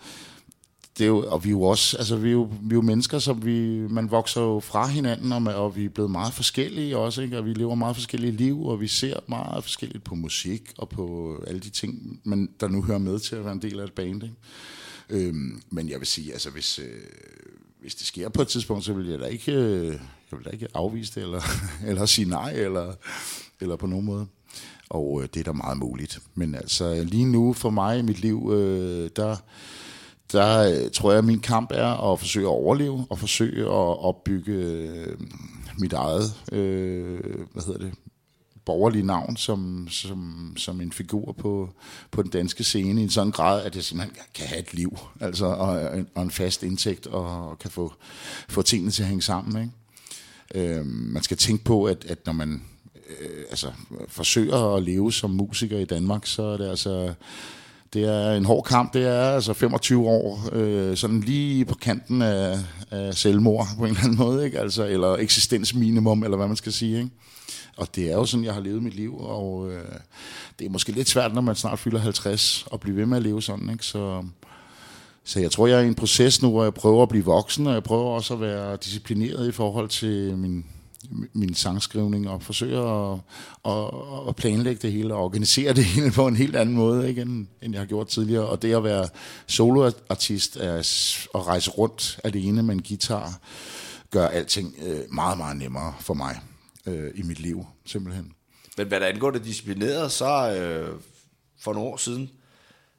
[1.01, 2.81] det er jo, og vi er jo også, altså vi er jo, vi er jo
[2.81, 6.97] mennesker, som vi, man vokser jo fra hinanden, og, og vi er blevet meget forskellige
[6.97, 7.39] også, ikke?
[7.39, 11.37] og vi lever meget forskellige liv, og vi ser meget forskelligt på musik, og på
[11.47, 13.93] alle de ting, man, der nu hører med til at være en del af et
[13.93, 14.23] band.
[14.23, 14.35] Ikke?
[15.11, 16.85] Øhm, men jeg vil sige, altså hvis, øh,
[17.81, 19.87] hvis det sker på et tidspunkt, så vil jeg da ikke, øh,
[20.31, 21.43] jeg vil da ikke afvise det, eller,
[21.89, 22.93] eller sige nej, eller,
[23.61, 24.27] eller på nogen måde.
[24.89, 26.19] Og øh, det er da meget muligt.
[26.35, 29.37] Men altså lige nu for mig i mit liv, øh, der,
[30.33, 33.99] der øh, tror jeg, at min kamp er at forsøge at overleve, og forsøge at
[34.05, 35.17] opbygge øh,
[35.79, 37.21] mit eget, øh,
[37.53, 37.95] hvad hedder det,
[38.65, 41.71] borgerlige navn som, som, som en figur på,
[42.11, 44.99] på den danske scene i en sådan grad, at jeg simpelthen kan have et liv,
[45.21, 47.93] altså, og, øh, en- og en fast indtægt, og kan få,
[48.49, 49.63] få tingene til at hænge sammen.
[49.63, 50.71] Ikke?
[50.79, 52.63] Øh, man skal tænke på, at, at når man
[53.21, 53.73] øh, altså,
[54.09, 57.15] forsøger at leve som musiker i Danmark, så er det altså
[57.93, 58.95] det er en hård kamp.
[58.95, 62.59] Det er altså 25 år, øh, sådan lige på kanten af,
[62.91, 64.61] af selvmord på en eller anden måde, ikke?
[64.61, 66.99] Altså, eller eksistensminimum, eller hvad man skal sige.
[66.99, 67.11] Ikke?
[67.77, 69.85] Og det er jo sådan, jeg har levet mit liv, og øh,
[70.59, 73.23] det er måske lidt svært, når man snart fylder 50, at blive ved med at
[73.23, 73.71] leve sådan.
[73.71, 73.85] Ikke?
[73.85, 74.25] Så,
[75.25, 77.67] så jeg tror, jeg er i en proces nu, hvor jeg prøver at blive voksen,
[77.67, 80.65] og jeg prøver også at være disciplineret i forhold til min,
[81.33, 83.21] min sangskrivning, og forsøger at,
[83.65, 87.23] at, at planlægge det hele, og organisere det hele på en helt anden måde, ikke,
[87.23, 88.47] end, end jeg har gjort tidligere.
[88.47, 89.09] Og det at være
[89.47, 90.87] soloartist, at
[91.35, 93.41] rejse rundt alene med en guitar,
[94.11, 96.41] gør alting øh, meget, meget nemmere for mig
[96.87, 98.33] øh, i mit liv, simpelthen.
[98.77, 101.01] Men hvad der angår det disciplineret, så øh,
[101.61, 102.31] for nogle år siden,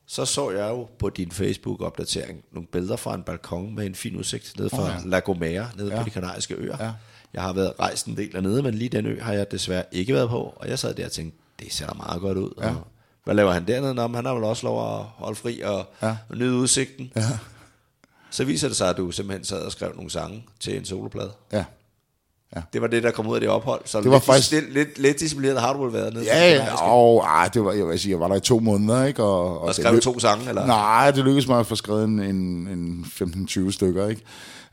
[0.08, 4.16] så så jeg jo på din Facebook-opdatering nogle billeder fra en balkon med en fin
[4.16, 5.10] udsigt nede fra oh, ja.
[5.10, 5.94] La Gomera, nede.
[5.94, 6.00] Ja.
[6.00, 6.78] på de kanariske øer.
[6.80, 6.92] Ja.
[7.34, 10.14] Jeg har været rejst en del dernede, men lige den ø har jeg desværre ikke
[10.14, 10.54] været på.
[10.56, 12.54] Og jeg sad der og tænkte, det ser da meget godt ud.
[12.62, 12.70] Ja.
[12.70, 12.88] Og
[13.24, 13.94] hvad laver han dernede?
[13.94, 16.18] Nå, han har vel også lov at holde fri og, ja.
[16.30, 17.12] og nyde udsigten.
[17.16, 17.22] Ja.
[18.30, 21.32] Så viser det sig, at du simpelthen sad og skrev nogle sange til en soloplade.
[21.52, 21.66] Ja.
[22.74, 23.82] Det var det, der kom ud af det ophold.
[23.86, 26.54] Så Det var lidt, faktisk- lidt, lidt, lidt disciplineret har du vel været nede Ja,
[26.56, 29.24] ja, og, ej, det var, jeg, vil sige, jeg var der i to måneder, ikke?
[29.24, 30.66] Og, og, Og skrev løb- to sange, eller?
[30.66, 32.36] Nej, det lykkedes mig at få skrevet en, en,
[32.68, 33.06] en
[33.50, 34.22] 15-20 stykker, ikke?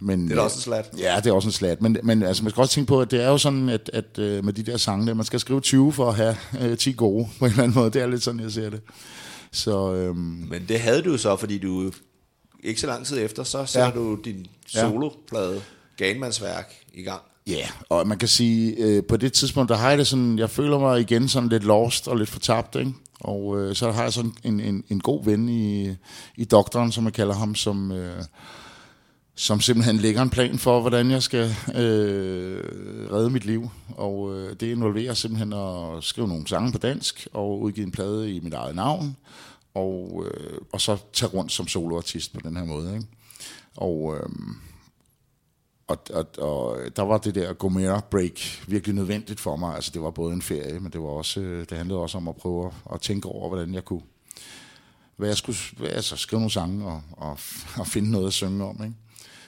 [0.00, 0.90] Men, Det er også en slat.
[0.98, 1.82] Ja, det er også en slat.
[1.82, 4.18] Men, men altså, man skal også tænke på, at det er jo sådan, at, at
[4.18, 6.92] øh, med de der sange, der, man skal skrive 20 for at have øh, 10
[6.92, 7.90] gode, på en eller anden måde.
[7.90, 8.80] Det er lidt sådan, jeg ser det.
[9.52, 10.16] Så øhm,
[10.50, 11.90] Men det havde du så, fordi du
[12.64, 13.86] ikke så lang tid efter, så ser Ja.
[13.86, 13.92] ja.
[13.94, 15.60] du din soloplade.
[15.96, 17.20] Ganemandsværk i gang.
[17.48, 17.68] Ja, yeah.
[17.88, 20.78] og man kan sige, øh, på det tidspunkt, der har jeg det sådan, jeg føler
[20.78, 22.92] mig igen sådan lidt lost og lidt fortabt, ikke?
[23.20, 25.94] Og øh, så har jeg sådan en, en, en god ven i,
[26.36, 28.22] i doktoren, som jeg kalder ham, som, øh,
[29.34, 32.64] som simpelthen lægger en plan for, hvordan jeg skal øh,
[33.12, 33.70] redde mit liv.
[33.88, 38.34] Og øh, det involverer simpelthen at skrive nogle sange på dansk, og udgive en plade
[38.34, 39.16] i mit eget navn,
[39.74, 43.06] og, øh, og så tage rundt som soloartist på den her måde, ikke?
[43.76, 44.16] Og...
[44.16, 44.28] Øh,
[45.88, 49.74] og, og, og der var det der Gomera break virkelig nødvendigt for mig.
[49.74, 52.28] Altså det var både en ferie, men det var også øh, det handlede også om
[52.28, 54.02] at prøve at, at tænke over, hvordan jeg kunne
[55.16, 57.38] hvad jeg skulle hvad, altså, skrive nogle sange og, og,
[57.76, 58.94] og finde noget at synge om, ikke?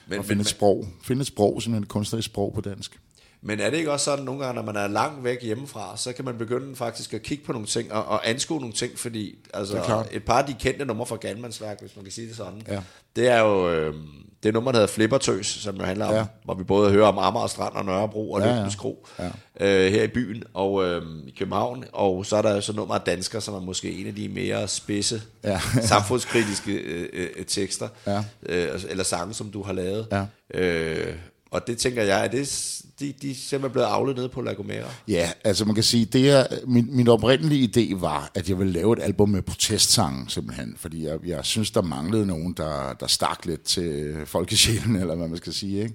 [0.06, 0.88] Men, og finde men, et sprog.
[1.02, 3.00] Finde et sprog, simpelthen et kunstnerisk sprog på dansk.
[3.42, 6.12] Men er det ikke også sådan, nogle gange, når man er langt væk hjemmefra, så
[6.12, 9.38] kan man begynde faktisk at kigge på nogle ting og, og anskue nogle ting, fordi
[9.54, 12.62] altså, et par af de kendte numre fra Galmandsværk, hvis man kan sige det sådan,
[12.68, 12.80] Ja.
[13.16, 13.94] det er jo øh,
[14.42, 16.24] det nummer, der hedder Flippertøs, som jo handler om, Ja.
[16.44, 18.54] hvor vi både hører om Amager Strand og Nørrebro og Ja, ja.
[18.54, 19.26] Lygtens Kro Ja.
[19.60, 22.94] øh, her i byen og øh, i København, og så er der jo så nummer
[22.94, 25.60] af dansker, som er måske en af de mere spidse Ja.
[25.82, 28.24] samfundskritiske øh, øh, tekster, Ja.
[28.46, 30.06] øh, eller sange, som du har lavet.
[30.12, 30.24] Ja.
[30.54, 31.14] Øh,
[31.50, 34.52] og det tænker jeg, at det, de, de er simpelthen blevet avlet nede på La
[34.52, 34.88] Gomera.
[35.08, 38.72] Ja, altså man kan sige, det er, min, min oprindelige idé var, at jeg ville
[38.72, 40.74] lave et album med protestsange, simpelthen.
[40.78, 45.28] Fordi jeg, jeg synes, der manglede nogen, der, der stak lidt til folkesjælen, eller hvad
[45.28, 45.82] man skal sige.
[45.82, 45.94] Ikke?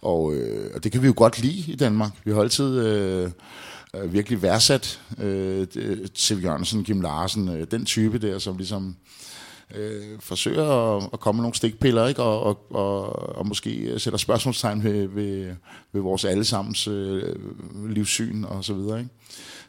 [0.00, 2.10] Og, øh, og det kan vi jo godt lide i Danmark.
[2.24, 3.30] Vi har altid øh,
[3.94, 5.66] øh, virkelig værdsat øh,
[6.14, 8.96] Siv Jørgensen, Kim Larsen, øh, den type der, som ligesom
[9.74, 12.22] øh, forsøger at, at komme med nogle stikpiller, ikke?
[12.22, 15.54] Og, og, og, og måske sætter spørgsmålstegn ved, ved,
[15.92, 17.34] ved vores allesammens øh,
[17.88, 18.98] livssyn og så videre.
[18.98, 19.10] Ikke?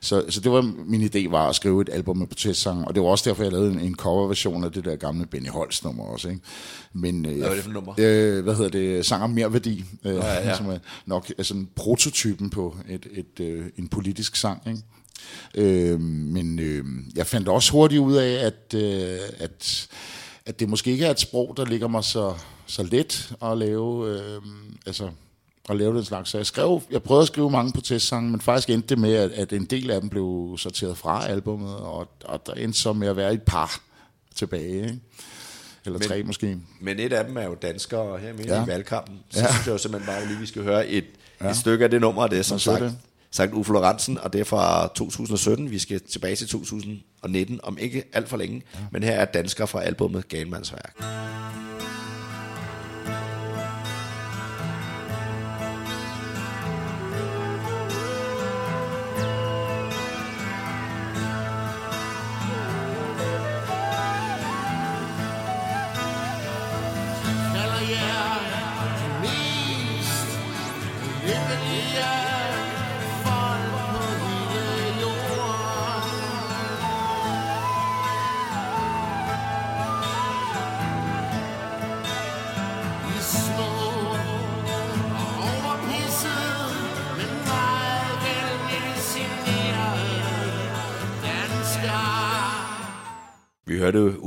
[0.03, 3.03] Så, så det var min idé var at skrive et album med protestsange, og det
[3.03, 6.03] var også derfor, jeg lavede en, en coverversion af det der gamle Benny Holst nummer
[6.03, 6.29] også.
[6.29, 6.41] Ikke?
[6.93, 7.93] Men, øh, Hvad var det for nummer?
[7.97, 9.05] Øh, hvad hedder det?
[9.05, 10.57] Sang om merværdi, øh, ja, ja.
[10.57, 14.61] som er nok sådan prototypen på et, et, øh, en politisk sang.
[14.67, 14.81] Ikke?
[15.55, 19.87] Øh, men øh, jeg fandt også hurtigt ud af, at, øh, at,
[20.45, 22.33] at det måske ikke er et sprog, der ligger mig så,
[22.67, 24.41] så let at lave, øh,
[24.85, 25.09] altså,
[25.69, 26.29] at lave den slags.
[26.29, 29.31] Så jeg, skrev, jeg prøvede at skrive mange protestsange, men faktisk endte det med, at,
[29.31, 33.07] at en del af dem blev sorteret fra albummet, og, og der endte så med
[33.07, 33.81] at være et par
[34.35, 34.75] tilbage.
[34.75, 34.99] Ikke?
[35.85, 36.57] Eller Men- tre måske.
[36.81, 38.63] Men et af dem er jo danskere, og her midt Ja.
[38.63, 39.51] i valgkampen, så Ja.
[39.53, 41.05] synes jeg jo simpelthen bare lige, vi skal høre et,
[41.41, 41.49] ja.
[41.49, 42.97] et stykke af det nummer, det er som sagt, det.
[43.31, 45.71] Sagt Uffe Lorentzen, og det er fra 2017.
[45.71, 48.63] Vi skal tilbage til 2019, om ikke alt for længe.
[48.73, 48.79] Ja.
[48.91, 50.95] Men her er danskere fra albumet Galmandsværk.
[50.99, 51.60] kalder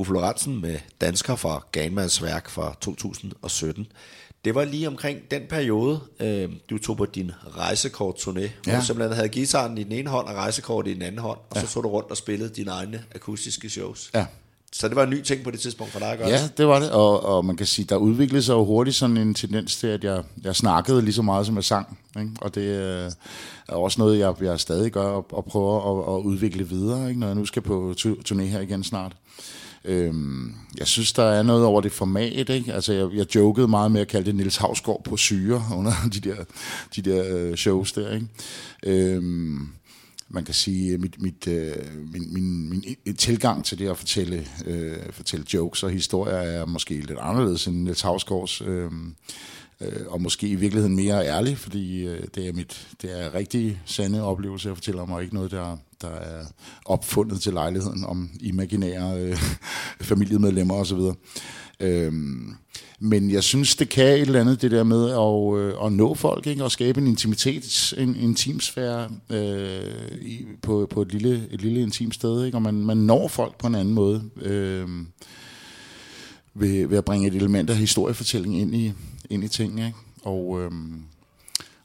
[0.05, 3.87] hørte Uffe Lorentzen med Dansker fra Galmandsværk fra 2017.
[4.45, 8.79] Det var lige omkring den periode, øh, du tog på din rejsekort-turné, hvor Ja.
[8.81, 11.61] du simpelthen havde gitaren i den ene hånd og rejsekortet i den anden hånd, og
[11.61, 14.11] så tog du rundt og spillede dine egne akustiske shows.
[14.15, 14.27] Ja.
[14.73, 16.29] Så det var en ny ting på det tidspunkt for dig at gøre.
[16.29, 19.17] Ja, det var det, og, og man kan sige, der udviklede sig jo hurtigt sådan
[19.17, 21.99] en tendens til, at jeg, jeg snakkede lige så meget, som jeg sang.
[22.19, 22.31] Ikke?
[22.41, 23.11] Og det øh,
[23.69, 25.77] er også noget, jeg, jeg stadig gør, og, og prøver
[26.11, 27.21] at, at udvikle videre, ikke?
[27.21, 29.13] når jeg nu skal på tu- turné her igen snart.
[29.85, 32.51] Øhm, jeg synes, der er noget over det format.
[32.51, 32.73] Ikke?
[32.73, 36.21] Altså, jeg, jeg jokede meget med at kalde det Nils Havsgaard på syre under de
[36.21, 36.45] der,
[36.97, 38.15] de der øh, shows der.
[38.15, 38.27] Ikke?
[38.83, 39.69] Øhm,
[40.29, 41.77] man kan sige, øh, mit, mit, øh,
[42.13, 46.95] min, min, min tilgang til det at fortælle, øh, fortælle jokes og historier er måske
[46.95, 48.91] lidt anderledes end Niels Havsgaards, øh,
[49.85, 53.83] øh, og måske i virkeligheden mere ærlig, fordi øh, det er mit det er rigtig
[53.85, 56.45] sande oplevelse, jeg fortæller mig, ikke noget, der, der er
[56.85, 59.37] opfundet til lejligheden om imaginære øh,
[60.11, 60.99] familiemedlemmer osv.
[61.81, 62.55] Øhm,
[63.01, 66.15] men jeg synes, det kan et eller andet, det der med at, øh, at nå
[66.15, 66.65] folk, ikke?
[66.65, 72.15] og skabe en intimitet, en intimsfære øh, i, på, på et lille, et lille intimt
[72.15, 72.57] sted, ikke?
[72.59, 74.89] og man, man når folk på en anden måde øh,
[76.55, 78.93] ved, ved at bringe et element af historiefortælling ind i,
[79.31, 79.87] ind i tingene.
[79.87, 79.99] Ikke?
[80.23, 80.71] Og, øh,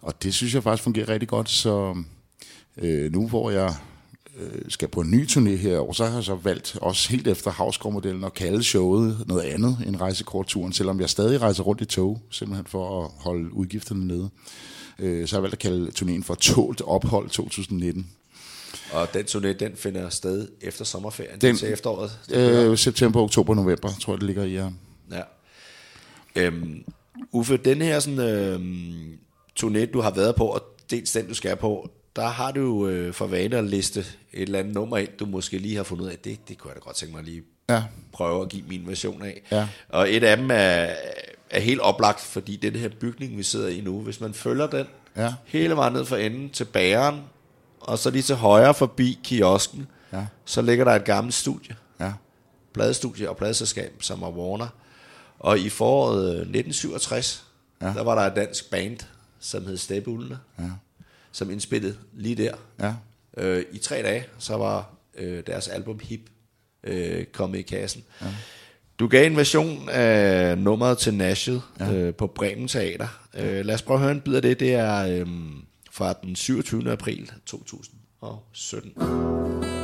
[0.01, 2.03] og det synes jeg faktisk fungerer rigtig godt, så
[2.77, 3.75] øh, nu hvor jeg
[4.37, 7.27] øh, skal på en ny turné her, og så har jeg så valgt, også helt
[7.27, 11.85] efter Havsgaard-modellen, at kalde showet noget andet end rejsekortturen, selvom jeg stadig rejser rundt i
[11.85, 14.29] tog, simpelthen for at holde udgifterne nede.
[14.99, 18.07] Øh, så har jeg valgt at kalde turnéen for Tålt Ophold 2019.
[18.91, 22.19] Og den turné, den finder sted efter sommerferien, den, til efteråret.
[22.31, 24.71] Øh, september, oktober, november, tror jeg, det ligger i her.
[25.11, 25.21] Ja.
[26.35, 26.83] Øhm,
[27.31, 29.17] Uffe, den her sådan, øhm,
[29.59, 33.13] turné, du har været på, og dels den, du skal på, der har du øh,
[33.13, 34.07] for vane at liste et
[34.41, 36.75] eller andet nummer ind, du måske lige har fundet ud af, det, det kunne jeg
[36.75, 37.83] da godt tænke mig lige Ja.
[38.11, 39.41] prøve at give min version af.
[39.51, 39.67] Ja.
[39.89, 40.87] Og et af dem er,
[41.49, 44.85] er helt oplagt, fordi den her bygning, vi sidder i nu, hvis man følger den
[45.17, 45.33] Ja.
[45.45, 47.21] hele vejen ned fra enden til bageren,
[47.79, 50.25] og så lige til højre forbi kiosken, Ja.
[50.45, 52.13] så ligger der et gammelt studie Ja.
[52.73, 54.67] pladestudie og pladeselskab, som var Warner.
[55.39, 57.45] Og i foråret øh, 1967,
[57.81, 57.87] ja.
[57.87, 57.93] Ja.
[57.93, 58.97] der var der et dansk band,
[59.39, 60.63] som hed Steppeulene, Ja.
[61.31, 62.53] som indspillede lige der.
[62.79, 62.93] Ja.
[63.37, 66.29] Øh, I tre dage, så var øh, deres album Hip
[66.83, 68.03] øh, kommet i kassen.
[68.21, 68.27] Ja.
[68.99, 71.93] Du gav en version af nummeret til Nashville ja.
[71.93, 73.07] øh, på Bremen Teater.
[73.33, 74.59] Øh, lad os prøve at høre en bid af det.
[74.59, 75.27] Det er øh,
[75.91, 76.91] fra den 27.
[76.91, 79.78] april 2017.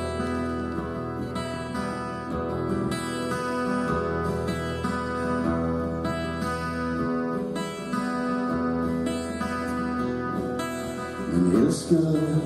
[11.92, 12.42] elskede,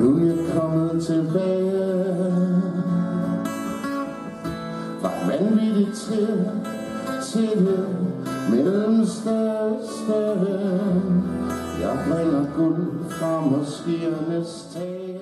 [0.00, 1.72] nu er jeg kommet tilbage.
[5.02, 6.50] Var vanvittigt til,
[7.32, 7.62] til
[8.50, 10.20] mellem største
[11.80, 15.20] Jeg bringer guld fra moskiernes tage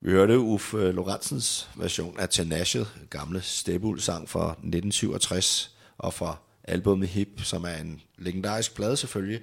[0.00, 7.40] Vi hørte Uffe Lorentzens version af Tenacious, gamle Stebul-sang fra 1967, og fra albumet Hip,
[7.42, 9.40] som er en legendarisk plade selvfølgelig.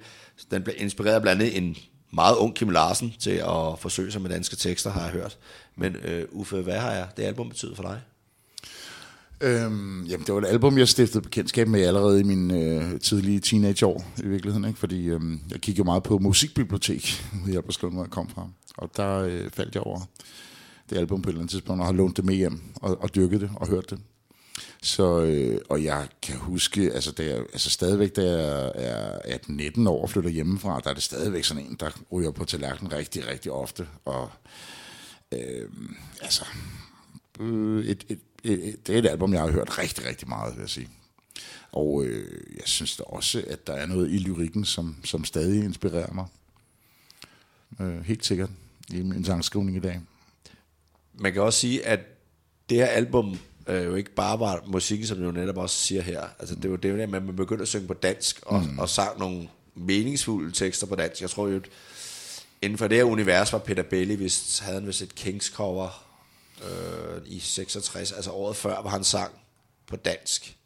[0.50, 1.76] Den blev inspireret blandt andet en
[2.10, 5.38] meget ung Kim Larsen til at forsøge sig med danske tekster, har jeg hørt.
[5.76, 8.00] Men øh, Uffe, hvad har jeg det album betydet for dig?
[9.40, 13.40] Øhm, jamen, det var et album, jeg stiftede bekendtskab med allerede i mine øh, tidlige
[13.40, 14.64] teenageår, i virkeligheden.
[14.64, 14.78] Ikke?
[14.78, 18.48] Fordi øhm, jeg kiggede meget på musikbibliotek, ude i Albertslund, hvor jeg kom fra.
[18.76, 20.00] Og der øh, faldt jeg over
[20.90, 23.14] det album på et eller andet tidspunkt, og har lånt det med hjem, og, og
[23.14, 23.98] dyrket det, og hørt det.
[24.82, 29.38] Så, øh, og jeg kan huske, altså, da jeg, altså stadigvæk, da jeg er
[29.78, 32.92] 18-19 år og flytter hjemmefra, der er det stadigvæk sådan en, der ryger på tallerkenen
[32.92, 33.88] rigtig, rigtig ofte.
[34.04, 34.30] Og
[35.32, 35.70] øh,
[36.22, 36.44] altså,
[37.40, 40.54] øh, et, et, et, et, det er et album, jeg har hørt rigtig, rigtig meget,
[40.54, 40.88] vil jeg sige.
[41.72, 45.64] Og øh, jeg synes da også, at der er noget i lyrikken, som, som stadig
[45.64, 46.26] inspirerer mig.
[47.80, 48.50] Øh, helt sikkert
[48.88, 50.00] i min sangskrivning i dag.
[51.14, 52.00] Man kan også sige, at
[52.68, 56.22] det her album øh, jo ikke bare var musikken, som du netop også siger her.
[56.38, 58.78] Altså, det var det, at man begyndte at synge på dansk, og, mm.
[58.78, 61.20] og sang nogle meningsfulde tekster på dansk.
[61.22, 61.68] Jeg tror jo, at
[62.62, 66.04] inden for det her univers var Peter Bailey, hvis havde han vist et Kings cover
[66.64, 69.32] øh, i 66, altså året før, hvor han sang
[69.86, 70.56] på dansk.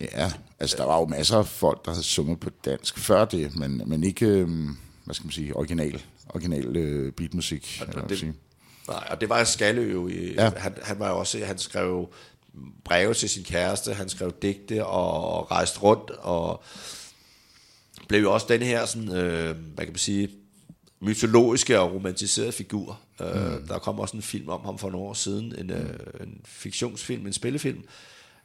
[0.00, 3.56] Ja, altså der var jo masser af folk, der havde sunget på dansk før det,
[3.56, 7.82] men, men ikke, øhm, hvad skal man sige, original, original øh, beatmusik.
[7.96, 8.34] Og det- sige.
[8.88, 10.08] Nej, og det var Skalle jo.
[10.08, 10.50] I, ja.
[10.56, 12.08] Han, han var jo også, han skrev
[12.84, 16.62] breve til sin kæreste, han skrev digte og rejste rundt, og
[18.08, 20.28] blev jo også den her, sådan, øh, hvad kan man sige,
[21.00, 23.00] mytologiske og romantiserede figur.
[23.20, 23.26] Mm.
[23.26, 26.40] Øh, der kom også en film om ham for nogle år siden, en, øh, en
[26.44, 27.84] fiktionsfilm, en spillefilm,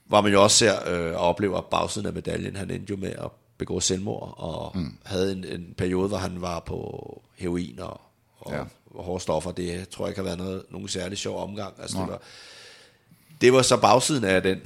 [0.05, 2.55] hvor man jo også ser øh, og oplever bagsiden af medaljen.
[2.55, 4.97] Han endte jo med at begå selvmord, og mm.
[5.03, 8.01] havde en, en periode, hvor han var på heroin og,
[8.39, 8.63] og ja.
[8.95, 9.51] Hårde stoffer.
[9.51, 11.73] Det tror jeg ikke har været noget, nogen særlig sjov omgang.
[11.81, 12.21] Altså, det, var,
[13.41, 14.59] det var så bagsiden af den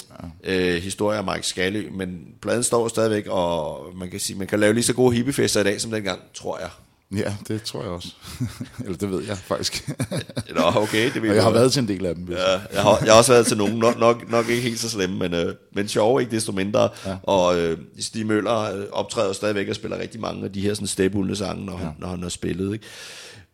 [0.45, 0.75] ja.
[0.75, 4.59] øh, historie af Mike Skalø, men pladen står stadigvæk, og man kan sige, man kan
[4.59, 6.69] lave lige så gode hippiefester i dag som dengang, tror jeg.
[7.15, 8.07] Ja, det tror jeg også.
[8.85, 9.89] eller det ved jeg faktisk.
[10.55, 12.27] Nå, okay, det og jeg har været til en del af dem.
[12.31, 12.51] Ja.
[12.51, 14.89] Ja, jeg, har, jeg har også været til nogen, nok, nok, nok ikke helt så
[14.89, 16.89] slemme, men, øh, men sjove ikke desto mindre.
[17.05, 17.15] Ja.
[17.23, 20.87] Og øh, Stig Møller øh, optræder stadigvæk og spiller rigtig mange af de her sådan
[20.87, 21.77] stepulende sange, når, ja.
[21.77, 22.73] han, når han har spillet.
[22.73, 22.85] Ikke?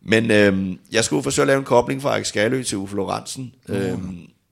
[0.03, 3.53] Men øh, jeg skulle forsøge at lave en kobling fra Alex Skalø til Uffe Lorentzen.
[3.67, 3.73] Mm.
[3.73, 3.97] Øh,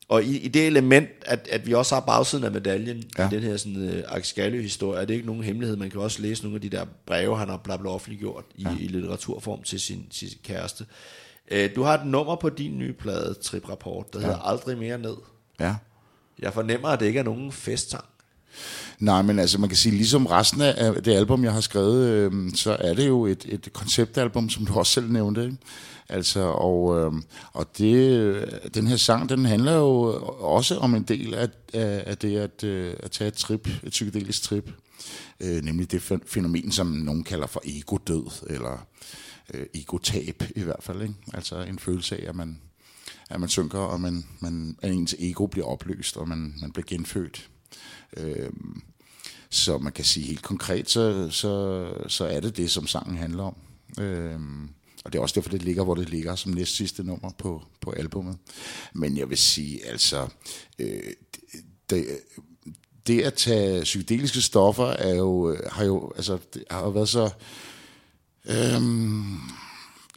[0.10, 3.28] og i, i det element, at, at vi også har bagsiden af medaljen ja.
[3.28, 5.78] I den her sådan, øh, Alex Skalø-historie, er det ikke nogen hemmelighed.
[5.78, 8.64] Man kan også læse nogle af de der breve, han har bla, bla, offentliggjort i,
[8.64, 8.76] ja.
[8.80, 10.86] i litteraturform til sin, sin kæreste.
[11.52, 14.26] Øh, du har et nummer på din nye plade, Trip Rapport, der ja.
[14.26, 15.16] hedder Aldrig mere ned.
[15.60, 15.76] ja.
[16.40, 18.06] Jeg fornemmer, at det ikke er nogen festsang.
[19.00, 22.54] Nej, men altså man kan sige, ligesom resten af det album, jeg har skrevet, øh,
[22.56, 25.44] så er det jo et, et konceptalbum, som du også selv nævnte.
[25.44, 25.58] Ikke?
[26.10, 27.14] Altså, og, øh,
[27.54, 29.94] og det, øh, den her sang, den handler jo
[30.40, 33.90] også om en del af, af, af det at, øh, at tage et trip, et
[33.90, 34.72] psykedelisk trip.
[35.40, 38.88] Øh, nemlig det fænomen, som nogen kalder for ego-død, eller
[39.54, 41.02] øh, ego-tab i hvert fald.
[41.02, 41.14] Ikke?
[41.34, 42.58] Altså en følelse af, at man,
[43.30, 46.86] at man synker, og man, man, at ens ego bliver opløst, og man, man bliver
[46.88, 47.50] genfødt.
[48.18, 48.50] Øh,
[49.50, 53.44] så man kan sige helt konkret, så, så, så er det det, som sangen handler
[53.44, 53.56] om.
[54.00, 54.40] Øh,
[55.06, 57.64] og det er også derfor, det ligger, hvor det ligger som næst sidste nummer på,
[57.82, 58.38] på albummet.
[58.94, 60.28] Men jeg vil sige, altså,
[60.80, 61.14] øh,
[61.90, 62.06] det,
[63.08, 67.10] det at tage psykedeliske stoffer er jo, øh, har jo, altså, det har jo været
[67.10, 67.30] så,
[68.46, 68.82] Øh,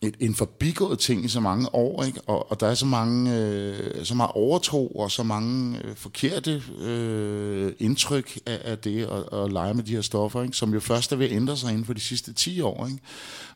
[0.05, 2.21] et, en forbigået ting i så mange år, ikke?
[2.27, 6.63] Og, og der er så mange, øh, så meget overtro og så mange øh, forkerte
[6.81, 10.57] øh, indtryk af, af det at, at lege med de her stoffer, ikke?
[10.57, 12.99] som jo først er ved at ændre sig inden for de sidste 10 år, ikke?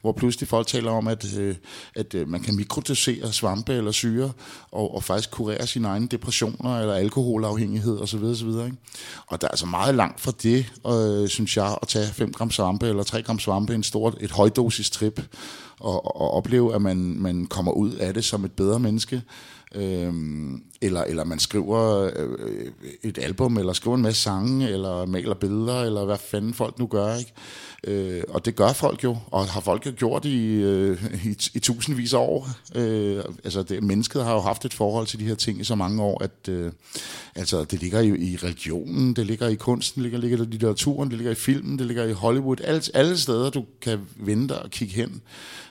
[0.01, 1.55] hvor pludselig folk taler om, at, øh,
[1.95, 4.33] at øh, man kan mikrodosere svampe eller syre
[4.73, 8.25] og, og faktisk kurere sine egne depressioner eller alkoholafhængighed osv.
[8.25, 8.49] osv.
[8.49, 8.77] Ikke?
[9.27, 12.51] Og der er altså meget langt fra det, øh, synes jeg, at tage 5 gram
[12.51, 15.21] svampe eller 3 gram svampe, en stor, et højdosis trip,
[15.81, 19.23] og, og opleve, at man, man kommer ud af det som et bedre menneske.
[19.75, 22.73] Øhm, eller, eller man skriver øh,
[23.03, 26.87] et album, eller skriver en masse sange, eller maler billeder, eller hvad fanden folk nu
[26.87, 27.33] gør, ikke?
[27.89, 31.59] Øh, og det gør folk jo, og har folk jo gjort i, øh, i, i
[31.59, 32.49] tusindvis af år.
[32.75, 35.75] Øh, altså det, mennesket har jo haft et forhold til de her ting i så
[35.75, 36.73] mange år, at øh,
[37.35, 41.11] altså, det ligger i, i religionen, det ligger i kunsten, det ligger, ligger i litteraturen,
[41.11, 42.57] det ligger i filmen, det ligger i Hollywood.
[42.65, 45.23] Alle, alle steder, du kan vente og kigge hen,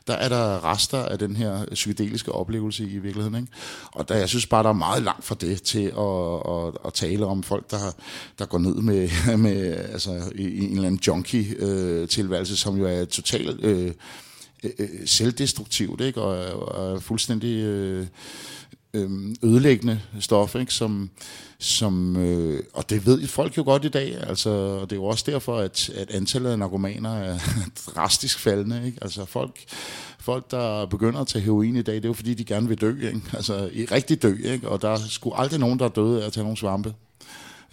[0.07, 3.35] der er der rester af den her psykedeliske oplevelse i virkeligheden.
[3.35, 3.47] Ikke?
[3.91, 6.93] Og der, jeg synes bare, der er meget langt fra det til at, at, at
[6.93, 7.77] tale om folk, der,
[8.39, 12.77] der går ned med, med altså, i, i en eller anden junkie øh, tilværelse, som
[12.77, 13.91] jo er totalt øh,
[14.63, 16.21] øh, øh, selvdestruktivt ikke?
[16.21, 17.63] Og, og er fuldstændig...
[17.63, 18.07] Øh,
[18.93, 19.09] øh,
[19.43, 20.73] ødelæggende stof, ikke?
[20.73, 21.09] Som,
[21.59, 25.05] som, øh, og det ved folk jo godt i dag, altså, og det er jo
[25.05, 27.39] også derfor, at, at antallet af narkomaner er
[27.95, 28.85] drastisk faldende.
[28.85, 28.97] Ikke?
[29.01, 29.59] Altså folk,
[30.19, 32.81] folk, der begynder at tage heroin i dag, det er jo fordi, de gerne vil
[32.81, 33.21] dø, ikke?
[33.33, 34.69] altså i rigtig dø, ikke?
[34.69, 36.93] og der skulle aldrig nogen, der er døde af at tage nogle svampe.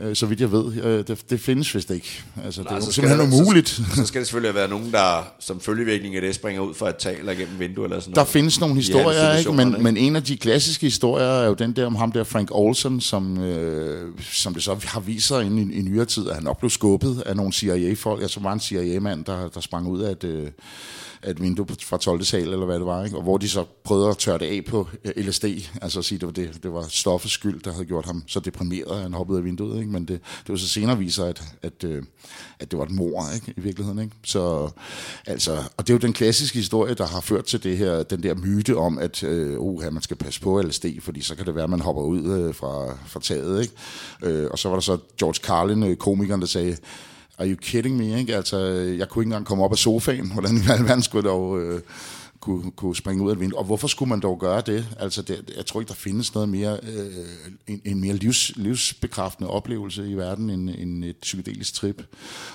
[0.00, 0.82] Øh, så vidt jeg ved.
[0.82, 2.22] Øh, det, det findes vist ikke.
[2.44, 3.68] Altså, det er jo simpelthen der- umuligt.
[3.68, 6.88] Så, så skal det selvfølgelig være nogen, der som følgevirkning af det springer ud fra
[6.88, 8.28] et tag eller gennem vindue eller sådan Der noget.
[8.28, 9.52] findes nogle historier, ikke?
[9.52, 12.48] Men, men en af de klassiske historier er jo den der om ham der Frank
[12.52, 16.44] Olsen, som, øh, som det så har vist sig i, i nyere tid, at han
[16.44, 18.22] nok blev skubbet af nogle CIA-folk.
[18.22, 20.46] Altså var en CIA-mand, der, der sprang ud af et, øh,
[21.24, 22.24] af et vindue på- fra 12.
[22.24, 23.16] sal, eller hvad det var, ikke?
[23.16, 25.44] og hvor de så prøvede at tørre det af på øh, LSD,
[25.82, 28.40] altså at sige, det var, det, det var stoffets skyld, der havde gjort ham så
[28.40, 29.78] deprimeret, at han hoppede af vinduet.
[29.78, 29.90] Ikke?
[29.90, 32.02] Men det, det var så senere viser, at, at, øh,
[32.60, 33.54] at det var et mor ikke?
[33.56, 33.98] i virkeligheden.
[33.98, 34.12] Ikke?
[34.24, 34.70] Så,
[35.26, 38.22] altså, og det er jo den klassiske historie, der har ført til det her, den
[38.22, 41.54] der myte om, at øh, uh, man skal passe på LSD, fordi så kan det
[41.54, 43.62] være, at man hopper ud øh, fra, fra taget.
[43.62, 43.74] Ikke?
[44.22, 46.76] Øh, og så var der så George Carlin, øh, komikeren, der sagde,
[47.38, 48.18] Are you kidding me?
[48.18, 48.36] Ikke?
[48.36, 48.58] Altså,
[48.98, 50.32] jeg kunne ikke engang komme op af sofaen.
[50.32, 51.80] Hvordan i alverden skulle jeg dog øh,
[52.40, 53.58] kunne, kunne springe ud af vinduet?
[53.58, 54.86] Og hvorfor skulle man dog gøre det?
[54.98, 57.24] Altså, det, jeg tror ikke, der findes noget mere, øh,
[57.66, 62.02] en, en mere livs, livsbekræftende oplevelse i verden end, end et psykedelisk trip.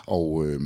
[0.07, 0.61] Og øh,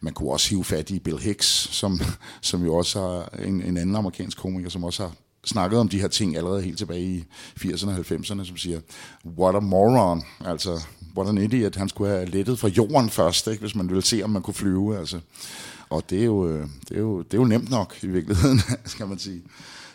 [0.00, 2.00] man kunne også hive fat i Bill Hicks, som,
[2.40, 5.12] som jo også har en, en anden amerikansk komiker, som også har
[5.44, 7.24] snakket om de her ting allerede helt tilbage i
[7.60, 8.80] 80'erne og 90'erne, som siger,
[9.38, 10.80] what a moron, altså,
[11.16, 14.22] what an idiot, han skulle have lettet fra jorden først, ikke, hvis man ville se,
[14.22, 15.20] om man kunne flyve, altså.
[15.90, 18.60] Og det er jo, øh, det er jo, det er jo nemt nok i virkeligheden,
[18.84, 19.42] skal man sige.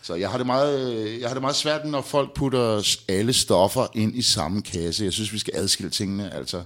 [0.01, 3.87] Så jeg har, det meget, jeg har det meget svært, når folk putter alle stoffer
[3.93, 5.03] ind i samme kasse.
[5.03, 6.33] Jeg synes, vi skal adskille tingene.
[6.33, 6.63] Altså,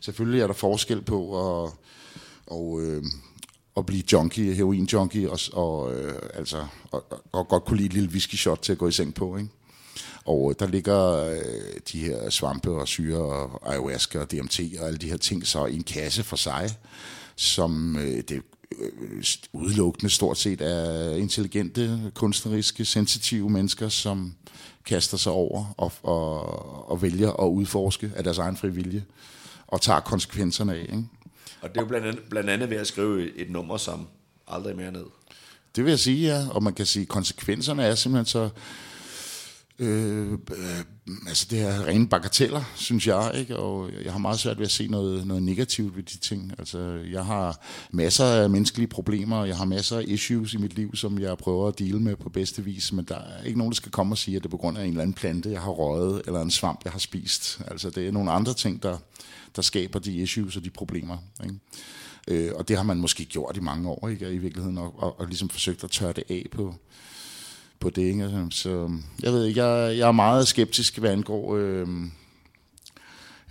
[0.00, 1.20] selvfølgelig er der forskel på
[1.64, 1.72] at,
[2.46, 3.02] og, øh,
[3.76, 8.08] at blive junkie, heroin-junkie, og, og, øh, altså, og, og godt kunne lide et lille
[8.08, 9.36] whisky shot til at gå i seng på.
[9.36, 9.48] Ikke?
[10.24, 11.38] Og øh, der ligger øh,
[11.92, 15.66] de her svampe og syre og ayahuasca og DMT og alle de her ting så
[15.66, 16.70] i en kasse for sig,
[17.36, 18.42] som øh, det
[18.78, 24.34] øh, udelukkende stort set er intelligente, kunstneriske, sensitive mennesker, som
[24.84, 29.04] kaster sig over og, og, og vælger at udforske af deres egen frivillige
[29.66, 30.82] og tager konsekvenserne af.
[30.82, 31.04] Ikke?
[31.60, 34.06] Og det er jo blandt andet, blandt andet ved at skrive et nummer som
[34.48, 35.04] aldrig mere ned.
[35.76, 36.48] Det vil jeg sige, ja.
[36.50, 38.48] Og man kan sige, at konsekvenserne er simpelthen så...
[39.82, 40.84] Øh, øh,
[41.26, 43.56] altså det er rene bagateller, synes jeg, ikke?
[43.56, 46.52] og jeg har meget svært ved at se noget, noget negativt ved de ting.
[46.58, 46.78] Altså,
[47.10, 50.96] jeg har masser af menneskelige problemer, og jeg har masser af issues i mit liv,
[50.96, 53.76] som jeg prøver at dele med på bedste vis, men der er ikke nogen, der
[53.76, 55.60] skal komme og sige, at det er på grund af en eller anden plante, jeg
[55.60, 57.60] har røget, eller en svamp, jeg har spist.
[57.66, 58.98] Altså, det er nogle andre ting, der,
[59.56, 61.16] der skaber de issues og de problemer.
[61.44, 61.56] Ikke?
[62.28, 64.32] Øh, og det har man måske gjort i mange år, ikke?
[64.32, 66.74] i virkeligheden, og, og, og ligesom forsøgt at tørre det af på,
[67.82, 68.02] på det.
[68.02, 68.24] Ikke?
[68.24, 71.88] Altså, Så jeg ved ikke, jeg, jeg er meget skeptisk, hvad angår øh,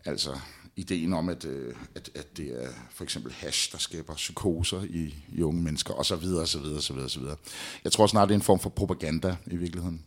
[0.05, 0.39] altså
[0.75, 5.15] ideen om, at, øh, at, at det er for eksempel hash, der skaber psykoser i,
[5.33, 7.35] i unge mennesker, og så videre, og så videre, og så videre, og så videre.
[7.83, 10.01] Jeg tror snart, det er en form for propaganda i virkeligheden.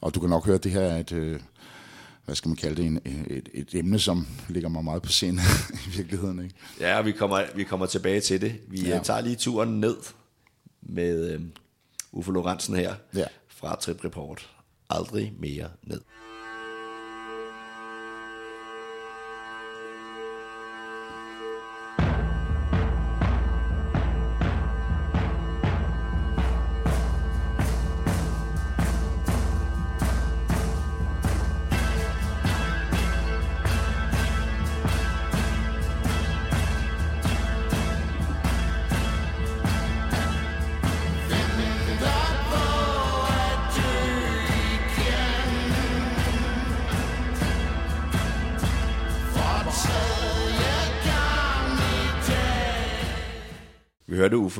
[0.00, 1.40] Og du kan nok høre, at det her er et, øh,
[2.24, 3.00] hvad skal man kalde det, en,
[3.30, 5.40] et, et emne, som ligger mig meget på scenen
[5.86, 6.42] i virkeligheden.
[6.44, 6.54] Ikke?
[6.80, 8.54] Ja, vi kommer, vi kommer tilbage til det.
[8.68, 8.88] Vi Ja.
[8.88, 9.02] ja.
[9.02, 9.96] tager lige turen ned
[10.82, 11.40] med øh,
[12.12, 13.24] Uffe Lorentzen her Ja
[13.58, 14.48] fra Trip Report.
[14.90, 16.00] Aldrig mere ned.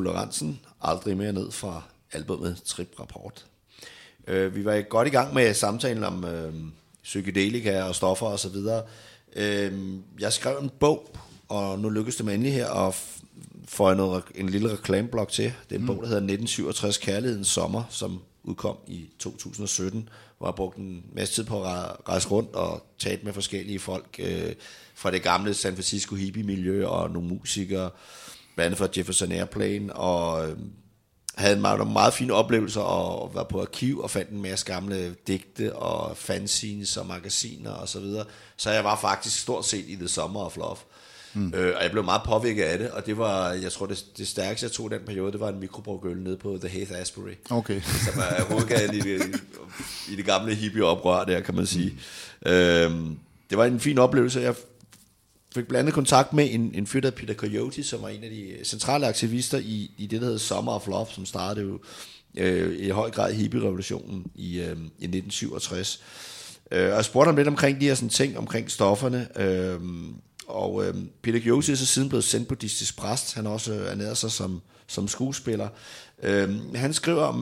[0.08, 1.82] Lorentzen aldrig mere ned fra
[2.12, 3.46] albumet Trip Rapport.
[4.26, 6.54] Øh, vi var godt i gang med samtalen om øh,
[7.02, 8.82] psykedelika og stoffer og så videre.
[9.36, 9.72] Øh,
[10.20, 11.16] jeg skrev en bog,
[11.48, 12.94] og nu lykkedes det mig endelig her at
[13.68, 15.44] få noget, en lille reklameblok til.
[15.44, 15.86] Det er en mm.
[15.86, 20.08] bog, der hedder 1967 Kærlighedens Sommer, som udkom i 2017,
[20.38, 23.78] hvor jeg brugte en masse tid på at re- rejse rundt og tale med forskellige
[23.78, 24.52] folk øh,
[24.94, 27.90] fra det gamle San Francisco hippie-miljø og nogle musikere,
[28.58, 30.56] blandt andet fra Jefferson Airplane, og øh,
[31.34, 35.14] havde en meget, meget fine oplevelser og var på arkiv og fandt en masse gamle
[35.26, 38.24] digte og fanzines og magasiner og så videre.
[38.56, 40.76] Så jeg var faktisk stort set i The Summer of Love.
[41.34, 41.54] Mm.
[41.54, 44.28] Øh, og jeg blev meget påvirket af det, og det var, jeg tror, det, det
[44.28, 47.34] stærkeste, jeg tog den periode, det var en mikrobrugøl nede på The Haith Asbury.
[47.50, 47.80] Okay.
[48.06, 49.40] Som er hovedgaden i det,
[50.08, 51.98] i det gamle hippie-oprør der, kan man sige.
[52.46, 52.50] Mm.
[52.50, 53.18] Øhm,
[53.50, 54.40] det var en fin oplevelse.
[54.40, 54.54] Jeg
[55.58, 58.30] fik blandt andet kontakt med en, en fyr, der Peter Coyote, som var en af
[58.30, 61.78] de centrale aktivister i, i det, der hedder Summer of Love, som startede jo
[62.36, 66.02] øh, i høj grad hippie-revolutionen i, øh, i 1967.
[66.70, 69.80] Øh, og jeg spurgte ham lidt omkring de her sådan, ting, omkring stofferne, øh,
[70.48, 73.34] og øh, Peter Coyote er så siden blevet sendt buddhistisk præst.
[73.34, 75.68] Han har også øh, ernæret sig som, som skuespiller.
[76.22, 77.36] Øh, han skriver om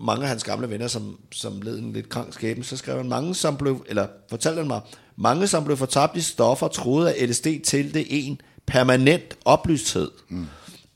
[0.00, 2.64] mange af hans gamle venner, som, som led en lidt krank skæbne.
[2.64, 4.80] Så skrev han, mange som blev, eller fortalte han mig,
[5.16, 10.10] mange som blev fortabt i stoffer, troede at LSD til en permanent oplysthed.
[10.28, 10.46] Mm.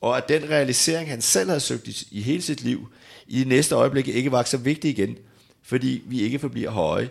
[0.01, 2.87] Og at den realisering, han selv havde søgt i, i hele sit liv,
[3.27, 5.17] i det næste øjeblik ikke var så vigtig igen,
[5.63, 7.09] fordi vi ikke forbliver høje.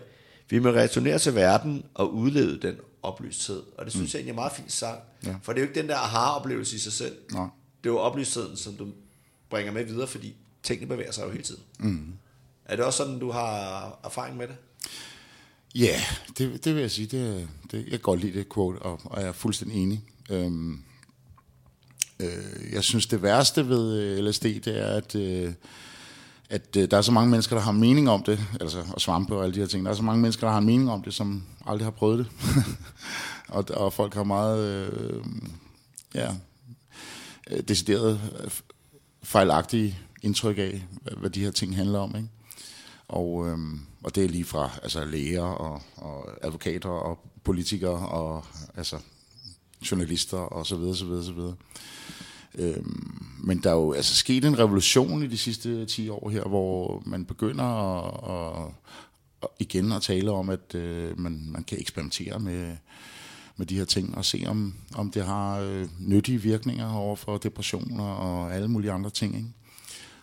[0.51, 3.63] Vi må returnere til verden og udleve den oplysthed.
[3.79, 4.19] Og det synes mm.
[4.19, 4.99] jeg egentlig er en meget fin sang.
[5.27, 5.35] Ja.
[5.43, 7.17] For det er jo ikke den der aha-oplevelse i sig selv.
[7.33, 7.47] Nej.
[7.85, 8.87] Det er jo oplystheden, som du
[9.51, 11.63] bringer med videre, fordi tingene bevæger sig jo hele tiden.
[11.79, 12.13] Mm.
[12.65, 14.57] Er det også sådan, du har erfaring med det?
[15.79, 16.01] Ja,
[16.39, 17.07] det, det vil jeg sige.
[17.07, 20.05] Det, det, jeg kan godt lide det quote, og, og jeg er fuldstændig enig.
[20.31, 20.83] Øhm,
[22.21, 25.53] øh, jeg synes, det værste ved øh, LSD, det er, at, øh,
[26.51, 29.37] at øh, der er så mange mennesker, der har mening om det, altså, og svampe
[29.37, 29.85] og alle de her ting.
[29.85, 32.29] Der er så mange mennesker, der har mening om det, som aldrig har prøvet det.
[33.49, 35.25] og, og folk har meget øh,
[36.15, 36.35] ja,
[37.51, 38.51] øh, decideret øh,
[39.23, 42.17] fejlagtige indtryk af, hvad, hvad de her ting handler om.
[42.17, 42.29] Ikke?
[43.09, 43.59] Og, øh,
[44.07, 48.45] og det er lige fra altså, læger og, og advokater og politikere og
[48.77, 48.99] altså,
[49.91, 51.55] journalister og så videre, så videre, så videre.
[52.55, 56.43] Øhm, men der er jo altså sket en revolution i de sidste 10 år her,
[56.43, 58.73] hvor man begynder at, at,
[59.43, 62.77] at igen at tale om, at øh, man, man kan eksperimentere med,
[63.57, 67.39] med de her ting og se, om, om det har øh, nyttige virkninger over for
[67.39, 69.37] depressioner og alle mulige andre ting.
[69.37, 69.49] Ikke?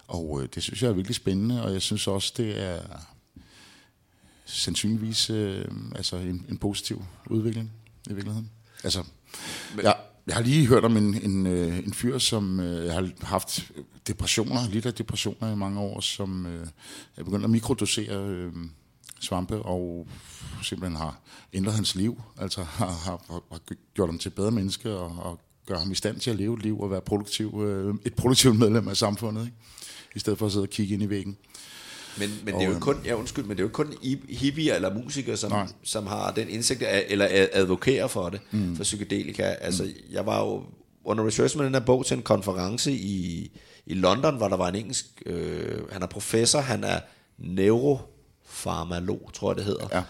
[0.07, 2.79] Og øh, det synes jeg er virkelig spændende, og jeg synes også, det er
[4.45, 5.65] sandsynligvis øh,
[5.95, 7.71] altså en, en positiv udvikling
[8.09, 8.49] i virkeligheden.
[8.83, 9.03] Altså,
[9.83, 9.95] jeg,
[10.27, 13.71] jeg har lige hørt om en, en, øh, en fyr, som øh, har haft
[14.07, 16.67] depressioner, lidt af depressioner i mange år, som øh,
[17.17, 18.53] er begyndt at mikrodosere øh,
[19.19, 20.07] svampe, og
[20.63, 21.19] simpelthen har
[21.53, 23.59] ændret hans liv, altså har, har, har
[23.93, 26.63] gjort ham til bedre menneske, og, og gør ham i stand til at leve et
[26.63, 29.57] liv og være produktiv, øh, et produktivt medlem af samfundet, ikke?
[30.15, 31.37] i stedet for at sidde og kigge ind i væggen.
[32.19, 33.93] Men, men det er jo kun, ja, undskyld, men det er jo kun
[34.29, 35.67] hippier eller musikere, som, Nej.
[35.83, 38.75] som har den indsigt, af- eller ad- advokerer for det, mm.
[38.75, 39.43] for psykedelika.
[39.43, 39.89] Altså, mm.
[40.11, 40.63] jeg var jo
[41.05, 43.51] under research med den her bog til en konference i,
[43.85, 46.99] i London, hvor der var en engelsk, øh, han er professor, han er
[47.37, 49.87] neurofarmalog, tror jeg det hedder.
[49.91, 50.03] Ja.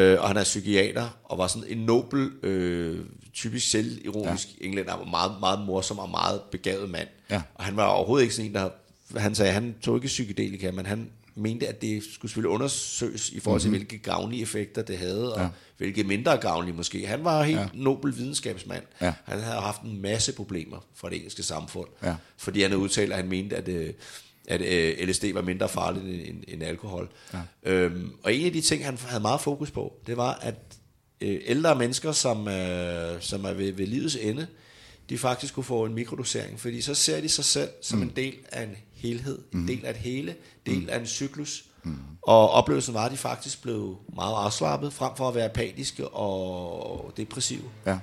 [0.00, 2.98] Øh, og han er psykiater, og var sådan en nobel, øh,
[3.34, 4.66] typisk selvironisk ja.
[4.66, 7.08] englænder, og meget, meget morsom og meget begavet mand.
[7.30, 7.42] Ja.
[7.54, 8.68] Og han var overhovedet ikke sådan en, der...
[9.16, 13.40] Han sagde, han tog ikke psykedelika, men han mente, at det skulle selvfølgelig undersøges i
[13.40, 13.86] forhold til, mm-hmm.
[13.86, 15.48] hvilke gavnlige effekter det havde, og ja.
[15.76, 17.06] hvilke mindre gavnlige måske.
[17.06, 17.68] Han var helt ja.
[17.74, 18.82] nobel videnskabsmand.
[19.00, 19.14] Ja.
[19.24, 22.14] Han havde haft en masse problemer fra det engelske samfund, Ja.
[22.36, 23.92] fordi han havde udtalt, at han mente, at, øh,
[24.48, 27.08] at øh, LSD var mindre farligt end, end, alkohol.
[27.34, 27.38] Ja.
[27.72, 30.54] Øhm, og en af de ting, han havde meget fokus på, det var, at
[31.20, 34.46] øh, ældre mennesker, som, øh, som er ved, ved livets ende,
[35.10, 38.02] de faktisk kunne få en mikrodosering, fordi så ser de sig selv som mm.
[38.02, 40.34] en del af en helhed, en del af et hele,
[40.66, 40.88] del mm.
[40.88, 41.64] af en cyklus.
[41.82, 41.96] Mm.
[42.22, 47.12] Og oplevelsen var, at de faktisk blev meget afslappet, frem for at være apatiske og
[47.16, 47.62] depressive.
[47.86, 47.98] Ja.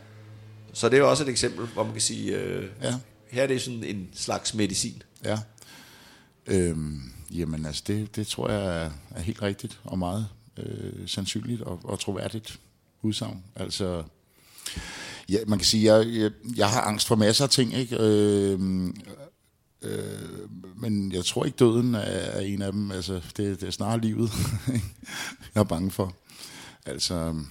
[0.73, 2.95] Så det er jo også et eksempel, hvor man kan sige, øh, Ja.
[3.31, 5.03] her er det sådan en slags medicin.
[5.23, 5.39] Ja.
[6.47, 7.01] Øhm,
[7.31, 11.79] jamen altså, det, det tror jeg er, er helt rigtigt og meget øh, sandsynligt og,
[11.83, 12.59] og troværdigt
[13.01, 13.43] udsagn.
[13.55, 14.03] Altså,
[15.29, 17.97] ja, man kan sige, jeg, jeg, jeg har angst for masser af ting, ikke?
[17.99, 18.59] Øh,
[19.81, 22.91] øh, men jeg tror ikke, døden er, er en af dem.
[22.91, 24.29] Altså, det, det er snarere livet,
[25.55, 26.15] jeg er bange for.
[26.85, 27.43] Altså,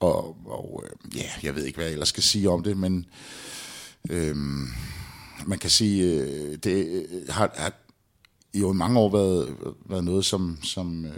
[0.00, 3.06] og, og øh, ja, jeg ved ikke, hvad jeg ellers skal sige om det, men
[4.10, 4.36] øh,
[5.46, 7.72] man kan sige, øh, det øh, har, har
[8.54, 9.56] jo i mange år været,
[9.86, 11.12] været noget, som, som øh,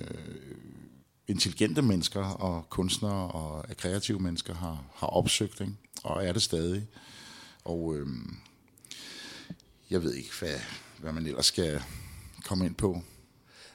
[1.28, 5.72] intelligente mennesker og kunstnere og kreative mennesker har, har opsøgt, ikke?
[6.04, 6.86] og er det stadig.
[7.64, 8.06] Og Øh,
[9.90, 10.50] jeg ved ikke, hvad,
[10.98, 11.82] hvad man ellers skal
[12.44, 13.02] komme ind på.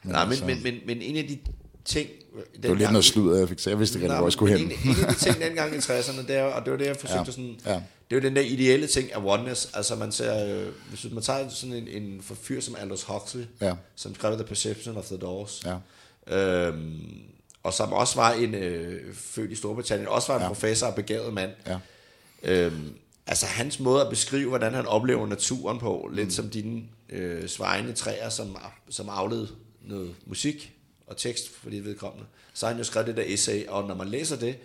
[0.03, 1.37] Nej, men, altså- men, men, men en af de
[1.85, 2.09] ting...
[2.61, 4.71] Det var lidt noget sludder, jeg fik, så jeg vidste ikke, hvor jeg skulle hen.
[4.71, 6.95] En, en af de ting dengang i 60'erne, det er, og det var det, jeg
[6.97, 7.59] forsøgte Ja, sådan...
[7.65, 7.73] ja.
[8.09, 9.69] Det er jo den der ideelle ting af oneness.
[9.73, 10.45] Altså man ser...
[10.65, 13.73] Øh, hvis man tager sådan en, en forfyr som Aldous Huxley, Ja.
[13.95, 15.77] som skrev The Perception of the Doors, Ja.
[16.37, 16.99] øhm,
[17.63, 20.47] og som også var en øh, født i Storbritannien, også var en ja.
[20.47, 21.51] professor og begavet mand.
[21.67, 21.77] Ja.
[22.43, 22.93] Øhm,
[23.27, 26.31] altså hans måde at beskrive, hvordan han oplever naturen på, lidt mm.
[26.31, 28.57] som dine øh, svejende træer, som,
[28.89, 29.47] som afled
[29.81, 30.73] noget musik
[31.07, 32.25] og tekst for dit vedkommende.
[32.53, 34.55] Så har han jo skrevet det der essay, og når man læser det,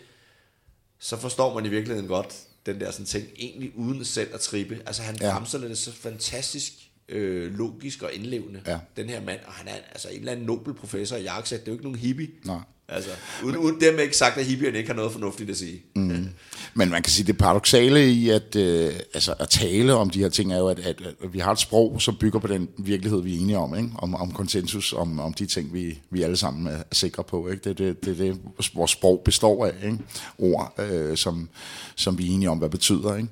[0.99, 4.83] så forstår man i virkeligheden godt den der sådan ting, egentlig uden selv at trippe.
[4.87, 5.35] Altså han Ja.
[5.37, 6.73] fremstiller det så fantastisk
[7.09, 8.79] øh, logisk og indlevende, Ja.
[8.97, 11.67] den her mand, og han er altså en eller anden nobel professor i jakkesæt, det
[11.69, 12.29] er jo ikke nogen hippie.
[12.45, 12.59] Nej.
[12.91, 13.11] Altså,
[13.45, 15.83] uden, uden dem ikke sagt, at hippierne ikke har noget fornuftigt at sige.
[15.97, 16.29] Mm.
[16.75, 20.29] Men man kan sige, det paradoxale i at, øh, altså at tale om de her
[20.29, 23.23] ting, er jo, at, at, at vi har et sprog, som bygger på den virkelighed,
[23.23, 23.91] vi er enige om, ikke?
[23.99, 27.49] Om, om konsensus, om, om de ting, vi, vi alle sammen er sikre på.
[27.49, 27.65] Ikke?
[27.65, 28.39] Det er det, det, det,
[28.75, 29.99] vores sprog består af, ikke?
[30.39, 31.49] ord, øh, som,
[31.97, 33.17] som vi er enige om, hvad betyder.
[33.17, 33.29] Ikke?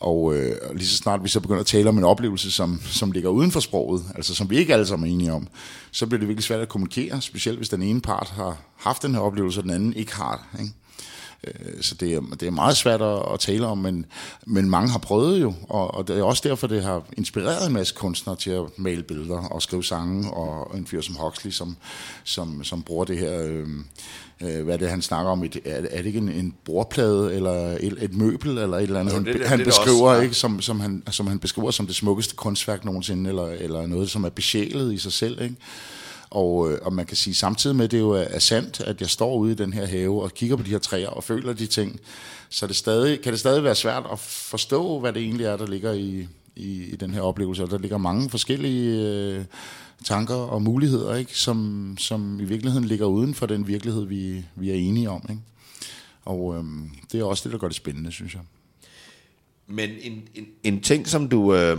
[0.00, 3.12] Og øh, lige så snart vi så begynder at tale om en oplevelse, som, som
[3.12, 5.48] ligger uden for sproget, altså som vi ikke alle sammen er enige om,
[5.90, 9.14] så bliver det virkelig svært at kommunikere, specielt hvis den ene part har haft den
[9.14, 10.60] her oplevelse, og den anden ikke har det.
[10.60, 10.74] Ikke?
[11.44, 14.06] Øh, så det er, det er meget svært at, at tale om, men,
[14.46, 17.72] men mange har prøvet jo, og, og det er også derfor, det har inspireret en
[17.72, 21.76] masse kunstnere til at male billeder og skrive sange, og en fyr som Huxley, som,
[22.24, 23.68] som, som bruger det her, øh,
[24.42, 27.34] øh, hvad er det, han snakker om, et, er, er det ikke en, en bordplade,
[27.34, 29.66] eller et, et møbel, eller et eller andet, Jo, han, det er det- han det
[29.66, 30.22] er det beskriver, også, ja.
[30.22, 34.10] ikke, som, som, han, som han beskriver som det smukkeste kunstværk nogensinde, eller, eller noget,
[34.10, 35.54] som er besjælet i sig selv, ikke?
[36.30, 39.00] Og, øh, og man kan sige samtidig med, at det jo er, er sandt, at
[39.00, 41.52] jeg står ude i den her have og kigger på de her træer og føler
[41.52, 42.00] de ting,
[42.50, 45.66] så det stadig, kan det stadig være svært at forstå, hvad det egentlig er, der
[45.66, 46.28] ligger i,
[46.58, 47.62] i, i den her oplevelse.
[47.62, 49.44] Og der ligger mange forskellige øh,
[50.04, 51.38] tanker og muligheder, ikke?
[51.38, 55.26] Som, som i virkeligheden ligger uden for den virkelighed, vi, vi er enige om.
[55.30, 55.42] Ikke?
[56.24, 58.42] Og øhm, det er også det, der gør det spændende, synes jeg.
[59.66, 61.78] Men en, en, en ting, som du øh,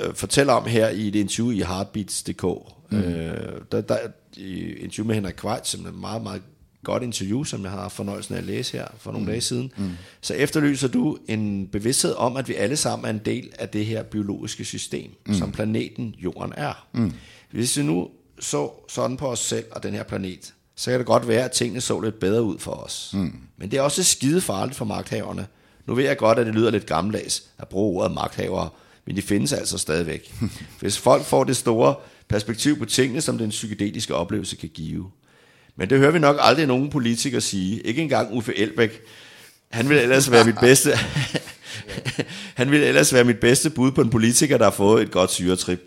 [0.00, 2.44] øh, fortæller om her i et interview i Heartbeats.dk,
[2.90, 2.98] mm.
[2.98, 3.98] øh, der, der
[4.36, 6.42] i interview med Henrik Kvejt, som er et meget, meget
[6.84, 9.30] godt interview, som jeg har fornøjelsen af at læse her for nogle mm.
[9.30, 9.90] dage siden, mm.
[10.20, 13.86] så efterlyser du en bevidsthed om, at vi alle sammen er en del af det
[13.86, 15.34] her biologiske system, mm.
[15.34, 16.86] som planeten Jorden er.
[16.92, 17.12] Mm.
[17.50, 18.08] Hvis vi nu
[18.40, 21.52] så sådan på os selv og den her planet, så kan det godt være, at
[21.52, 23.10] tingene så lidt bedre ud for os.
[23.14, 23.32] Mm.
[23.56, 25.46] Men det er også skide farligt for magthaverne.
[25.86, 28.68] Nu ved jeg godt, at det lyder lidt gammeldags at bruge ordet magthavere,
[29.06, 30.34] men de findes altså stadigvæk.
[30.80, 31.94] Hvis folk får det store
[32.28, 35.10] perspektiv på tingene, som den psykedeliske oplevelse kan give.
[35.78, 37.80] Men det hører vi nok aldrig nogen politiker sige.
[37.80, 39.00] Ikke engang Uffe Elbæk.
[39.70, 40.90] Han vil ellers være mit bedste...
[42.54, 45.30] han vil ellers være mit bedste bud på en politiker, der har fået et godt
[45.30, 45.80] syretrip.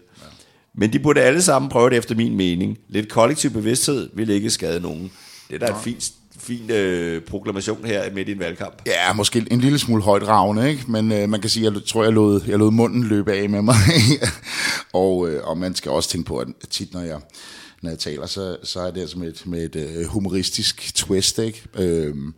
[0.77, 2.77] Men de burde alle sammen prøve det efter min mening.
[2.89, 5.11] Lidt kollektiv bevidsthed vil ikke skade nogen.
[5.49, 5.97] Det er da en fin,
[6.39, 8.81] fin øh, proklamation her midt i en valgkamp.
[8.85, 10.83] Ja, måske en lille smule højt ravne, ikke?
[10.87, 13.61] men øh, man kan sige, jeg tror, jeg lod, jeg lod munden løbe af med
[13.61, 13.75] mig.
[14.93, 17.19] og, øh, og man skal også tænke på, at tit når jeg,
[17.85, 21.39] når jeg taler, så, så er det altså med et, med et øh, humoristisk twist,
[21.39, 21.63] ikke?
[21.75, 22.33] Øhm,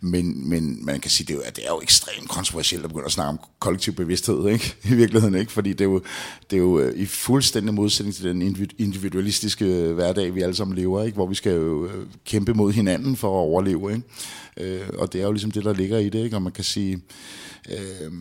[0.00, 3.06] men, men man kan sige, det er, jo, det er jo ekstremt kontroversielt at begynde
[3.06, 4.74] at snakke om kollektiv bevidsthed, ikke?
[4.90, 5.52] I virkeligheden, ikke?
[5.52, 6.02] Fordi det er jo,
[6.50, 8.42] det er jo øh, i fuldstændig modsætning til den
[8.78, 11.14] individualistiske hverdag, vi alle sammen lever, ikke?
[11.14, 14.02] Hvor vi skal jo øh, kæmpe mod hinanden for at overleve, ikke?
[14.56, 16.36] Øh, og det er jo ligesom det, der ligger i det, ikke?
[16.36, 17.02] Og man kan sige...
[17.70, 18.12] Øh,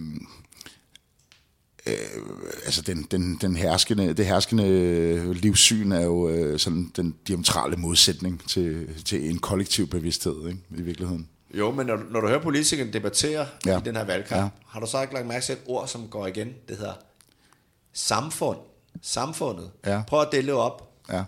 [1.86, 1.94] øh,
[2.66, 8.50] altså den, den, den herskende, det herskende livssyn er jo øh, sådan den diametrale modsætning
[8.50, 11.28] til, til en kollektiv bevidsthed ikke, i virkeligheden.
[11.54, 13.72] Jo, men når, når du hører politikerne debattere ja.
[13.72, 13.78] Ja.
[13.80, 14.44] i den her valgkamp, Ja.
[14.44, 14.50] ja.
[14.68, 16.48] har du så ikke lagt mærke til et ord, som går igen?
[16.70, 16.94] Det hedder
[17.94, 18.58] samfund.
[19.02, 19.70] Samfundet.
[19.86, 20.02] Ja.
[20.08, 20.92] Prøv at dele op.
[21.12, 21.24] Ja.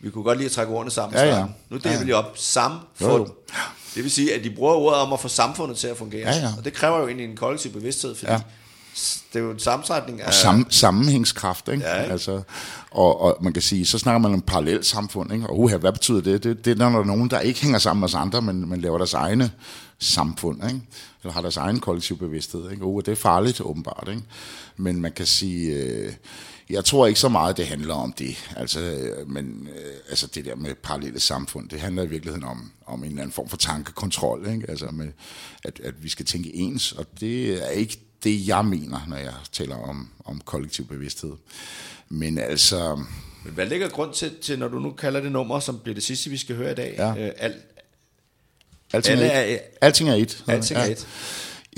[0.00, 1.18] Vi kunne godt lige at trække ordene sammen.
[1.18, 1.44] Ja, ja.
[1.70, 1.98] Nu deler Ja.
[1.98, 2.32] vi lige op.
[2.38, 2.86] Samfund.
[3.00, 3.28] Jo, jo.
[3.94, 6.28] Det vil sige, at de bruger ordet om at få samfundet til at fungere.
[6.34, 6.48] Ja, ja.
[6.58, 8.40] Og det kræver jo egentlig en kollektiv bevidsthed, fordi Ja.
[9.32, 10.26] Det er jo en sammensætning af...
[10.26, 11.84] Og sam, sammenhængskraft, ikke?
[11.84, 12.12] Ja, ikke?
[12.12, 12.42] Altså,
[12.90, 15.46] og, og man kan sige, så snakker man om parallelt samfund, ikke?
[15.46, 16.44] Og uha, hvad betyder det?
[16.44, 16.64] det?
[16.64, 18.80] Det er, når der er nogen, der ikke hænger sammen med os andre, men, men
[18.80, 19.50] laver deres egne
[19.98, 20.80] samfund, ikke?
[21.22, 22.84] Eller har deres egen kollektiv bevidsthed, ikke?
[22.84, 24.22] Uh, det er farligt, åbenbart, ikke?
[24.76, 26.12] Men man kan sige, øh,
[26.70, 28.50] jeg tror ikke så meget, det handler om det.
[28.56, 32.70] Altså, øh, men øh, altså det der med parallelle samfund, det handler i virkeligheden om,
[32.86, 34.70] om en eller anden form for tankekontrol, ikke?
[34.70, 35.08] Altså med,
[35.64, 39.34] at, at vi skal tænke ens, og det er ikke det, jeg mener, når jeg
[39.52, 41.32] taler om, om kollektiv bevidsthed.
[42.08, 42.96] Men altså,
[43.44, 46.02] Men hvad ligger grund til, til, når du nu kalder det nummer, som bliver det
[46.04, 46.94] sidste, vi skal høre i dag?
[46.98, 47.26] Ja.
[47.26, 47.56] Øh, alt,
[48.92, 49.60] alting, er- et.
[49.80, 50.44] alting er et.
[50.46, 51.06] alting er et.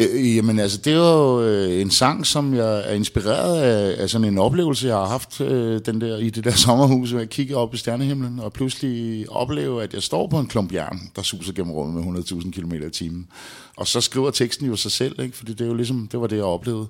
[0.01, 4.03] Øh, øh, Jamen altså, det er jo øh, en sang, som jeg er inspireret af,
[4.03, 7.19] af sådan en oplevelse, jeg har haft øh, den der, i det der sommerhus, hvor
[7.19, 11.11] jeg kigger op i stjernehimlen, og pludselig oplever, at jeg står på en klump jern,
[11.17, 13.29] der suser gennem rummet med 100.000 km i timen.
[13.77, 15.37] Og så skriver teksten jo sig selv, ikke?
[15.37, 16.87] fordi det er jo ligesom, det var det, jeg oplevede.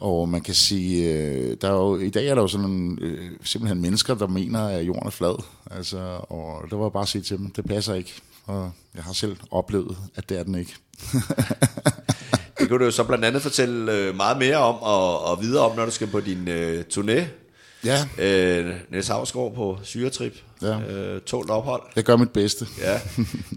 [0.00, 2.96] Og man kan sige, øh, der er jo, i dag er der jo sådan nogle,
[3.00, 5.42] øh, simpelthen mennesker, der mener, at jorden er flad.
[5.70, 5.98] Altså,
[6.28, 8.14] og det var bare at sige til dem, det passer ikke.
[8.48, 10.74] Og jeg har selv oplevet, at det er den ikke.
[12.58, 15.64] Det kan du jo så blandt andet fortælle øh, meget mere om, og, og videre
[15.70, 17.22] om, når du skal på din øh, turné.
[17.84, 20.34] Ja, Øh, Niels Havsgaard på syretrip.
[20.62, 20.80] Ja.
[20.80, 21.82] Øh, tålt ophold.
[21.96, 22.66] jeg gør mit bedste.
[22.80, 23.00] Ja.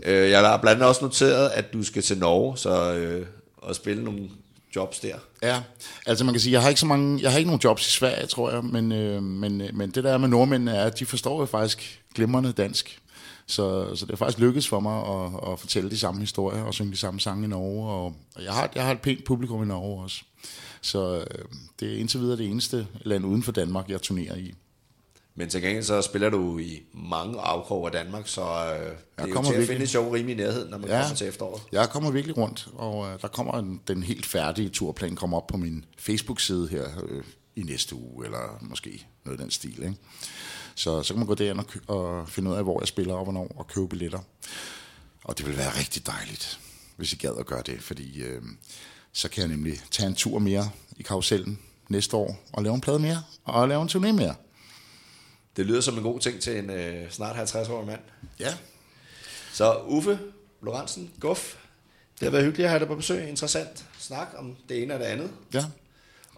[0.06, 3.26] øh, jeg har blandt andet også noteret, at du skal til Norge så, øh,
[3.58, 4.30] og spille nogle
[4.76, 5.16] jobs der.
[5.44, 5.62] Ja,
[6.06, 7.92] altså man kan sige, jeg har ikke så mange, jeg har ikke nogen jobs i
[7.92, 11.00] Sverige, tror jeg, men, øh, men, øh, men det der er med nordmændene er, at
[11.00, 13.01] de forstår jo faktisk glimrende dansk.
[13.52, 16.74] Så, så det er faktisk lykkedes for mig at, at fortælle de samme historier og
[16.74, 17.90] synge de samme sange i Norge.
[17.90, 18.06] Og,
[18.36, 20.24] og jeg, har, jeg har et pænt publikum i Norge også.
[20.82, 21.46] Så øh,
[21.80, 24.54] det er indtil videre det eneste land uden for Danmark, jeg turnerer i.
[25.36, 29.28] Men til gengæld så spiller du i mange afkrog af Danmark, så øh, det er
[29.28, 30.96] jo kommer til at finde show rimelig i nærheden, når man ja.
[30.96, 31.02] Ja.
[31.02, 31.62] kommer til efteråret.
[31.72, 35.48] Jeg kommer virkelig rundt, og øh, der kommer en, den helt færdige turplan kommer op
[35.48, 37.24] på min Facebook-side her øh,
[37.56, 39.84] i næste uge, eller måske noget i den stil.
[39.84, 39.96] Ikke?
[40.82, 43.24] Så, så kan man gå derind og, og finde ud af, hvor jeg spiller og
[43.24, 44.20] hvornår, og købe billetter.
[45.24, 46.60] Og det vil være rigtig dejligt,
[46.96, 48.42] hvis I gad at gøre det, fordi øh,
[49.14, 51.60] så kan jeg nemlig tage en tur mere i karusellen
[51.90, 54.36] næste år, og lave en plade mere, og lave en turné mere.
[55.56, 58.02] Det lyder som en god ting til en øh, snart 50-årig mand.
[58.40, 58.58] Ja.
[59.54, 60.20] Så Uffe
[60.62, 61.56] Lorentzen, Guff,
[62.20, 63.30] det har været hyggeligt at have dig på besøg.
[63.30, 65.32] Interessant snak om det ene og det andet.
[65.54, 65.66] Ja,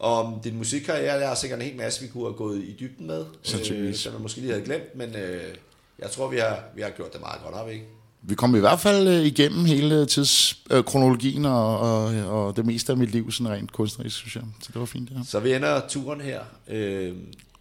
[0.03, 3.07] om din musikkarriere, der er sikkert en hel masse, vi kunne have gået i dybden
[3.07, 3.25] med,
[3.71, 5.55] øh, som jeg måske lige havde glemt, men øh,
[5.99, 7.85] jeg tror, vi har, vi har gjort det meget godt, har vi ikke?
[8.21, 12.97] Vi kom i hvert fald øh, igennem hele tidskronologien og, og, og det meste af
[12.97, 14.43] mit liv, sådan rent kunstnerisk, synes jeg.
[14.61, 15.15] Så det var fint, ja.
[15.27, 17.15] Så vi ender turen her øh,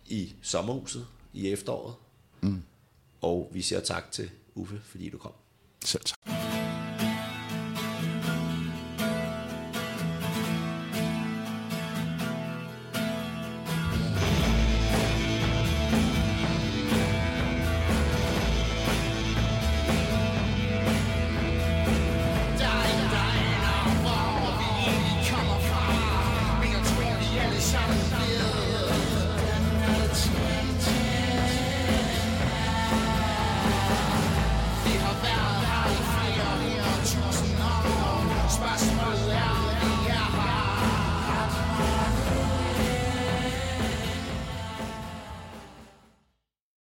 [0.07, 1.95] i sommerhuset i efteråret,
[2.41, 2.63] mm.
[3.21, 5.33] og vi siger tak til Uffe, fordi du kom.
[5.85, 6.42] Selv tak.